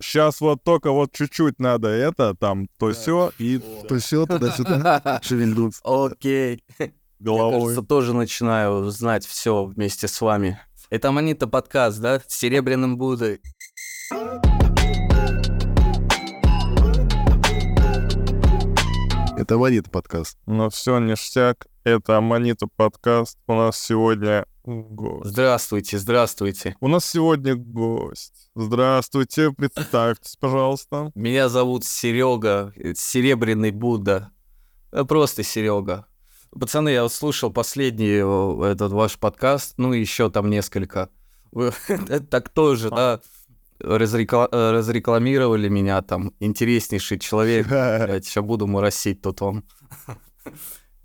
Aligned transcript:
Сейчас 0.00 0.40
вот 0.40 0.62
только 0.62 0.90
вот 0.90 1.12
чуть-чуть 1.12 1.58
надо 1.58 1.88
это, 1.88 2.34
там, 2.34 2.68
то 2.78 2.92
все 2.92 3.32
и 3.38 3.58
То 3.88 3.98
все 3.98 4.26
туда-сюда 4.26 5.20
шевельнуться. 5.22 5.80
Окей. 5.84 6.62
Я, 6.78 6.90
головой. 7.18 7.60
кажется, 7.60 7.82
тоже 7.82 8.14
начинаю 8.14 8.90
знать 8.90 9.26
все 9.26 9.64
вместе 9.64 10.08
с 10.08 10.20
вами. 10.20 10.58
Это 10.90 11.10
Манита 11.10 11.46
подкаст, 11.46 12.00
да? 12.00 12.20
С 12.26 12.34
Серебряным 12.34 12.98
Буддой. 12.98 13.40
Это 19.36 19.58
Ванит 19.58 19.90
подкаст. 19.90 20.38
Ну 20.46 20.70
все, 20.70 20.98
ништяк. 20.98 21.66
Это 21.82 22.16
Аманита 22.16 22.66
подкаст. 22.76 23.36
У 23.46 23.54
нас 23.54 23.78
сегодня 23.78 24.46
гость. 24.64 25.30
Здравствуйте, 25.30 25.98
здравствуйте. 25.98 26.76
У 26.80 26.88
нас 26.88 27.04
сегодня 27.04 27.54
гость. 27.54 28.50
Здравствуйте, 28.54 29.52
представьтесь, 29.52 30.36
пожалуйста. 30.36 31.10
Меня 31.14 31.48
зовут 31.48 31.84
Серега, 31.84 32.72
Серебряный 32.94 33.70
Будда. 33.70 34.30
Э, 34.92 35.04
Просто 35.04 35.42
Серега. 35.42 36.06
Пацаны, 36.58 36.90
я 36.90 37.02
вот 37.02 37.12
слушал 37.12 37.52
последний 37.52 38.20
э, 38.22 38.70
этот 38.72 38.92
ваш 38.92 39.18
подкаст, 39.18 39.74
ну 39.76 39.92
и 39.92 40.00
еще 40.00 40.30
там 40.30 40.48
несколько. 40.50 41.10
Вы 41.52 41.72
так 42.30 42.48
тоже, 42.48 42.90
да, 42.90 43.20
разрекла- 43.80 44.48
э, 44.50 44.70
разрекламировали 44.70 45.68
меня 45.68 46.00
там. 46.02 46.32
Интереснейший 46.40 47.18
человек. 47.18 47.66
Блядь, 47.68 48.24
сейчас 48.24 48.44
буду 48.44 48.66
моросить 48.66 49.22
тут 49.22 49.40
вам. 49.40 49.64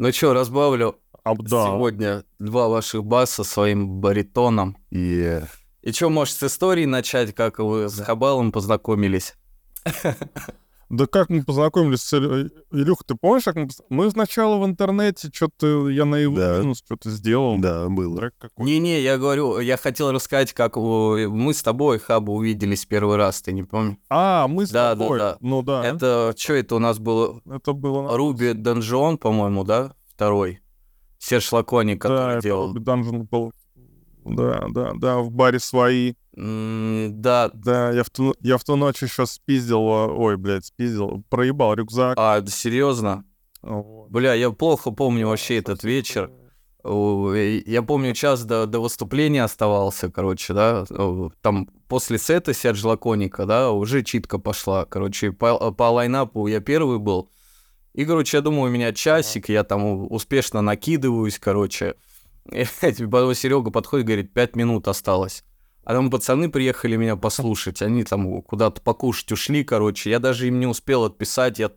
Ну 0.02 0.14
что, 0.14 0.34
разбавлю 0.34 0.96
А, 1.32 1.36
да. 1.38 1.66
сегодня 1.66 2.24
два 2.40 2.68
ваших 2.68 3.04
баса 3.04 3.44
своим 3.44 4.00
баритоном. 4.00 4.78
И 4.92 5.42
И 5.82 5.92
что, 5.92 6.10
может, 6.10 6.36
с 6.36 6.44
истории 6.44 6.86
начать, 6.86 7.34
как 7.34 7.60
вы 7.60 7.90
с 7.90 8.00
Хабалом 8.02 8.52
познакомились? 8.52 9.36
Да 10.90 11.06
как 11.06 11.30
мы 11.30 11.44
познакомились 11.44 12.02
с 12.02 12.14
Илю- 12.18 12.50
Илюх, 12.72 13.04
ты 13.04 13.14
помнишь, 13.14 13.44
как 13.44 13.56
мы... 13.58 13.68
Мы 13.90 14.10
сначала 14.10 14.58
в 14.58 14.66
интернете 14.66 15.30
что-то, 15.32 15.88
я 15.88 16.04
на 16.04 16.16
его 16.16 16.36
Да. 16.36 16.64
что-то 16.74 17.12
сделал. 17.12 17.60
да, 17.60 17.88
было. 17.90 18.32
Не-не, 18.58 19.00
я 19.00 19.20
говорю, 19.20 19.60
я 19.60 19.78
хотел 19.78 20.12
рассказать, 20.12 20.52
как 20.54 20.78
мы 20.78 21.54
с 21.54 21.62
тобой, 21.62 22.00
Хаба, 22.00 22.32
увиделись 22.32 22.88
первый 22.88 23.18
раз, 23.18 23.40
ты 23.44 23.52
не 23.52 23.62
помнишь? 23.62 23.98
А, 24.10 24.48
мы 24.48 24.66
с 24.66 24.72
Да, 24.72 24.96
да, 24.96 25.00
тобой. 25.04 25.20
да. 25.20 25.38
Ну 25.42 25.62
да, 25.62 25.86
это, 25.86 25.96
Это, 26.32 26.36
что 26.36 26.54
это 26.56 26.76
у 26.78 26.80
нас 26.80 26.98
было? 26.98 27.40
было... 27.46 28.18
Руби 28.18 28.54
Данжон, 28.54 29.20
по-моему, 29.20 29.64
да? 29.64 29.94
Второй. 30.16 30.60
Серж 31.20 31.52
Лаконик, 31.52 32.02
который 32.02 32.36
да, 32.36 32.42
делал. 32.42 32.74
Ruby 32.74 32.80
Dungeon 32.84 33.28
был. 33.30 33.52
Да, 34.26 34.66
да, 34.70 34.92
да, 34.96 35.18
в 35.20 35.32
баре 35.32 35.60
свои. 35.60 36.14
М, 36.36 37.22
Да, 37.22 37.52
Да, 37.54 37.92
я 37.92 38.04
в 38.04 38.10
ту, 38.10 38.34
я 38.42 38.58
в 38.58 38.64
ту 38.64 38.76
ночь 38.76 39.02
еще 39.04 39.26
спиздил, 39.26 39.80
а, 39.82 40.08
ой, 40.08 40.38
блядь, 40.38 40.66
спиздил, 40.66 41.24
проебал 41.30 41.74
рюкзак. 41.74 42.16
а, 42.18 42.40
да 42.42 42.52
серьезно? 42.52 43.24
Вот. 43.62 44.10
Бля, 44.10 44.34
я 44.34 44.52
плохо 44.52 44.92
помню 44.92 45.28
вообще 45.28 45.58
этот 45.58 45.84
вечер. 45.84 46.32
Я 46.86 47.84
помню, 47.86 48.14
час 48.14 48.46
до, 48.46 48.66
до 48.66 48.80
выступления 48.80 49.44
оставался, 49.44 50.10
короче, 50.10 50.54
да, 50.54 50.86
там 51.42 51.68
после 51.90 52.18
сета 52.18 52.54
Серж 52.54 52.84
Лаконика, 52.86 53.46
да, 53.46 53.72
уже 53.72 54.02
читка 54.02 54.40
пошла, 54.40 54.86
короче, 54.86 55.34
по, 55.34 55.72
по 55.74 55.84
лайнапу 55.92 56.48
я 56.48 56.62
первый 56.62 56.98
был, 57.00 57.30
и, 57.94 58.06
короче, 58.06 58.38
я 58.38 58.42
думаю, 58.42 58.72
у 58.72 58.74
меня 58.74 58.94
часик, 58.94 59.50
я 59.50 59.64
там 59.64 60.12
успешно 60.12 60.62
накидываюсь, 60.62 61.40
короче, 61.40 61.96
и 62.52 62.66
потом 63.06 63.34
Серега 63.34 63.72
подходит, 63.72 64.06
говорит, 64.06 64.34
пять 64.34 64.56
минут 64.56 64.88
осталось. 64.88 65.44
А 65.84 65.94
там 65.94 66.12
пацаны 66.12 66.50
приехали 66.50 66.98
меня 66.98 67.16
послушать, 67.16 67.82
они 67.82 68.04
там 68.04 68.42
куда-то 68.44 68.82
покушать 68.82 69.32
ушли, 69.32 69.64
короче, 69.64 70.10
я 70.12 70.20
даже 70.20 70.48
им 70.48 70.60
не 70.60 70.68
успел 70.68 71.06
отписать, 71.06 71.58
я 71.58 71.72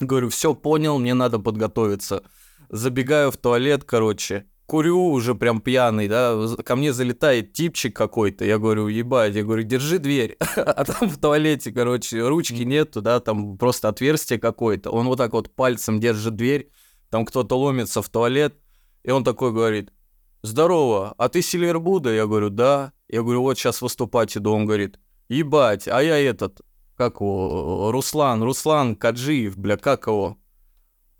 говорю, 0.00 0.30
все 0.30 0.54
понял, 0.54 0.98
мне 0.98 1.14
надо 1.14 1.38
подготовиться 1.38 2.22
забегаю 2.68 3.30
в 3.30 3.36
туалет, 3.36 3.84
короче, 3.84 4.46
курю 4.68 5.12
уже 5.12 5.34
прям 5.34 5.62
пьяный, 5.62 6.08
да, 6.08 6.38
ко 6.62 6.76
мне 6.76 6.92
залетает 6.92 7.54
типчик 7.54 7.96
какой-то, 7.96 8.44
я 8.44 8.58
говорю, 8.58 8.88
ебать, 8.88 9.34
я 9.34 9.42
говорю, 9.42 9.62
держи 9.62 9.98
дверь, 9.98 10.36
а 10.56 10.84
там 10.84 11.08
в 11.08 11.18
туалете, 11.18 11.72
короче, 11.72 12.20
ручки 12.28 12.64
нету, 12.64 13.00
да, 13.00 13.18
там 13.18 13.56
просто 13.56 13.88
отверстие 13.88 14.38
какое-то, 14.38 14.90
он 14.90 15.06
вот 15.06 15.16
так 15.16 15.32
вот 15.32 15.50
пальцем 15.54 16.00
держит 16.00 16.36
дверь, 16.36 16.70
там 17.08 17.24
кто-то 17.24 17.58
ломится 17.58 18.02
в 18.02 18.10
туалет, 18.10 18.56
и 19.04 19.10
он 19.10 19.24
такой 19.24 19.52
говорит, 19.52 19.90
здорово, 20.42 21.14
а 21.16 21.30
ты 21.30 21.40
Сильвер 21.40 21.80
Будда? 21.80 22.10
Я 22.10 22.26
говорю, 22.26 22.50
да, 22.50 22.92
я 23.08 23.22
говорю, 23.22 23.40
вот 23.40 23.56
сейчас 23.56 23.80
выступать 23.80 24.36
иду, 24.36 24.52
он 24.52 24.66
говорит, 24.66 25.00
ебать, 25.30 25.88
а 25.88 26.02
я 26.02 26.18
этот, 26.18 26.60
как 26.94 27.22
его, 27.22 27.90
Руслан, 27.90 28.42
Руслан 28.42 28.96
Каджиев, 28.96 29.56
бля, 29.56 29.78
как 29.78 30.08
его? 30.08 30.36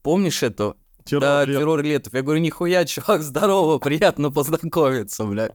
Помнишь 0.03 0.43
это? 0.43 0.77
Террор 1.09 1.21
да, 1.23 1.45
лет. 1.45 1.59
террор 1.59 1.83
летов. 1.83 2.15
Я 2.15 2.23
говорю, 2.23 2.41
нихуя, 2.41 2.85
чувак, 2.85 3.23
здорово, 3.23 3.79
приятно 3.79 4.31
познакомиться, 4.31 5.25
бля. 5.25 5.51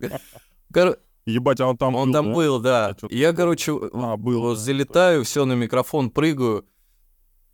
Кор- 0.73 0.97
Ебать, 1.25 1.61
а 1.61 1.67
он 1.67 1.77
там 1.77 1.95
Он 1.95 2.07
был, 2.09 2.13
там 2.13 2.25
да? 2.27 2.33
был, 2.33 2.59
да. 2.59 2.95
И 3.09 3.17
Я, 3.17 3.31
короче, 3.33 3.71
А, 3.93 4.17
был. 4.17 4.41
вот 4.41 4.55
да. 4.55 4.59
залетаю, 4.59 5.23
все 5.23 5.45
на 5.45 5.53
микрофон 5.53 6.09
прыгаю, 6.09 6.65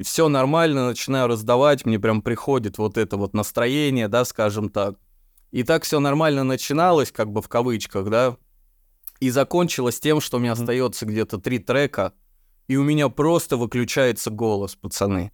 все 0.01 0.27
нормально, 0.29 0.87
начинаю 0.87 1.27
раздавать, 1.27 1.85
мне 1.85 1.99
прям 1.99 2.21
приходит 2.21 2.77
вот 2.77 2.97
это 2.97 3.17
вот 3.17 3.33
настроение, 3.33 4.07
да, 4.07 4.25
скажем 4.25 4.69
так. 4.69 4.95
И 5.51 5.63
так 5.63 5.83
все 5.83 5.99
нормально 5.99 6.43
начиналось, 6.43 7.11
как 7.11 7.31
бы 7.31 7.41
в 7.41 7.47
кавычках, 7.49 8.09
да, 8.09 8.37
и 9.19 9.29
закончилось 9.29 9.99
тем, 9.99 10.21
что 10.21 10.39
мне 10.39 10.51
Мгм. 10.53 10.61
остается 10.61 11.05
где-то 11.05 11.37
три 11.39 11.59
трека, 11.59 12.13
и 12.67 12.75
у 12.77 12.83
меня 12.83 13.09
просто 13.09 13.57
выключается 13.57 14.29
голос, 14.31 14.75
пацаны. 14.75 15.31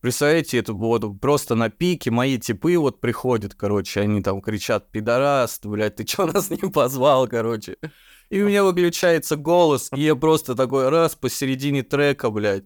Представляете, 0.00 0.58
это 0.58 0.72
вот 0.72 1.20
просто 1.20 1.54
на 1.54 1.68
пике 1.68 2.10
мои 2.10 2.38
типы 2.38 2.78
вот 2.78 3.00
приходят, 3.00 3.54
короче, 3.54 4.00
они 4.00 4.22
там 4.22 4.40
кричат, 4.40 4.90
пидорас, 4.90 5.60
блядь, 5.62 5.96
ты 5.96 6.04
чё 6.04 6.26
нас 6.26 6.48
не 6.48 6.70
позвал, 6.70 7.28
короче. 7.28 7.76
И 8.30 8.40
у 8.40 8.48
меня 8.48 8.64
выключается 8.64 9.36
голос, 9.36 9.90
и 9.94 10.00
я 10.00 10.14
просто 10.16 10.54
такой 10.54 10.88
раз 10.88 11.16
посередине 11.16 11.82
трека, 11.82 12.30
блядь. 12.30 12.64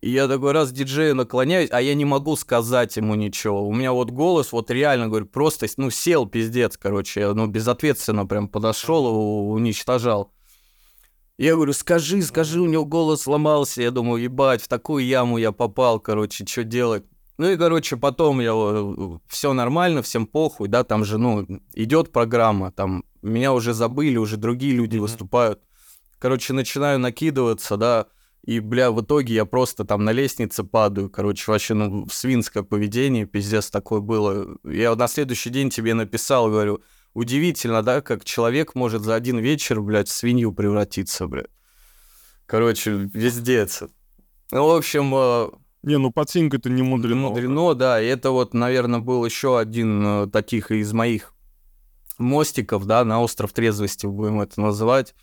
И 0.00 0.10
я 0.10 0.28
такой 0.28 0.52
раз 0.52 0.70
диджею 0.70 1.16
наклоняюсь, 1.16 1.70
а 1.72 1.80
я 1.80 1.94
не 1.94 2.04
могу 2.04 2.36
сказать 2.36 2.96
ему 2.96 3.14
ничего. 3.14 3.66
У 3.66 3.74
меня 3.74 3.92
вот 3.92 4.10
голос, 4.10 4.52
вот 4.52 4.70
реально, 4.70 5.08
говорю, 5.08 5.26
просто, 5.26 5.66
ну, 5.78 5.90
сел 5.90 6.26
пиздец, 6.26 6.76
короче. 6.76 7.20
Я, 7.20 7.34
ну, 7.34 7.46
безответственно 7.46 8.26
прям 8.26 8.48
подошел 8.48 9.06
уничтожал. 9.50 10.35
Я 11.38 11.54
говорю, 11.54 11.72
скажи, 11.74 12.22
скажи, 12.22 12.60
у 12.60 12.66
него 12.66 12.84
голос 12.86 13.22
сломался. 13.22 13.82
Я 13.82 13.90
думаю, 13.90 14.22
ебать, 14.22 14.62
в 14.62 14.68
такую 14.68 15.04
яму 15.04 15.36
я 15.36 15.52
попал, 15.52 16.00
короче, 16.00 16.46
что 16.46 16.64
делать? 16.64 17.04
Ну 17.36 17.50
и, 17.50 17.56
короче, 17.58 17.98
потом 17.98 18.40
я 18.40 18.54
все 19.28 19.52
нормально, 19.52 20.00
всем 20.00 20.26
похуй, 20.26 20.68
да, 20.68 20.84
там 20.84 21.04
же, 21.04 21.18
ну, 21.18 21.46
идет 21.74 22.10
программа, 22.10 22.72
там 22.72 23.04
меня 23.20 23.52
уже 23.52 23.74
забыли, 23.74 24.16
уже 24.16 24.38
другие 24.38 24.72
люди 24.72 24.96
Мгм. 24.96 25.02
выступают. 25.02 25.60
Короче, 26.18 26.54
начинаю 26.54 26.98
накидываться, 26.98 27.76
да, 27.76 28.06
и, 28.42 28.60
бля, 28.60 28.90
в 28.90 29.02
итоге 29.02 29.34
я 29.34 29.44
просто 29.44 29.84
там 29.84 30.02
на 30.04 30.12
лестнице 30.12 30.64
падаю, 30.64 31.10
короче, 31.10 31.50
вообще, 31.52 31.74
ну, 31.74 32.06
свинское 32.10 32.62
поведение, 32.62 33.26
пиздец 33.26 33.68
такое 33.68 34.00
было. 34.00 34.56
Я 34.64 34.94
на 34.94 35.06
следующий 35.06 35.50
день 35.50 35.68
тебе 35.68 35.92
написал, 35.92 36.48
говорю, 36.48 36.80
удивительно, 37.16 37.82
да, 37.82 38.02
как 38.02 38.24
человек 38.24 38.74
может 38.74 39.02
за 39.02 39.14
один 39.14 39.38
вечер, 39.38 39.80
блядь, 39.80 40.08
в 40.08 40.12
свинью 40.12 40.52
превратиться, 40.52 41.26
блядь. 41.26 41.46
Короче, 42.46 42.92
вездец. 43.12 43.82
Ну, 44.52 44.66
в 44.68 44.76
общем, 44.76 45.12
э, 45.14 45.50
Не, 45.82 45.98
ну 45.98 46.12
подсинка-то 46.12 46.68
не 46.68 46.82
мудрено. 46.82 47.28
Мудрено, 47.30 47.74
да. 47.74 48.00
И 48.02 48.06
это 48.06 48.30
вот, 48.30 48.54
наверное, 48.54 49.00
был 49.00 49.24
еще 49.24 49.58
один 49.58 50.04
э, 50.06 50.26
таких 50.28 50.70
из 50.70 50.92
моих 50.92 51.32
мостиков, 52.18 52.84
да, 52.86 53.04
на 53.04 53.20
остров 53.22 53.52
трезвости, 53.52 54.06
будем 54.06 54.40
это 54.40 54.60
называть. 54.60 55.14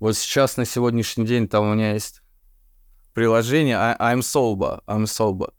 Вот 0.00 0.16
сейчас, 0.16 0.56
на 0.56 0.64
сегодняшний 0.64 1.24
день, 1.26 1.48
там 1.48 1.70
у 1.70 1.74
меня 1.74 1.92
есть 1.94 2.20
приложение 3.14 3.76
I- 3.76 3.96
I'm 4.14 4.20
sober, 4.20 4.80
I'm 4.86 5.04
sober. 5.04 5.52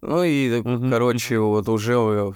Ну 0.00 0.22
и, 0.22 0.60
Мгм, 0.60 0.90
короче, 0.90 1.38
вот 1.38 1.68
уже 1.68 1.94
э, 1.94 2.32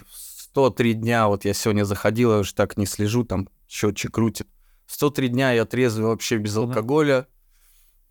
103 0.58 0.94
дня, 0.94 1.28
вот 1.28 1.44
я 1.44 1.54
сегодня 1.54 1.84
заходил, 1.84 2.32
я 2.32 2.38
уже 2.38 2.52
так 2.52 2.76
не 2.76 2.84
слежу, 2.84 3.22
там 3.22 3.48
счетчик 3.68 4.12
крутит. 4.12 4.48
103 4.88 5.28
дня 5.28 5.52
я 5.52 5.64
трезвый 5.64 6.06
вообще 6.06 6.38
без 6.38 6.56
алкоголя. 6.56 7.28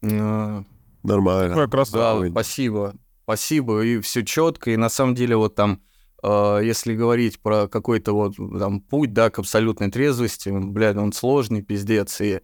Нормально. 0.01 1.67
Красава. 1.67 2.23
да, 2.23 2.31
спасибо. 2.31 2.93
Спасибо, 3.23 3.81
и 3.81 3.99
все 3.99 4.23
четко. 4.23 4.71
И 4.71 4.77
на 4.77 4.87
самом 4.87 5.13
деле, 5.13 5.35
вот 5.35 5.55
там, 5.55 5.81
э, 6.23 6.61
если 6.63 6.95
говорить 6.95 7.41
про 7.41 7.67
какой-то 7.67 8.13
вот 8.13 8.35
там 8.37 8.79
путь, 8.79 9.11
да, 9.11 9.29
к 9.29 9.39
абсолютной 9.39 9.91
трезвости, 9.91 10.49
блядь, 10.49 10.95
он 10.95 11.11
сложный, 11.11 11.61
пиздец. 11.61 12.21
И 12.21 12.39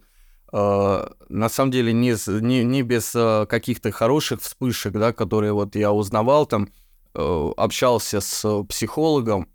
э, 0.52 1.08
на 1.28 1.48
самом 1.48 1.70
деле 1.70 1.94
не, 1.94 2.14
не, 2.42 2.64
не 2.64 2.82
без 2.82 3.14
э, 3.14 3.46
каких-то 3.48 3.90
хороших 3.90 4.42
вспышек, 4.42 4.92
да, 4.92 5.14
которые 5.14 5.54
вот 5.54 5.74
я 5.76 5.92
узнавал 5.92 6.44
там, 6.44 6.68
э, 7.14 7.50
общался 7.56 8.20
с 8.20 8.64
психологом, 8.64 9.48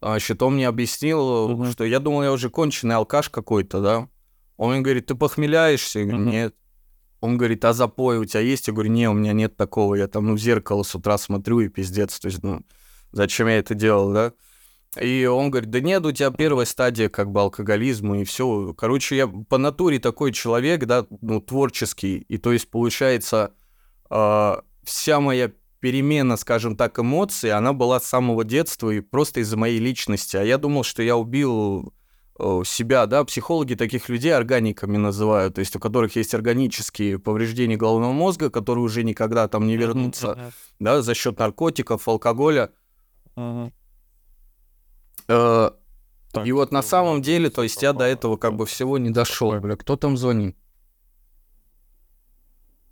а, 0.00 0.18
он 0.40 0.54
мне 0.54 0.68
объяснил, 0.68 1.48
Мгм. 1.48 1.72
что 1.72 1.84
я 1.84 2.00
думал, 2.00 2.22
я 2.22 2.32
уже 2.32 2.50
конченый 2.50 2.94
алкаш 2.96 3.30
какой-то, 3.30 3.80
да. 3.80 4.08
Он 4.56 4.72
мне 4.72 4.80
говорит, 4.80 5.06
ты 5.06 5.14
похмеляешься? 5.14 6.00
Я 6.00 6.04
говорю, 6.06 6.24
нет. 6.24 6.54
Он 7.20 7.36
говорит, 7.36 7.64
а 7.64 7.72
запой 7.72 8.18
у 8.18 8.24
тебя 8.24 8.40
есть? 8.40 8.68
Я 8.68 8.74
говорю, 8.74 8.90
не, 8.90 9.08
у 9.08 9.12
меня 9.12 9.32
нет 9.32 9.56
такого. 9.56 9.94
Я 9.94 10.06
там, 10.06 10.26
ну, 10.26 10.34
в 10.34 10.38
зеркало 10.38 10.82
с 10.82 10.94
утра 10.94 11.18
смотрю 11.18 11.60
и 11.60 11.68
пиздец. 11.68 12.18
То 12.20 12.28
есть, 12.28 12.42
ну, 12.42 12.62
зачем 13.12 13.48
я 13.48 13.58
это 13.58 13.74
делал, 13.74 14.12
да? 14.12 14.32
И 15.00 15.26
он 15.26 15.50
говорит, 15.50 15.70
да 15.70 15.80
нет, 15.80 16.06
у 16.06 16.12
тебя 16.12 16.30
первая 16.30 16.64
стадия 16.64 17.08
как 17.08 17.30
бы 17.30 17.40
алкоголизма 17.40 18.20
и 18.20 18.24
все. 18.24 18.72
Короче, 18.74 19.16
я 19.16 19.26
по 19.26 19.58
натуре 19.58 19.98
такой 19.98 20.32
человек, 20.32 20.84
да, 20.86 21.06
ну, 21.20 21.40
творческий. 21.40 22.18
И 22.28 22.38
то 22.38 22.52
есть, 22.52 22.70
получается, 22.70 23.52
э, 24.10 24.54
вся 24.84 25.20
моя 25.20 25.52
перемена, 25.86 26.36
скажем 26.36 26.76
так, 26.76 26.98
эмоций, 26.98 27.52
она 27.52 27.72
была 27.72 28.00
с 28.00 28.06
самого 28.06 28.42
детства 28.42 28.90
и 28.90 28.98
просто 28.98 29.38
из-за 29.38 29.56
моей 29.56 29.78
личности. 29.78 30.36
А 30.36 30.42
я 30.42 30.58
думал, 30.58 30.82
что 30.82 31.00
я 31.00 31.16
убил 31.16 31.94
э, 32.40 32.62
себя, 32.66 33.06
да, 33.06 33.22
психологи 33.24 33.76
таких 33.76 34.08
людей 34.08 34.34
органиками 34.34 34.96
называют, 34.96 35.54
то 35.54 35.60
есть 35.60 35.76
у 35.76 35.78
которых 35.78 36.16
есть 36.16 36.34
органические 36.34 37.20
повреждения 37.20 37.76
головного 37.76 38.10
мозга, 38.10 38.50
которые 38.50 38.82
уже 38.82 39.04
никогда 39.04 39.46
там 39.46 39.68
не 39.68 39.76
вернутся, 39.76 40.52
да, 40.80 41.02
за 41.02 41.14
счет 41.14 41.38
наркотиков, 41.38 42.08
алкоголя. 42.08 42.72
Э, 45.28 45.70
Так, 46.32 46.46
И 46.48 46.50
вот 46.50 46.72
на 46.72 46.82
ну, 46.82 46.88
самом 46.88 47.22
деле, 47.22 47.48
то 47.48 47.62
есть 47.62 47.80
я 47.80 47.92
до 47.92 48.06
этого 48.06 48.36
как 48.36 48.56
бы 48.56 48.66
всего 48.66 48.98
не 48.98 49.10
дошел. 49.10 49.52
Бля, 49.60 49.76
кто 49.76 49.94
там 49.94 50.16
звонит? 50.16 50.56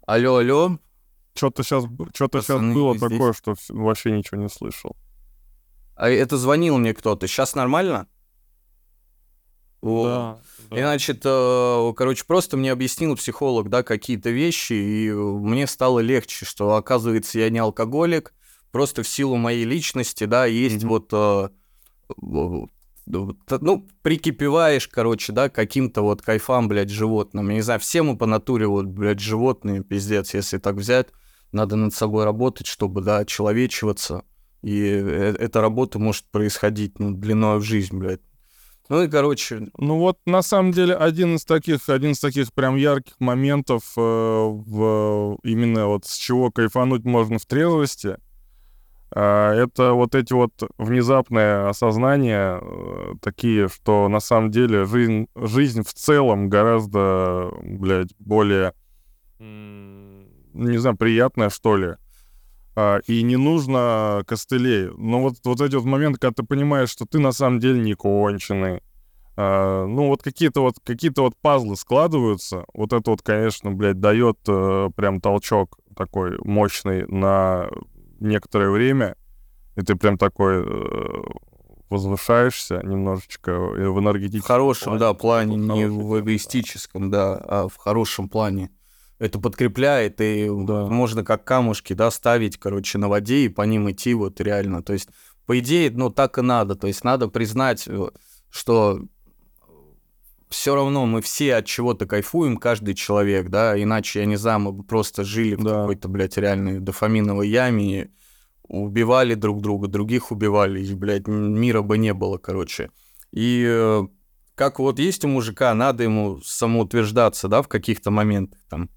Алло, 0.06 0.36
алло. 0.36 0.78
Что-то 1.34 1.62
сейчас, 1.62 1.84
что-то 2.14 2.42
сейчас 2.42 2.60
было 2.60 2.96
здесь? 2.96 3.10
такое, 3.10 3.32
что 3.32 3.54
вообще 3.70 4.12
ничего 4.12 4.40
не 4.40 4.48
слышал. 4.48 4.96
А 5.96 6.08
это 6.08 6.36
звонил 6.36 6.78
мне 6.78 6.94
кто-то. 6.94 7.26
Сейчас 7.26 7.54
нормально? 7.54 8.06
Да, 9.82 10.38
да. 10.70 10.76
И, 10.76 10.80
значит, 10.80 11.20
э, 11.24 11.92
короче, 11.94 12.24
просто 12.24 12.56
мне 12.56 12.72
объяснил 12.72 13.16
психолог, 13.16 13.68
да, 13.68 13.82
какие-то 13.82 14.30
вещи, 14.30 14.72
и 14.72 15.08
э, 15.10 15.14
мне 15.14 15.66
стало 15.66 16.00
легче, 16.00 16.46
что, 16.46 16.76
оказывается, 16.76 17.38
я 17.38 17.50
не 17.50 17.58
алкоголик, 17.58 18.32
просто 18.72 19.02
в 19.02 19.08
силу 19.08 19.36
моей 19.36 19.64
личности, 19.64 20.24
да, 20.24 20.46
есть 20.46 20.84
Мгм. 20.84 20.88
вот, 20.88 21.08
э, 21.12 21.48
вот, 22.16 22.70
ну, 23.06 23.86
прикипеваешь, 24.02 24.88
короче, 24.88 25.32
да, 25.32 25.48
каким-то 25.48 26.02
вот 26.02 26.22
кайфам, 26.22 26.68
блядь, 26.68 26.90
животным. 26.90 27.48
Я 27.50 27.54
не 27.56 27.60
знаю, 27.62 27.80
все 27.80 28.02
мы 28.02 28.16
по 28.16 28.26
натуре 28.26 28.66
вот, 28.66 28.86
блядь, 28.86 29.20
животные, 29.20 29.82
пиздец, 29.82 30.34
если 30.34 30.58
так 30.58 30.76
взять, 30.76 31.08
надо 31.52 31.76
над 31.76 31.94
собой 31.94 32.24
работать, 32.24 32.66
чтобы, 32.66 33.00
да, 33.02 33.24
человечиваться, 33.24 34.24
и 34.62 34.80
э- 34.80 35.36
эта 35.38 35.60
работа 35.60 35.98
может 35.98 36.24
происходить, 36.30 36.98
ну, 36.98 37.12
длиной 37.12 37.58
в 37.58 37.62
жизнь, 37.62 37.96
блядь. 37.96 38.20
Ну 38.90 39.02
и, 39.02 39.08
короче, 39.08 39.68
Ну 39.78 39.98
вот, 39.98 40.18
на 40.26 40.42
самом 40.42 40.72
деле, 40.72 40.94
один 40.94 41.36
из 41.36 41.44
таких, 41.44 41.88
один 41.88 42.12
из 42.12 42.20
таких 42.20 42.52
прям 42.52 42.76
ярких 42.76 43.14
моментов 43.18 43.92
э, 43.96 44.00
в, 44.00 45.38
именно 45.42 45.86
вот 45.86 46.04
с 46.04 46.16
чего 46.16 46.50
кайфануть 46.50 47.04
можно 47.04 47.38
в 47.38 47.46
трезвости, 47.46 48.18
это 49.20 49.92
вот 49.92 50.14
эти 50.14 50.32
вот 50.32 50.52
внезапные 50.76 51.68
осознания 51.68 52.58
э, 52.60 53.12
такие, 53.20 53.68
что 53.68 54.08
на 54.08 54.18
самом 54.18 54.50
деле 54.50 54.86
жизнь, 54.86 55.28
жизнь 55.36 55.82
в 55.82 55.94
целом 55.94 56.48
гораздо, 56.48 57.52
блядь, 57.62 58.12
более, 58.18 58.74
не 59.38 60.78
знаю, 60.78 60.96
приятная, 60.96 61.50
что 61.50 61.76
ли. 61.76 61.94
А, 62.76 62.98
и 63.06 63.22
не 63.22 63.36
нужно 63.36 64.22
костылей. 64.26 64.90
Но 64.96 65.20
вот, 65.20 65.36
вот 65.44 65.60
эти 65.60 65.76
вот 65.76 65.84
моменты, 65.84 66.18
когда 66.18 66.34
ты 66.34 66.42
понимаешь, 66.42 66.90
что 66.90 67.06
ты 67.06 67.20
на 67.20 67.32
самом 67.32 67.60
деле 67.60 67.80
не 67.80 67.94
конченый, 67.94 68.82
а, 69.36 69.86
ну, 69.86 70.08
вот 70.08 70.22
какие-то 70.22 70.60
вот 70.62 70.74
какие-то 70.82 71.22
вот 71.22 71.34
пазлы 71.40 71.76
складываются. 71.76 72.64
Вот 72.74 72.92
это 72.92 73.10
вот, 73.10 73.22
конечно, 73.22 73.70
блядь, 73.70 74.00
дает 74.00 74.38
э, 74.48 74.90
прям 74.96 75.20
толчок 75.20 75.78
такой 75.96 76.38
мощный 76.42 77.06
на 77.06 77.68
некоторое 78.24 78.70
время. 78.70 79.16
И 79.76 79.82
ты 79.82 79.96
прям 79.96 80.18
такой 80.18 80.64
э, 80.64 81.22
возвышаешься 81.90 82.80
немножечко 82.82 83.50
э, 83.52 83.88
в 83.88 83.94
В 83.94 84.00
энергетическом 84.00 84.46
хорошем, 84.46 84.98
да, 84.98 85.14
плане, 85.14 85.56
В 85.56 85.60
не 85.60 85.86
в 85.86 85.94
плане, 85.96 86.12
да. 86.14 86.20
эгоистическом, 86.20 87.10
да, 87.10 87.34
а 87.36 87.68
в 87.68 87.76
хорошем 87.76 88.28
плане. 88.28 88.70
Это 89.18 89.38
подкрепляет, 89.38 90.20
и 90.20 90.48
Да. 90.48 90.86
можно 90.86 91.24
как 91.24 91.44
камушки, 91.44 91.92
да, 91.92 92.10
ставить, 92.10 92.58
короче, 92.58 92.98
на 92.98 93.08
воде 93.08 93.44
и 93.44 93.48
по 93.48 93.62
ним 93.62 93.90
идти 93.90 94.12
вот 94.14 94.40
реально. 94.40 94.82
То 94.82 94.92
есть, 94.92 95.08
по 95.46 95.58
идее, 95.58 95.90
ну, 95.90 96.10
так 96.10 96.38
и 96.38 96.42
надо. 96.42 96.74
То 96.74 96.86
есть, 96.88 97.04
надо 97.04 97.28
признать, 97.28 97.84
э, 97.86 98.08
что 98.50 99.00
все 100.54 100.74
равно 100.74 101.04
мы 101.06 101.20
все 101.20 101.56
от 101.56 101.66
чего-то 101.66 102.06
кайфуем, 102.06 102.56
каждый 102.56 102.94
человек, 102.94 103.48
да, 103.48 103.80
иначе, 103.80 104.20
я 104.20 104.26
не 104.26 104.36
знаю, 104.36 104.60
мы 104.60 104.72
бы 104.72 104.84
просто 104.84 105.24
жили 105.24 105.56
в 105.56 105.64
Да. 105.64 105.80
какой-то, 105.80 106.08
блядь, 106.08 106.36
реальной 106.36 106.78
дофаминовой 106.78 107.48
яме, 107.48 108.02
и 108.02 108.10
убивали 108.68 109.34
друг 109.34 109.60
друга, 109.60 109.88
других 109.88 110.30
убивали, 110.30 110.80
и, 110.84 110.94
блядь, 110.94 111.26
мира 111.26 111.82
бы 111.82 111.98
не 111.98 112.14
было, 112.14 112.38
короче. 112.38 112.90
И 113.32 113.64
э, 113.66 114.06
как 114.54 114.78
вот 114.78 114.98
есть 114.98 115.24
у 115.24 115.28
мужика, 115.28 115.74
надо 115.74 116.04
ему 116.04 116.40
самоутверждаться, 116.40 117.48
да, 117.48 117.60
в 117.60 117.68
каких-то 117.68 118.10
моментах, 118.10 118.60
там, 118.70 118.88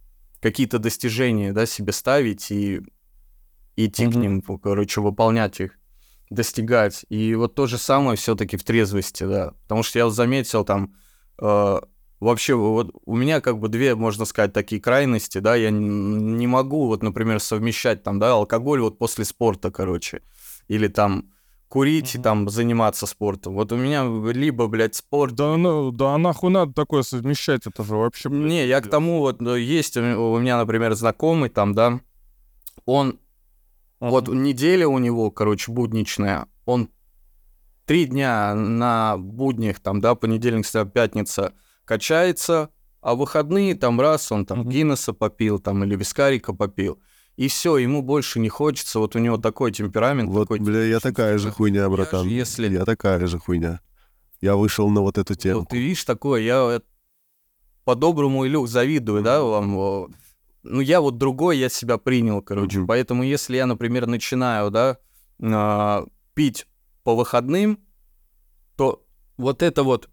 какие-то 0.42 0.80
достижения, 0.80 1.54
да, 1.54 1.66
себе 1.66 1.92
ставить 1.92 2.52
и 2.52 2.82
идти 3.76 4.06
к 4.06 4.10
Мгм. 4.10 4.22
ним, 4.22 4.42
короче, 4.42 5.02
выполнять 5.02 5.60
их, 5.60 5.78
достигать. 6.30 7.06
И 7.10 7.36
вот 7.36 7.56
то 7.56 7.66
же 7.68 7.78
самое 7.78 8.16
все-таки 8.16 8.58
в 8.58 8.64
трезвости, 8.64 9.24
да. 9.24 9.54
Потому 9.64 9.84
что 9.84 10.00
я 10.00 10.10
заметил 10.10 10.64
там, 10.64 10.94
вообще 11.40 12.56
вот 12.56 12.92
у 13.06 13.16
меня 13.16 13.42
как 13.42 13.60
бы 13.60 13.68
две, 13.70 13.96
можно 13.96 14.26
сказать, 14.26 14.54
такие 14.54 14.82
крайности, 14.82 15.38
да, 15.40 15.56
я 15.56 15.70
не 15.70 16.48
могу 16.48 16.88
вот, 16.88 17.04
например, 17.04 17.40
совмещать 17.40 18.04
там, 18.04 18.20
да, 18.20 18.34
алкоголь 18.34 18.82
вот 18.82 18.98
после 18.98 19.26
спорта, 19.26 19.72
короче, 19.72 20.22
или 20.68 20.88
там 20.88 21.32
курить 21.68 22.16
и 22.16 22.18
Мгм. 22.18 22.24
там 22.24 22.50
заниматься 22.50 23.06
спортом. 23.06 23.54
Вот 23.56 23.72
у 23.72 23.76
меня 23.76 24.06
либо, 24.32 24.68
блядь, 24.68 24.96
спорт, 24.96 25.36
Да, 25.36 25.58
ну, 25.58 25.92
да 25.92 26.18
нахуй 26.18 26.50
надо 26.50 26.74
такое 26.74 27.04
совмещать, 27.04 27.68
это 27.68 27.84
же 27.84 27.96
вообще... 27.96 28.30
блядь, 28.30 28.42
не, 28.42 28.66
я 28.66 28.80
к 28.82 28.88
тому, 28.88 29.20
вот 29.20 29.42
есть 29.42 29.98
у 29.98 30.02
ме- 30.02 30.16
у 30.16 30.40
меня, 30.40 30.58
например, 30.58 30.94
знакомый 30.96 31.50
там, 31.50 31.74
да, 31.74 32.00
он, 32.86 33.20
вот 34.00 34.28
Мгм. 34.30 34.44
неделя 34.44 34.88
у 34.88 34.98
него, 34.98 35.30
короче, 35.30 35.72
будничная, 35.72 36.48
он 36.66 36.90
три 37.88 38.06
дня 38.06 38.54
на 38.54 39.18
буднях, 39.18 39.80
там, 39.80 40.02
да, 40.02 40.14
понедельник, 40.14 40.66
среда, 40.66 40.86
пятница 40.86 41.54
качается, 41.86 42.70
а 43.02 43.16
выходные 43.16 43.76
там 43.76 44.00
раз 44.00 44.32
он 44.32 44.46
там. 44.46 44.68
Гиннесса 44.68 45.14
попил, 45.14 45.58
там, 45.58 45.84
или 45.86 45.96
вискарика 45.96 46.54
попил, 46.54 47.00
и 47.38 47.48
все, 47.48 47.78
ему 47.78 48.02
больше 48.02 48.40
не 48.40 48.50
хочется, 48.50 49.00
вот 49.00 49.16
у 49.16 49.20
него 49.20 49.38
такой 49.38 49.72
темперамент. 49.72 50.30
Вот, 50.30 50.50
такой 50.50 50.60
бля, 50.60 50.84
я 50.84 51.00
такая 51.00 51.38
же 51.38 51.50
хуйня, 51.50 51.84
я 51.84 51.90
братан. 51.90 52.26
же, 52.26 52.30
если 52.30 52.70
Я 52.70 52.84
такая 52.84 53.26
же 53.26 53.40
хуйня. 53.40 53.80
Я 54.42 54.56
вышел 54.56 54.90
на 54.90 55.02
вот 55.02 55.18
эту 55.18 55.34
тему. 55.36 55.62
Вот 55.62 55.70
ты 55.70 55.80
видишь 55.80 56.04
такое, 56.04 56.42
я 56.42 56.82
по-доброму, 57.86 58.46
Илюх, 58.46 58.68
завидую, 58.68 59.24
да, 59.24 59.42
вам. 59.42 60.12
Ну, 60.64 60.82
я 60.82 61.00
вот 61.00 61.18
другой, 61.18 61.58
я 61.58 61.70
себя 61.70 61.98
принял, 61.98 62.42
короче. 62.42 62.84
Поэтому, 62.86 63.24
если 63.24 63.56
я, 63.56 63.66
например, 63.66 64.08
начинаю, 64.08 64.70
да, 64.70 64.98
а, 65.42 66.06
пить 66.34 66.68
по 67.08 67.16
выходным, 67.16 67.80
то 68.76 69.02
вот 69.38 69.64
это 69.64 69.84
вот 69.84 70.10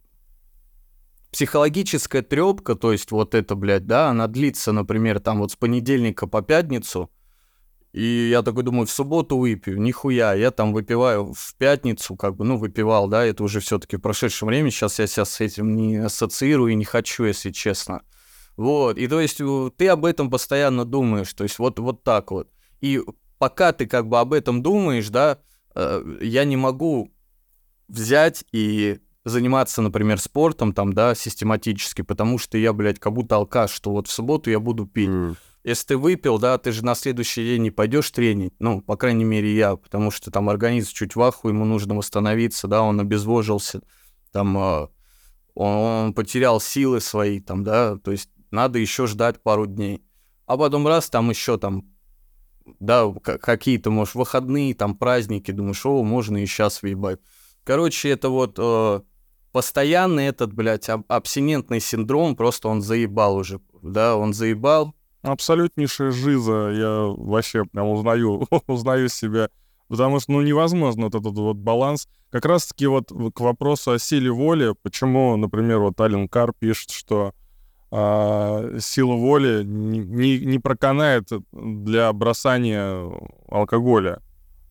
психологическая 1.33 2.23
трепка, 2.23 2.77
то 2.77 2.93
есть 2.93 3.11
вот 3.11 3.35
это, 3.35 3.57
блядь, 3.57 3.89
да, 3.89 4.11
она 4.11 4.29
длится, 4.29 4.71
например, 4.71 5.19
там 5.19 5.41
вот 5.41 5.51
с 5.51 5.57
понедельника 5.57 6.29
по 6.29 6.41
пятницу, 6.41 7.11
и 7.93 8.29
я 8.31 8.43
такой 8.43 8.63
думаю, 8.63 8.87
в 8.87 8.93
субботу 8.93 9.39
выпью, 9.39 9.81
нихуя, 9.81 10.35
я 10.35 10.53
там 10.53 10.73
выпиваю 10.73 11.33
в 11.35 11.57
пятницу, 11.57 12.15
как 12.15 12.37
бы, 12.37 12.45
ну, 12.45 12.59
выпивал, 12.59 13.09
да, 13.09 13.25
это 13.25 13.43
уже 13.43 13.59
все 13.59 13.81
таки 13.81 13.97
в 13.97 14.01
прошедшем 14.01 14.47
времени, 14.47 14.71
сейчас 14.71 15.01
я 15.01 15.09
себя 15.09 15.25
с 15.25 15.41
этим 15.41 15.75
не 15.75 15.97
ассоциирую 15.97 16.71
и 16.71 16.77
не 16.77 16.85
хочу, 16.85 17.25
если 17.25 17.51
честно. 17.51 18.03
Вот, 18.57 18.99
и 18.99 19.09
то 19.09 19.19
есть 19.19 19.41
ты 19.77 19.89
об 19.89 20.05
этом 20.05 20.31
постоянно 20.31 20.85
думаешь, 20.85 21.33
то 21.33 21.43
есть 21.43 21.59
вот, 21.59 21.81
вот 21.81 22.05
так 22.05 22.31
вот. 22.31 22.53
И 22.81 23.03
пока 23.39 23.73
ты 23.73 23.87
как 23.87 24.07
бы 24.07 24.21
об 24.21 24.33
этом 24.33 24.63
думаешь, 24.63 25.09
да, 25.09 25.41
я 25.75 26.45
не 26.45 26.57
могу 26.57 27.12
взять 27.88 28.45
и 28.52 29.00
заниматься, 29.25 29.83
например, 29.83 30.21
спортом 30.21 30.73
там, 30.73 30.93
да, 30.93 31.14
систематически, 31.14 32.02
потому 32.02 32.38
что 32.38 32.59
я, 32.59 32.73
блядь, 32.73 32.99
как 32.99 33.12
будто 33.12 33.37
алкаш, 33.37 33.71
что 33.71 33.90
вот 33.90 34.07
в 34.07 34.12
субботу 34.12 34.50
я 34.50 34.61
буду 34.61 34.87
пить. 34.87 35.09
М. 35.09 35.37
Если 35.64 35.87
ты 35.87 35.97
выпил, 35.97 36.38
да, 36.38 36.59
ты 36.59 36.73
же 36.73 36.85
на 36.85 36.95
следующий 36.95 37.43
день 37.43 37.62
не 37.62 37.71
пойдешь 37.71 38.11
тренить. 38.11 38.52
Ну, 38.59 38.83
по 38.83 38.97
крайней 38.97 39.25
мере, 39.25 39.54
я, 39.54 39.76
потому 39.76 40.11
что 40.11 40.31
там 40.31 40.50
организм 40.50 40.90
чуть 40.93 41.16
в 41.16 41.23
аху, 41.23 41.49
ему 41.49 41.64
нужно 41.64 41.95
восстановиться, 41.95 42.69
да, 42.69 42.83
он 42.83 43.00
обезвожился, 43.00 43.81
там 44.31 44.57
он, 44.57 44.90
он 45.54 46.12
потерял 46.12 46.61
силы 46.61 47.00
свои, 47.00 47.40
там, 47.40 47.64
да, 47.64 47.97
то 47.97 48.11
есть 48.12 48.28
надо 48.50 48.78
еще 48.78 49.07
ждать 49.07 49.43
пару 49.43 49.66
дней. 49.66 50.04
А 50.47 50.59
потом 50.59 50.87
раз, 50.87 51.09
там 51.09 51.31
еще 51.31 51.57
там, 51.57 51.94
да, 52.80 53.12
какие-то, 53.12 53.90
может, 53.90 54.14
выходные, 54.14 54.75
там, 54.75 54.97
праздники, 54.97 55.50
думаешь, 55.50 55.85
о, 55.87 56.02
можно 56.02 56.38
и 56.38 56.47
сейчас 56.47 56.83
въебать. 56.83 57.21
Короче, 57.64 58.11
это 58.11 58.28
вот 58.28 58.56
э, 58.59 59.00
постоянный 59.52 60.26
этот, 60.26 60.52
блядь, 60.52 60.88
аб- 60.88 61.04
абстинентный 61.09 61.80
синдром, 61.80 62.37
просто 62.37 62.68
он 62.68 62.83
заебал 62.83 63.37
уже, 63.37 63.61
да, 63.83 64.16
он 64.16 64.35
заебал, 64.35 64.94
Абсолютнейшая 65.25 66.11
жиза. 66.11 66.71
Я 66.71 67.14
вообще 67.16 67.64
прям 67.64 67.88
узнаю, 67.88 68.47
узнаю 68.66 69.09
себя. 69.09 69.49
Потому 69.88 70.21
что, 70.21 70.33
ну, 70.33 70.42
невозможно 70.42 71.04
вот 71.04 71.14
этот 71.14 71.37
вот 71.38 71.56
баланс. 71.56 72.09
Как 72.30 72.44
раз-таки 72.44 72.87
вот 72.87 73.09
к 73.09 73.40
вопросу 73.40 73.92
о 73.92 73.99
силе 73.99 74.30
воли, 74.30 74.75
почему, 74.83 75.37
например, 75.37 75.78
вот 75.78 75.99
Ален 76.00 76.28
Кар 76.28 76.52
пишет, 76.52 76.90
что 76.90 77.33
э, 77.95 78.79
сила 78.81 79.15
воли 79.15 79.63
не, 79.65 79.99
не, 79.99 80.39
не 80.41 80.59
проканает 80.59 81.31
для 81.53 82.13
бросания 82.13 83.11
алкоголя. 83.49 84.21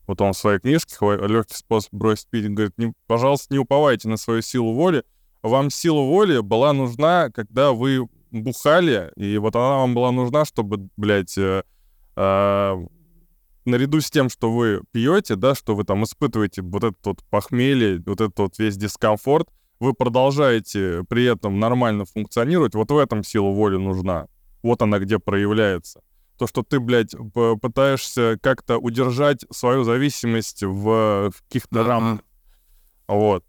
Вот 0.06 0.20
он 0.20 0.34
в 0.34 0.36
своей 0.36 0.58
книжке 0.60 0.96
«Легкий 1.00 1.54
способ 1.54 1.92
бросить 1.94 2.28
пить» 2.28 2.52
говорит, 2.52 2.74
не, 2.76 2.92
пожалуйста, 3.06 3.54
не 3.54 3.58
уповайте 3.58 4.08
на 4.08 4.18
свою 4.18 4.42
силу 4.42 4.74
воли. 4.74 5.04
Вам 5.42 5.70
сила 5.70 6.00
воли 6.00 6.40
была 6.40 6.74
нужна, 6.74 7.30
когда 7.30 7.72
вы 7.72 8.06
бухали, 8.30 9.10
и 9.16 9.38
вот 9.38 9.56
она 9.56 9.78
вам 9.78 9.94
была 9.94 10.10
нужна, 10.12 10.44
чтобы, 10.44 10.88
блядь, 10.98 11.38
э, 11.38 11.62
э, 12.16 12.86
наряду 13.64 14.00
с 14.02 14.10
тем, 14.10 14.28
что 14.28 14.52
вы 14.52 14.82
пьете, 14.92 15.36
да, 15.36 15.54
что 15.54 15.74
вы 15.74 15.84
там 15.84 16.04
испытываете 16.04 16.60
вот 16.60 16.84
этот 16.84 17.06
вот 17.06 17.24
похмелье, 17.30 18.02
вот 18.04 18.20
этот 18.20 18.38
вот 18.38 18.58
весь 18.58 18.76
дискомфорт, 18.76 19.48
вы 19.84 19.92
продолжаете 19.92 21.04
при 21.08 21.24
этом 21.24 21.60
нормально 21.60 22.04
функционировать, 22.06 22.74
вот 22.74 22.90
в 22.90 22.96
этом 22.96 23.22
сила 23.22 23.50
воли 23.50 23.76
нужна. 23.76 24.26
Вот 24.62 24.82
она 24.82 24.98
где 24.98 25.18
проявляется. 25.18 26.00
То, 26.38 26.46
что 26.46 26.62
ты, 26.62 26.80
блядь, 26.80 27.14
пытаешься 27.60 28.38
как-то 28.42 28.78
удержать 28.78 29.44
свою 29.50 29.84
зависимость 29.84 30.62
в, 30.62 31.30
в 31.30 31.42
каких-то 31.46 31.84
рамках. 31.84 32.24
Вот. 33.06 33.44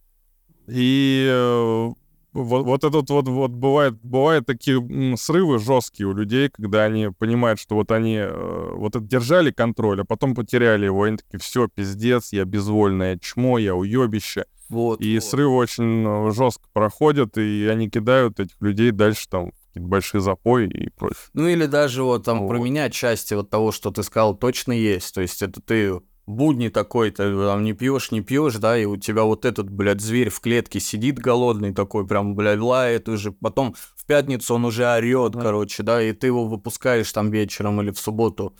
И 0.68 1.26
э, 1.30 1.92
вот, 2.34 2.66
вот 2.66 2.84
этот 2.84 3.10
вот, 3.10 3.28
вот 3.30 3.52
бывает, 3.52 3.94
бывают 4.04 4.46
такие 4.46 5.16
срывы 5.18 5.58
жесткие 5.58 6.08
у 6.08 6.14
людей, 6.14 6.50
когда 6.50 6.84
они 6.84 7.10
понимают, 7.18 7.60
что 7.60 7.76
вот 7.76 7.92
они 7.92 8.18
э, 8.18 8.72
вот 8.76 8.96
это 8.96 9.06
держали 9.06 9.52
контроль, 9.52 10.02
а 10.02 10.06
потом 10.06 10.36
потеряли 10.36 10.86
его, 10.86 11.04
они 11.04 11.18
такие, 11.18 11.40
все, 11.40 11.70
пиздец, 11.70 12.34
я 12.34 12.44
безвольное 12.44 13.18
чмо, 13.18 13.58
я 13.58 13.74
уебище. 13.74 14.46
Вот, 14.70 15.02
и 15.02 15.16
вот. 15.16 15.24
срывы 15.24 15.56
очень 15.56 16.06
э, 16.06 16.32
жестко 16.32 16.68
проходят, 16.74 17.38
и 17.38 17.68
они 17.68 17.90
кидают 17.90 18.40
этих 18.40 18.56
людей 18.62 18.92
дальше 18.92 19.28
там 19.30 19.52
какие-то 19.68 19.90
большие 19.90 20.22
запои 20.22 20.68
и 20.68 20.90
прочее. 20.90 21.20
Ну 21.34 21.48
или 21.48 21.66
даже 21.66 22.04
вот 22.04 22.24
там 22.24 22.42
вот. 22.42 22.50
про 22.50 22.60
меня 22.60 22.90
части 22.90 23.34
вот 23.34 23.50
того, 23.50 23.72
что 23.72 23.92
ты 23.92 24.04
сказал, 24.04 24.36
точно 24.36 24.72
есть. 24.72 25.14
То 25.14 25.22
есть 25.22 25.42
это 25.42 25.62
ты 25.62 26.00
будни 26.26 26.70
такой, 26.70 27.12
ты 27.12 27.32
там 27.32 27.64
не 27.64 27.74
пьешь, 27.74 28.12
не 28.12 28.22
пьешь, 28.22 28.56
да, 28.56 28.78
и 28.78 28.86
у 28.86 28.98
тебя 28.98 29.24
вот 29.24 29.46
этот, 29.46 29.70
блядь, 29.70 30.02
зверь 30.02 30.30
в 30.30 30.40
клетке 30.40 30.80
сидит 30.80 31.20
голодный 31.20 31.74
такой, 31.74 32.08
прям, 32.08 32.36
блядь, 32.36 32.60
лает 32.60 33.08
уже, 33.10 33.32
потом 33.32 33.76
в 33.96 34.06
пятницу 34.06 34.56
он 34.56 34.66
уже 34.66 34.86
орет, 34.88 35.34
да. 35.34 35.42
короче, 35.42 35.84
да, 35.84 36.02
и 36.02 36.14
ты 36.14 36.28
его 36.28 36.46
выпускаешь 36.46 37.12
там 37.12 37.30
вечером 37.30 37.82
или 37.82 37.92
в 37.92 38.00
субботу, 38.00 38.56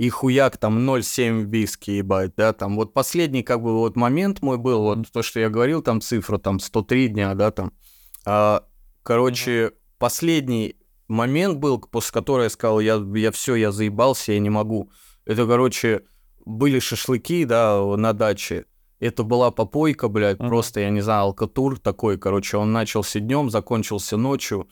и 0.00 0.08
хуяк 0.08 0.56
там 0.56 0.78
0,7 0.78 1.44
виски, 1.44 1.90
ебать, 1.90 2.32
да, 2.34 2.54
там 2.54 2.76
вот 2.76 2.94
последний 2.94 3.42
как 3.42 3.60
бы 3.60 3.76
вот 3.76 3.96
момент 3.96 4.40
мой 4.40 4.56
был, 4.56 4.80
вот 4.80 5.12
то, 5.12 5.20
что 5.20 5.40
я 5.40 5.50
говорил, 5.50 5.82
там 5.82 6.00
цифра, 6.00 6.38
там 6.38 6.58
103 6.58 7.08
дня, 7.08 7.34
да, 7.34 7.50
там, 7.50 7.74
а, 8.24 8.64
короче, 9.02 9.72
последний 9.98 10.76
момент 11.06 11.58
был, 11.58 11.78
после 11.78 12.14
которого 12.14 12.44
я 12.44 12.48
сказал, 12.48 12.80
я, 12.80 12.98
я 13.14 13.30
все, 13.30 13.56
я 13.56 13.72
заебался, 13.72 14.32
я 14.32 14.38
не 14.38 14.48
могу, 14.48 14.90
это, 15.26 15.46
короче, 15.46 16.06
были 16.46 16.78
шашлыки, 16.78 17.44
да, 17.44 17.78
на 17.98 18.14
даче. 18.14 18.64
Это 19.00 19.22
была 19.22 19.50
попойка, 19.50 20.08
блядь, 20.08 20.38
uh-huh. 20.38 20.48
просто, 20.48 20.80
я 20.80 20.88
не 20.88 21.02
знаю, 21.02 21.24
алкатур 21.24 21.78
такой, 21.78 22.16
короче, 22.16 22.56
он 22.56 22.72
начался 22.72 23.20
днем, 23.20 23.50
закончился 23.50 24.16
ночью, 24.16 24.66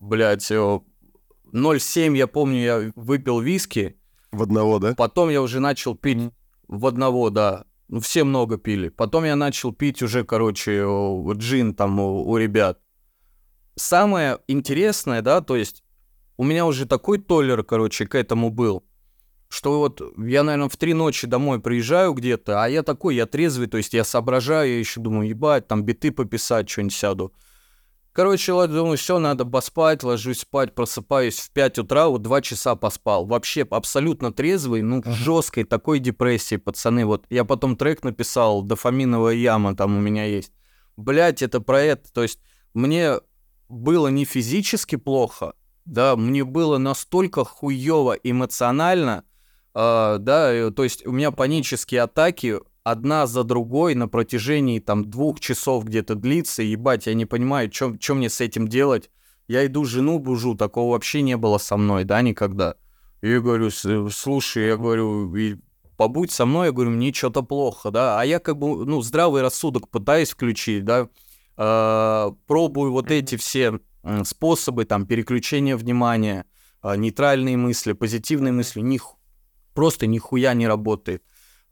блядь, 0.00 0.50
0,7, 0.50 2.16
я 2.16 2.26
помню, 2.26 2.58
я 2.58 2.92
выпил 2.96 3.38
виски. 3.38 3.96
В 4.32 4.42
одного, 4.42 4.78
да? 4.78 4.94
Потом 4.94 5.28
я 5.28 5.42
уже 5.42 5.60
начал 5.60 5.94
пить 5.94 6.18
mm-hmm. 6.18 6.32
в 6.68 6.86
одного, 6.86 7.30
да. 7.30 7.64
Ну, 7.88 8.00
все 8.00 8.24
много 8.24 8.56
пили. 8.56 8.88
Потом 8.88 9.24
я 9.24 9.36
начал 9.36 9.72
пить 9.72 10.02
уже, 10.02 10.24
короче, 10.24 10.84
джин 11.34 11.74
там 11.74 12.00
у, 12.00 12.28
у 12.28 12.36
ребят. 12.38 12.80
Самое 13.74 14.38
интересное, 14.48 15.22
да, 15.22 15.40
то 15.40 15.56
есть 15.56 15.84
у 16.36 16.44
меня 16.44 16.66
уже 16.66 16.86
такой 16.86 17.18
толлер, 17.18 17.62
короче, 17.62 18.06
к 18.06 18.14
этому 18.14 18.50
был 18.50 18.84
что 19.52 19.80
вот 19.80 20.00
я, 20.16 20.44
наверное, 20.44 20.70
в 20.70 20.78
три 20.78 20.94
ночи 20.94 21.26
домой 21.26 21.60
приезжаю 21.60 22.14
где-то, 22.14 22.64
а 22.64 22.68
я 22.68 22.82
такой, 22.82 23.16
я 23.16 23.26
трезвый, 23.26 23.66
то 23.66 23.76
есть 23.76 23.92
я 23.92 24.02
соображаю, 24.02 24.70
я 24.70 24.78
еще 24.78 24.98
думаю, 24.98 25.28
ебать, 25.28 25.68
там 25.68 25.82
биты 25.82 26.10
пописать, 26.10 26.70
что-нибудь 26.70 26.94
сяду. 26.94 27.34
Короче, 28.12 28.52
я 28.52 28.66
думаю, 28.66 28.98
все, 28.98 29.18
надо 29.18 29.46
поспать, 29.46 30.02
ложусь 30.02 30.40
спать, 30.40 30.74
просыпаюсь 30.74 31.38
в 31.38 31.50
5 31.50 31.78
утра, 31.78 32.08
вот 32.08 32.20
2 32.20 32.42
часа 32.42 32.76
поспал. 32.76 33.24
Вообще 33.24 33.66
абсолютно 33.70 34.32
трезвый, 34.32 34.82
ну, 34.82 35.00
в 35.02 35.10
жесткой 35.10 35.64
такой 35.64 35.98
депрессии, 35.98 36.56
пацаны. 36.56 37.06
Вот 37.06 37.24
я 37.30 37.44
потом 37.44 37.74
трек 37.74 38.04
написал, 38.04 38.62
дофаминовая 38.62 39.34
яма 39.34 39.74
там 39.74 39.96
у 39.96 40.00
меня 40.00 40.24
есть. 40.24 40.52
Блять, 40.98 41.40
это 41.40 41.60
про 41.60 41.80
это. 41.80 42.12
То 42.12 42.22
есть 42.22 42.38
мне 42.74 43.14
было 43.70 44.08
не 44.08 44.26
физически 44.26 44.96
плохо, 44.96 45.54
да, 45.86 46.14
мне 46.14 46.44
было 46.44 46.76
настолько 46.76 47.44
хуево 47.44 48.12
эмоционально, 48.12 49.24
Uh, 49.74 50.18
да, 50.18 50.70
то 50.70 50.84
есть 50.84 51.06
у 51.06 51.12
меня 51.12 51.30
панические 51.30 52.02
атаки 52.02 52.60
одна 52.84 53.26
за 53.26 53.44
другой 53.44 53.94
на 53.94 54.08
протяжении 54.08 54.78
там 54.78 55.04
двух 55.04 55.40
часов 55.40 55.84
где-то 55.84 56.14
длится, 56.14 56.62
ебать, 56.62 57.06
я 57.06 57.14
не 57.14 57.26
понимаю, 57.26 57.70
что 57.72 58.14
мне 58.14 58.28
с 58.28 58.40
этим 58.40 58.68
делать. 58.68 59.10
Я 59.48 59.66
иду 59.66 59.84
жену 59.84 60.18
бужу, 60.18 60.54
такого 60.54 60.92
вообще 60.92 61.22
не 61.22 61.36
было 61.36 61.58
со 61.58 61.76
мной, 61.76 62.04
да, 62.04 62.22
никогда. 62.22 62.76
И 63.20 63.28
я 63.28 63.40
говорю, 63.40 63.70
слушай, 63.70 64.66
я 64.66 64.76
говорю, 64.76 65.34
и 65.36 65.56
побудь 65.96 66.30
со 66.30 66.46
мной, 66.46 66.66
я 66.66 66.72
говорю, 66.72 66.90
мне 66.90 67.12
что-то 67.12 67.42
плохо, 67.42 67.90
да, 67.90 68.20
а 68.20 68.24
я 68.24 68.38
как 68.38 68.58
бы, 68.58 68.84
ну, 68.84 69.02
здравый 69.02 69.42
рассудок 69.42 69.88
пытаюсь 69.88 70.30
включить, 70.30 70.84
да, 70.84 71.08
э, 71.56 72.32
пробую 72.46 72.92
вот 72.92 73.10
эти 73.10 73.36
все 73.36 73.80
способы, 74.24 74.84
там, 74.84 75.06
переключения 75.06 75.76
внимания, 75.76 76.44
э, 76.82 76.96
нейтральные 76.96 77.56
мысли, 77.56 77.92
позитивные 77.92 78.52
мысли, 78.52 78.80
них 78.80 79.14
просто 79.74 80.06
нихуя 80.06 80.54
не 80.54 80.66
работает. 80.66 81.22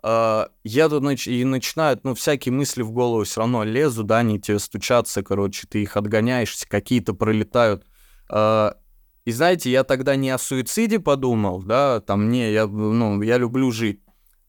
Uh, 0.03 0.49
я 0.65 0.89
тут 0.89 1.03
нач... 1.03 1.29
и 1.29 1.45
начинают, 1.45 2.05
ну, 2.05 2.15
всякие 2.15 2.55
мысли 2.55 2.81
в 2.81 2.91
голову 2.91 3.25
все 3.25 3.41
равно 3.41 3.65
лезут, 3.65 4.07
да, 4.07 4.19
они 4.19 4.41
тебе 4.41 4.59
стучатся, 4.59 5.23
короче, 5.23 5.67
ты 5.69 5.83
их 5.83 5.97
отгоняешь, 5.97 6.57
какие-то 6.69 7.13
пролетают. 7.13 7.85
Uh, 8.31 8.75
и 9.27 9.33
знаете, 9.33 9.71
я 9.71 9.85
тогда 9.85 10.17
не 10.17 10.31
о 10.31 10.39
суициде 10.39 11.01
подумал, 11.01 11.63
да, 11.63 12.01
там, 12.01 12.31
не, 12.31 12.51
я, 12.51 12.67
ну, 12.67 13.21
я 13.21 13.37
люблю 13.37 13.71
жить. 13.71 14.01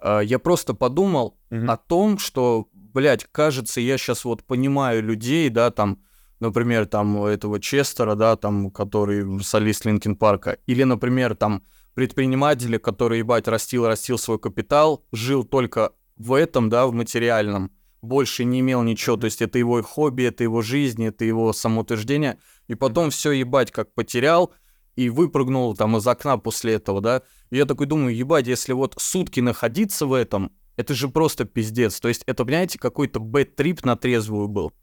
Uh, 0.01 0.24
я 0.24 0.39
просто 0.39 0.74
подумал 0.74 1.38
mm-hmm. 1.50 1.70
о 1.70 1.75
том, 1.75 2.17
что, 2.17 2.70
блядь, 2.74 3.27
кажется, 3.29 3.81
я 3.81 3.98
сейчас 3.98 4.24
вот 4.24 4.46
понимаю 4.46 5.03
людей, 5.03 5.50
да, 5.50 5.70
там, 5.70 6.01
например, 6.39 6.86
там, 6.86 7.25
этого 7.25 7.60
Честера, 7.60 8.15
да, 8.15 8.38
там, 8.38 8.72
который 8.72 9.43
солист 9.43 9.84
Linkin 9.84 10.16
Park 10.16 10.45
а, 10.45 10.60
или, 10.65 10.84
например, 10.84 11.36
там, 11.36 11.63
предпринимателя, 11.94 12.80
который, 12.80 13.20
ебать, 13.20 13.48
растил, 13.48 13.88
растил 13.88 14.18
свой 14.18 14.40
капитал, 14.40 15.06
жил 15.12 15.44
только 15.44 15.94
в 16.18 16.34
этом, 16.34 16.70
да, 16.70 16.88
в 16.88 16.94
материальном, 16.94 17.72
больше 18.02 18.44
не 18.44 18.62
имел 18.62 18.82
ничего, 18.84 19.18
то 19.18 19.26
есть 19.26 19.42
это 19.42 19.60
его 19.60 19.82
хобби, 19.84 20.24
это 20.24 20.44
его 20.44 20.62
жизнь, 20.62 21.04
это 21.06 21.26
его 21.26 21.54
самоутверждение, 21.54 22.40
и 22.68 22.76
потом 22.76 23.10
все, 23.10 23.32
ебать, 23.32 23.72
как 23.72 23.94
потерял, 23.94 24.54
и 24.96 25.10
выпрыгнул 25.10 25.76
там 25.76 25.98
из 25.98 26.06
окна 26.08 26.38
после 26.38 26.74
этого, 26.74 27.02
да, 27.02 27.22
и 27.50 27.58
я 27.58 27.66
такой 27.66 27.88
думаю, 27.88 28.16
ебать, 28.16 28.48
если 28.48 28.74
вот 28.74 28.96
сутки 28.98 29.40
находиться 29.40 30.06
в 30.06 30.14
этом, 30.14 30.52
это 30.78 30.94
же 30.94 31.10
просто 31.10 31.46
пиздец, 31.46 32.00
то 32.00 32.08
есть 32.08 32.24
это, 32.26 32.44
понимаете, 32.46 32.80
какой-то 32.80 33.20
bad 33.20 33.48
trip 33.48 33.86
на 33.86 33.96
трезвую 33.96 34.48
был, 34.48 34.74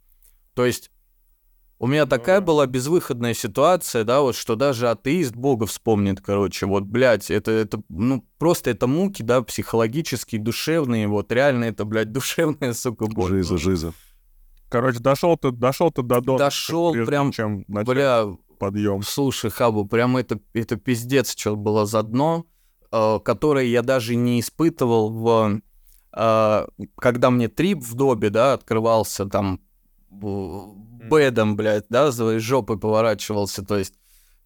то 0.54 0.64
есть 0.64 0.90
у 1.80 1.86
меня 1.86 2.06
такая 2.06 2.40
была 2.40 2.66
безвыходная 2.66 3.34
ситуация, 3.34 4.04
да, 4.04 4.20
вот 4.20 4.34
что 4.34 4.56
даже 4.56 4.90
атеист 4.90 5.36
Бога 5.36 5.66
вспомнит, 5.66 6.20
короче, 6.20 6.66
вот, 6.66 6.84
блядь, 6.84 7.30
это, 7.30 7.52
это, 7.52 7.80
ну, 7.88 8.24
просто 8.38 8.70
это 8.70 8.86
муки, 8.86 9.22
да, 9.22 9.42
психологические, 9.42 10.40
душевные, 10.40 11.06
вот, 11.06 11.30
реально 11.30 11.64
это, 11.64 11.84
блядь, 11.84 12.12
душевная, 12.12 12.72
сука, 12.72 13.06
боль. 13.06 13.30
Жиза, 13.30 13.58
жиза. 13.58 13.92
Короче, 14.68 14.98
дошел 14.98 15.36
ты, 15.36 15.50
дошел 15.50 15.90
ты 15.90 16.02
до 16.02 16.20
дома. 16.20 16.38
Дошел 16.38 16.92
прям, 16.92 17.32
чем 17.32 17.64
бля, 17.68 18.26
подъем. 18.58 19.02
Слушай, 19.02 19.50
Хабу, 19.50 19.86
прям 19.86 20.16
это, 20.16 20.40
это 20.52 20.76
пиздец, 20.76 21.34
что 21.36 21.56
было 21.56 21.86
за 21.86 22.02
дно, 22.02 22.44
э, 22.90 23.18
которое 23.24 23.64
я 23.64 23.82
даже 23.82 24.14
не 24.14 24.40
испытывал 24.40 25.10
в, 25.10 25.60
э, 26.12 26.66
когда 26.96 27.30
мне 27.30 27.48
трип 27.48 27.78
в 27.78 27.94
добе, 27.94 28.28
да, 28.30 28.54
открывался 28.54 29.24
там 29.26 29.60
бэдом, 31.08 31.56
блядь, 31.56 31.86
да, 31.88 32.12
своей 32.12 32.38
жопой 32.40 32.78
поворачивался, 32.78 33.64
то 33.64 33.78
есть 33.78 33.94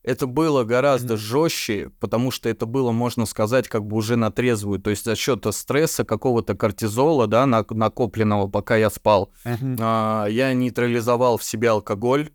это 0.03 0.27
было 0.27 0.65
гораздо 0.65 1.15
mm-hmm. 1.15 1.19
жестче, 1.19 1.91
потому 2.01 2.31
что 2.31 2.49
это 2.49 2.67
было, 2.67 2.91
можно 2.91 3.25
сказать, 3.25 3.69
как 3.69 3.87
бы 3.87 3.97
уже 3.97 4.17
на 4.17 4.33
трезвую. 4.33 4.81
То 4.81 4.91
есть 4.91 5.05
за 5.05 5.15
счет 5.15 5.47
стресса, 5.53 6.05
какого-то 6.05 6.55
кортизола, 6.55 7.29
да, 7.29 7.47
на, 7.47 7.65
накопленного, 7.71 8.49
пока 8.49 8.77
я 8.77 8.91
спал, 8.91 9.33
mm-hmm. 9.45 9.77
а, 9.81 10.27
я 10.27 10.53
нейтрализовал 10.55 11.39
в 11.39 11.45
себе 11.45 11.71
алкоголь. 11.71 12.31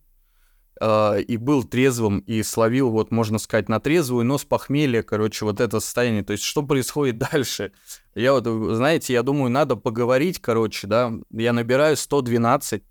э, 0.80 1.22
и 1.24 1.38
был 1.38 1.64
трезвым, 1.64 2.20
и 2.20 2.44
словил, 2.44 2.92
вот, 2.92 3.12
можно 3.12 3.40
сказать, 3.40 3.68
на 3.68 3.80
трезвую, 3.80 4.24
но 4.26 4.38
с 4.38 4.46
похмелья, 4.46 5.02
короче, 5.02 5.44
вот 5.44 5.60
это 5.60 5.80
состояние. 5.80 6.24
То 6.24 6.34
есть, 6.34 6.44
что 6.44 6.62
происходит 6.62 7.18
дальше? 7.32 7.74
Я 8.16 8.34
вот, 8.34 8.46
знаете, 8.46 9.12
я 9.12 9.24
думаю, 9.24 9.50
надо 9.50 9.76
поговорить, 9.76 10.40
короче, 10.40 10.88
да. 10.88 11.12
Я 11.32 11.52
набираю 11.52 11.98
112, 11.98 12.84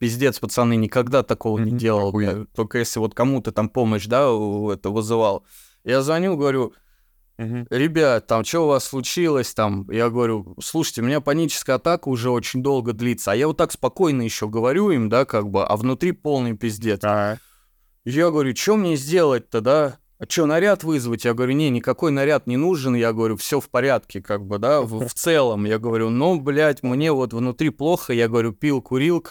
пиздец, 0.00 0.40
пацаны, 0.40 0.74
никогда 0.76 1.22
такого 1.22 1.58
не 1.58 1.70
делал. 1.70 2.12
Только 2.56 2.78
если 2.78 2.98
вот 2.98 3.14
кому-то 3.14 3.52
там 3.52 3.68
помощь, 3.68 4.06
да, 4.06 4.22
это 4.72 4.90
вызывал. 4.90 5.44
Я 5.84 6.02
звоню, 6.02 6.36
говорю, 6.36 6.72
ребят, 7.38 8.26
там, 8.26 8.44
что 8.44 8.64
у 8.64 8.66
вас 8.68 8.84
случилось, 8.84 9.54
там, 9.54 9.88
я 9.90 10.10
говорю, 10.10 10.56
слушайте, 10.62 11.02
у 11.02 11.04
меня 11.04 11.20
паническая 11.20 11.76
атака 11.76 12.08
уже 12.08 12.30
очень 12.30 12.62
долго 12.62 12.92
длится, 12.92 13.32
а 13.32 13.36
я 13.36 13.46
вот 13.46 13.56
так 13.56 13.72
спокойно 13.72 14.22
еще 14.22 14.48
говорю 14.48 14.90
им, 14.90 15.08
да, 15.08 15.24
как 15.24 15.48
бы, 15.48 15.64
а 15.64 15.76
внутри 15.76 16.12
полный 16.12 16.56
пиздец. 16.56 17.00
А, 17.04 17.38
Я 18.04 18.30
говорю, 18.30 18.56
что 18.56 18.76
мне 18.76 18.96
сделать-то, 18.96 19.60
да? 19.60 19.98
А 20.18 20.24
что, 20.28 20.44
наряд 20.44 20.84
вызвать? 20.84 21.24
Я 21.24 21.32
говорю, 21.32 21.52
не, 21.52 21.70
никакой 21.70 22.10
наряд 22.10 22.46
не 22.46 22.58
нужен. 22.58 22.94
Я 22.94 23.14
говорю, 23.14 23.38
все 23.38 23.58
в 23.58 23.70
порядке, 23.70 24.20
как 24.20 24.44
бы, 24.46 24.58
да, 24.58 24.82
в, 24.82 25.08
в 25.08 25.14
целом. 25.14 25.64
Я 25.64 25.78
говорю, 25.78 26.10
ну, 26.10 26.38
блядь, 26.38 26.82
мне 26.82 27.10
вот 27.10 27.32
внутри 27.32 27.70
плохо. 27.70 28.12
Я 28.12 28.28
говорю, 28.28 28.52
пил, 28.52 28.82
курил 28.82 29.26